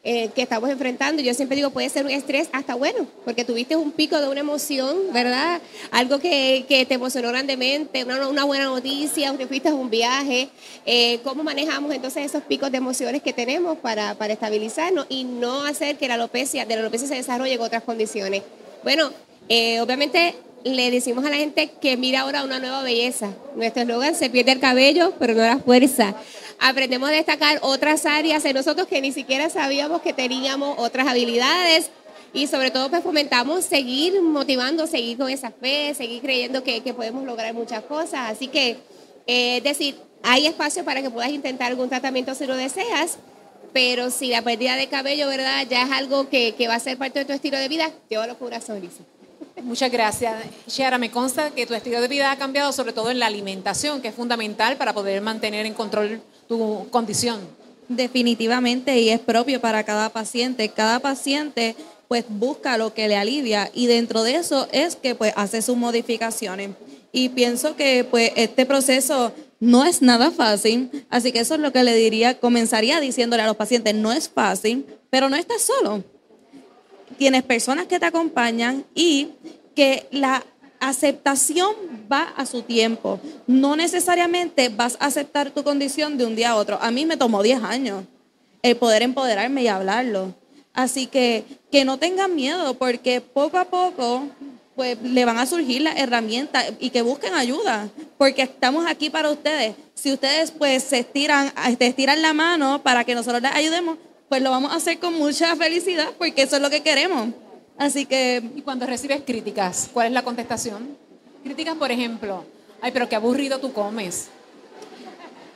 eh, 0.02 0.30
que 0.34 0.44
estamos 0.44 0.70
enfrentando. 0.70 1.22
Yo 1.22 1.34
siempre 1.34 1.58
digo, 1.58 1.72
puede 1.72 1.90
ser 1.90 2.06
un 2.06 2.12
estrés 2.12 2.48
hasta 2.54 2.74
bueno, 2.74 3.06
porque 3.26 3.44
tuviste 3.44 3.76
un 3.76 3.92
pico 3.92 4.20
de 4.22 4.30
una 4.30 4.40
emoción, 4.40 4.96
¿verdad? 5.12 5.62
Algo 5.92 6.20
que, 6.20 6.64
que 6.70 6.86
te 6.86 6.94
emocionó 6.94 7.28
grandemente, 7.30 8.06
una, 8.06 8.30
una, 8.30 8.46
buena 8.46 8.64
noticia, 8.64 9.34
te 9.34 9.46
fuiste 9.46 9.68
a 9.68 9.74
un 9.74 9.90
viaje. 9.90 10.48
Eh, 10.86 11.20
¿Cómo 11.26 11.44
manejamos 11.44 11.94
entonces 11.94 12.26
esos 12.26 12.44
picos 12.44 12.72
de 12.72 12.78
emociones 12.78 13.22
que 13.22 13.34
tenemos 13.34 13.78
para, 13.80 14.16
para 14.16 14.32
estabilizarnos 14.32 15.06
y 15.10 15.26
no 15.26 15.66
hacer 15.66 15.98
que 15.98 16.08
la 16.08 16.14
alopecia, 16.14 16.66
de 16.66 16.76
la 16.76 16.82
alopecia 16.82 17.08
se 17.08 17.16
desarrolle 17.16 17.56
en 17.56 17.62
otras 17.62 17.84
condiciones? 17.84 18.44
Bueno, 18.84 19.12
eh, 19.50 19.82
obviamente 19.82 20.36
le 20.64 20.92
decimos 20.92 21.26
a 21.26 21.30
la 21.30 21.36
gente 21.36 21.72
que 21.82 21.98
mira 21.98 22.22
ahora 22.22 22.46
una 22.46 22.60
nueva 22.60 22.84
belleza. 22.84 23.34
Nuestro 23.56 23.82
eslogan, 23.82 24.16
se 24.16 24.30
pierde 24.30 24.54
el 24.54 24.62
cabello, 24.62 25.14
pero 25.20 25.34
no 25.34 25.42
la 25.42 25.60
fuerza 25.60 26.16
aprendemos 26.60 27.10
a 27.10 27.14
destacar 27.14 27.60
otras 27.62 28.06
áreas 28.06 28.44
en 28.46 28.56
nosotros 28.56 28.88
que 28.88 29.02
ni 29.02 29.12
siquiera 29.12 29.50
sabíamos 29.50 30.02
que 30.02 30.14
teníamos 30.14 30.78
otras 30.78 31.08
habilidades 31.08 31.90
y 32.34 32.48
sobre 32.48 32.70
todo 32.70 32.90
pues 32.90 33.04
fomentamos 33.04 33.66
seguir 33.66 34.22
motivando, 34.22 34.86
seguir 34.86 35.18
con 35.18 35.30
esa 35.30 35.52
fe, 35.52 35.94
seguir 35.96 36.22
creyendo 36.22 36.64
que, 36.64 36.82
que 36.82 36.94
podemos 36.94 37.24
lograr 37.26 37.54
muchas 37.54 37.84
cosas. 37.84 38.32
Así 38.32 38.48
que, 38.48 38.78
eh, 39.26 39.58
es 39.58 39.64
decir, 39.64 39.96
hay 40.22 40.46
espacio 40.46 40.84
para 40.84 41.02
que 41.02 41.10
puedas 41.10 41.32
intentar 41.32 41.72
algún 41.72 41.90
tratamiento 41.90 42.36
si 42.36 42.46
lo 42.46 42.56
deseas, 42.56 43.18
pero 43.74 44.12
si 44.12 44.28
la 44.28 44.42
pérdida 44.42 44.76
de 44.76 44.88
cabello, 44.88 45.28
¿verdad? 45.28 45.66
Ya 45.70 45.84
es 45.84 45.92
algo 45.92 46.30
que, 46.30 46.54
que 46.56 46.68
va 46.68 46.76
a 46.76 46.80
ser 46.80 46.98
parte 46.98 47.20
de 47.20 47.26
tu 47.26 47.34
estilo 47.34 47.58
de 47.58 47.68
vida, 47.68 47.90
llévalo 48.10 48.38
con 48.38 48.50
una 48.50 48.62
sonrisa. 48.62 49.04
Muchas 49.64 49.92
gracias. 49.92 50.36
Shara, 50.68 50.98
me 50.98 51.12
consta 51.12 51.52
que 51.52 51.66
tu 51.66 51.74
estilo 51.74 52.00
de 52.02 52.08
vida 52.08 52.32
ha 52.32 52.38
cambiado 52.38 52.72
sobre 52.72 52.94
todo 52.94 53.12
en 53.12 53.20
la 53.20 53.28
alimentación, 53.28 54.02
que 54.02 54.10
es 54.10 54.16
fundamental 54.16 54.78
para 54.78 54.94
poder 54.94 55.22
mantener 55.22 55.66
en 55.66 55.74
control 55.74 56.22
tu 56.50 56.88
condición. 56.90 57.40
Definitivamente, 57.88 59.00
y 59.00 59.10
es 59.10 59.20
propio 59.20 59.62
para 59.62 59.84
cada 59.84 60.10
paciente. 60.10 60.68
Cada 60.70 61.00
paciente 61.00 61.76
pues 62.10 62.26
busca 62.28 62.78
lo 62.78 62.94
que 62.94 63.08
le 63.08 63.16
alivia 63.16 63.70
y 63.74 63.86
dentro 63.86 64.24
de 64.24 64.36
eso 64.36 64.68
es 64.72 64.96
que 64.96 65.14
pues 65.14 65.32
hace 65.36 65.62
sus 65.62 65.78
modificaciones. 65.78 66.72
Y 67.12 67.30
pienso 67.30 67.76
que 67.76 68.04
pues 68.04 68.32
este 68.36 68.66
proceso 68.66 69.32
no 69.60 69.86
es 69.86 70.02
nada 70.02 70.32
fácil, 70.32 71.06
así 71.10 71.32
que 71.32 71.40
eso 71.40 71.54
es 71.54 71.60
lo 71.60 71.72
que 71.72 71.84
le 71.84 71.96
diría, 71.96 72.40
comenzaría 72.40 73.00
diciéndole 73.00 73.44
a 73.44 73.48
los 73.48 73.56
pacientes, 73.56 73.94
no 73.94 74.12
es 74.12 74.28
fácil, 74.28 74.86
pero 75.10 75.30
no 75.30 75.36
estás 75.36 75.62
solo. 75.62 76.04
Tienes 77.18 77.44
personas 77.44 77.86
que 77.86 78.00
te 78.00 78.06
acompañan 78.08 78.86
y 78.96 79.30
que 79.76 80.08
la 80.12 80.44
aceptación 80.80 81.76
va 82.12 82.34
a 82.36 82.46
su 82.46 82.62
tiempo. 82.62 83.20
No 83.48 83.76
necesariamente 83.76 84.70
vas 84.70 84.98
a 85.00 85.08
aceptar 85.08 85.52
tu 85.52 85.64
condición 85.64 86.18
de 86.18 86.26
un 86.26 86.36
día 86.36 86.52
a 86.52 86.56
otro. 86.56 86.78
A 86.82 86.92
mí 86.92 87.06
me 87.06 87.18
tomó 87.18 87.44
10 87.44 87.64
años 87.64 88.04
el 88.62 88.76
poder 88.78 89.02
empoderarme 89.02 89.64
y 89.64 89.68
hablarlo. 89.68 90.36
Así 90.74 91.08
que 91.08 91.46
que 91.72 91.86
no 91.86 91.98
tengan 91.98 92.36
miedo 92.36 92.74
porque 92.76 93.22
poco 93.22 93.58
a 93.58 93.66
poco 93.66 94.28
pues 94.76 94.98
le 95.02 95.26
van 95.26 95.38
a 95.38 95.46
surgir 95.46 95.82
las 95.82 95.98
herramientas 95.98 96.72
y 96.80 96.90
que 96.90 97.02
busquen 97.02 97.34
ayuda, 97.34 97.90
porque 98.18 98.44
estamos 98.44 98.88
aquí 98.88 99.10
para 99.10 99.30
ustedes. 99.30 99.76
Si 99.94 100.14
ustedes 100.14 100.52
pues 100.52 100.84
se 100.84 101.00
estiran, 101.00 101.52
te 101.78 101.88
estiran 101.88 102.22
la 102.22 102.34
mano 102.34 102.82
para 102.82 103.04
que 103.04 103.14
nosotros 103.14 103.42
les 103.42 103.52
ayudemos, 103.52 103.98
pues 104.30 104.42
lo 104.42 104.52
vamos 104.52 104.72
a 104.72 104.76
hacer 104.76 104.98
con 105.00 105.16
mucha 105.16 105.54
felicidad 105.58 106.12
porque 106.18 106.44
eso 106.44 106.56
es 106.56 106.62
lo 106.62 106.70
que 106.70 106.82
queremos. 106.82 107.28
Así 107.80 108.06
que... 108.06 108.44
Y 108.56 108.62
cuando 108.62 108.86
recibes 108.86 109.22
críticas, 109.26 109.90
¿cuál 109.92 110.08
es 110.08 110.14
la 110.14 110.22
contestación? 110.22 110.98
Críticas, 111.44 111.76
por 111.76 111.92
ejemplo, 111.92 112.44
ay, 112.82 112.92
pero 112.92 113.08
qué 113.08 113.16
aburrido 113.16 113.60
tú 113.60 113.72
comes. 113.72 114.28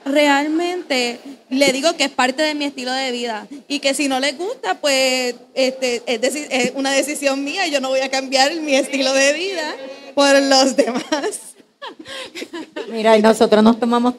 Realmente 0.05 1.19
le 1.49 1.71
digo 1.71 1.93
que 1.95 2.05
es 2.05 2.09
parte 2.09 2.41
de 2.43 2.55
mi 2.55 2.65
estilo 2.65 2.91
de 2.91 3.11
vida 3.11 3.47
y 3.67 3.79
que 3.79 3.93
si 3.93 4.07
no 4.07 4.19
les 4.19 4.37
gusta, 4.37 4.75
pues 4.75 5.35
este, 5.53 6.01
es, 6.05 6.35
es 6.49 6.71
una 6.75 6.91
decisión 6.91 7.43
mía 7.43 7.67
y 7.67 7.71
yo 7.71 7.79
no 7.79 7.89
voy 7.89 7.99
a 7.99 8.09
cambiar 8.09 8.53
mi 8.55 8.75
estilo 8.75 9.13
de 9.13 9.33
vida 9.33 9.75
por 10.15 10.41
los 10.41 10.75
demás. 10.75 11.55
Mira, 12.89 13.17
y 13.17 13.21
nosotros 13.21 13.61
nos 13.63 13.79
tomamos 13.79 14.15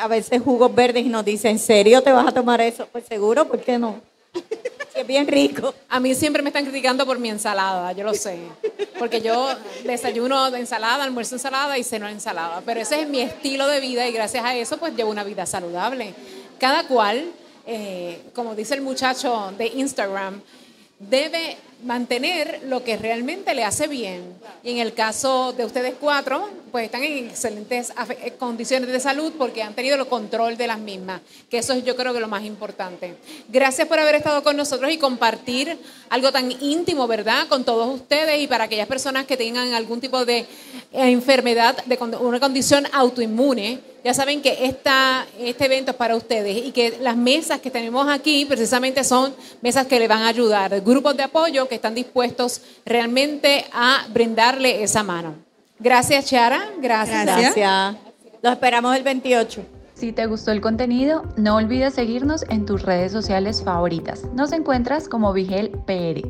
a 0.00 0.08
veces 0.08 0.40
jugos 0.40 0.72
verdes 0.74 1.04
y 1.04 1.08
nos 1.08 1.24
dicen, 1.24 1.52
¿en 1.52 1.58
serio 1.58 2.02
te 2.02 2.12
vas 2.12 2.28
a 2.28 2.32
tomar 2.32 2.60
eso? 2.60 2.88
Pues 2.90 3.04
seguro, 3.06 3.46
¿por 3.46 3.60
qué 3.60 3.78
no? 3.78 4.00
Bien 5.04 5.26
rico. 5.26 5.74
A 5.88 6.00
mí 6.00 6.14
siempre 6.14 6.42
me 6.42 6.50
están 6.50 6.64
criticando 6.64 7.04
por 7.06 7.18
mi 7.18 7.28
ensalada, 7.28 7.92
yo 7.92 8.04
lo 8.04 8.14
sé. 8.14 8.38
Porque 8.98 9.20
yo 9.20 9.48
desayuno 9.84 10.50
de 10.50 10.60
ensalada, 10.60 11.04
almuerzo 11.04 11.34
ensalada 11.34 11.78
y 11.78 11.84
ceno 11.84 12.08
ensalada. 12.08 12.62
Pero 12.64 12.80
ese 12.80 13.02
es 13.02 13.08
mi 13.08 13.20
estilo 13.20 13.66
de 13.66 13.80
vida 13.80 14.06
y 14.08 14.12
gracias 14.12 14.44
a 14.44 14.54
eso 14.54 14.76
pues 14.78 14.94
llevo 14.94 15.10
una 15.10 15.24
vida 15.24 15.46
saludable. 15.46 16.14
Cada 16.58 16.86
cual, 16.86 17.32
eh, 17.66 18.22
como 18.34 18.54
dice 18.54 18.74
el 18.74 18.82
muchacho 18.82 19.52
de 19.56 19.66
Instagram, 19.66 20.40
debe 20.98 21.56
mantener 21.84 22.60
lo 22.66 22.84
que 22.84 22.96
realmente 22.96 23.54
le 23.54 23.64
hace 23.64 23.88
bien. 23.88 24.34
Y 24.62 24.70
en 24.72 24.78
el 24.78 24.92
caso 24.94 25.52
de 25.52 25.64
ustedes 25.64 25.94
cuatro, 26.00 26.48
pues 26.70 26.84
están 26.84 27.02
en 27.02 27.28
excelentes 27.28 27.92
eh, 28.22 28.32
condiciones 28.38 28.90
de 28.90 29.00
salud 29.00 29.32
porque 29.38 29.62
han 29.62 29.74
tenido 29.74 29.96
el 29.96 30.06
control 30.06 30.56
de 30.56 30.66
las 30.66 30.78
mismas, 30.78 31.20
que 31.48 31.58
eso 31.58 31.72
es 31.72 31.84
yo 31.84 31.96
creo 31.96 32.12
que 32.12 32.20
lo 32.20 32.28
más 32.28 32.44
importante. 32.44 33.14
Gracias 33.48 33.88
por 33.88 33.98
haber 33.98 34.16
estado 34.16 34.42
con 34.42 34.56
nosotros 34.56 34.90
y 34.92 34.98
compartir 34.98 35.78
algo 36.08 36.32
tan 36.32 36.50
íntimo, 36.62 37.06
¿verdad?, 37.06 37.48
con 37.48 37.64
todos 37.64 37.88
ustedes 37.94 38.40
y 38.40 38.46
para 38.46 38.64
aquellas 38.64 38.88
personas 38.88 39.26
que 39.26 39.36
tengan 39.36 39.72
algún 39.74 40.00
tipo 40.00 40.24
de 40.24 40.38
eh, 40.38 40.46
enfermedad, 40.92 41.76
de 41.84 41.98
una 42.20 42.40
condición 42.40 42.86
autoinmune 42.92 43.90
ya 44.02 44.14
saben 44.14 44.40
que 44.40 44.64
esta, 44.64 45.26
este 45.38 45.66
evento 45.66 45.90
es 45.90 45.96
para 45.96 46.16
ustedes 46.16 46.66
y 46.66 46.72
que 46.72 46.98
las 47.00 47.16
mesas 47.16 47.60
que 47.60 47.70
tenemos 47.70 48.08
aquí 48.08 48.46
precisamente 48.46 49.04
son 49.04 49.34
mesas 49.60 49.86
que 49.86 49.98
le 49.98 50.08
van 50.08 50.22
a 50.22 50.28
ayudar, 50.28 50.80
grupos 50.80 51.16
de 51.16 51.24
apoyo 51.24 51.68
que 51.70 51.76
están 51.76 51.94
dispuestos 51.94 52.60
realmente 52.84 53.64
a 53.72 54.04
brindarle 54.12 54.82
esa 54.82 55.02
mano. 55.02 55.36
Gracias, 55.78 56.26
Chara. 56.26 56.68
Gracias. 56.82 57.24
Gracias. 57.24 57.96
Los 58.42 58.52
esperamos 58.52 58.94
el 58.94 59.02
28. 59.02 59.64
Si 59.94 60.12
te 60.12 60.26
gustó 60.26 60.50
el 60.50 60.60
contenido, 60.60 61.24
no 61.36 61.56
olvides 61.56 61.94
seguirnos 61.94 62.44
en 62.48 62.66
tus 62.66 62.82
redes 62.82 63.12
sociales 63.12 63.62
favoritas. 63.62 64.24
Nos 64.34 64.52
encuentras 64.52 65.08
como 65.08 65.32
Vigel 65.32 65.70
PR. 65.86 66.26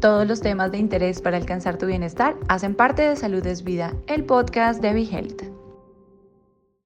Todos 0.00 0.26
los 0.26 0.40
temas 0.40 0.70
de 0.70 0.78
interés 0.78 1.20
para 1.20 1.36
alcanzar 1.36 1.78
tu 1.78 1.86
bienestar 1.86 2.36
hacen 2.48 2.74
parte 2.74 3.02
de 3.02 3.16
Salud 3.16 3.44
es 3.46 3.64
Vida, 3.64 3.94
el 4.06 4.24
podcast 4.24 4.80
de 4.80 4.92
Vigelte. 4.92 5.57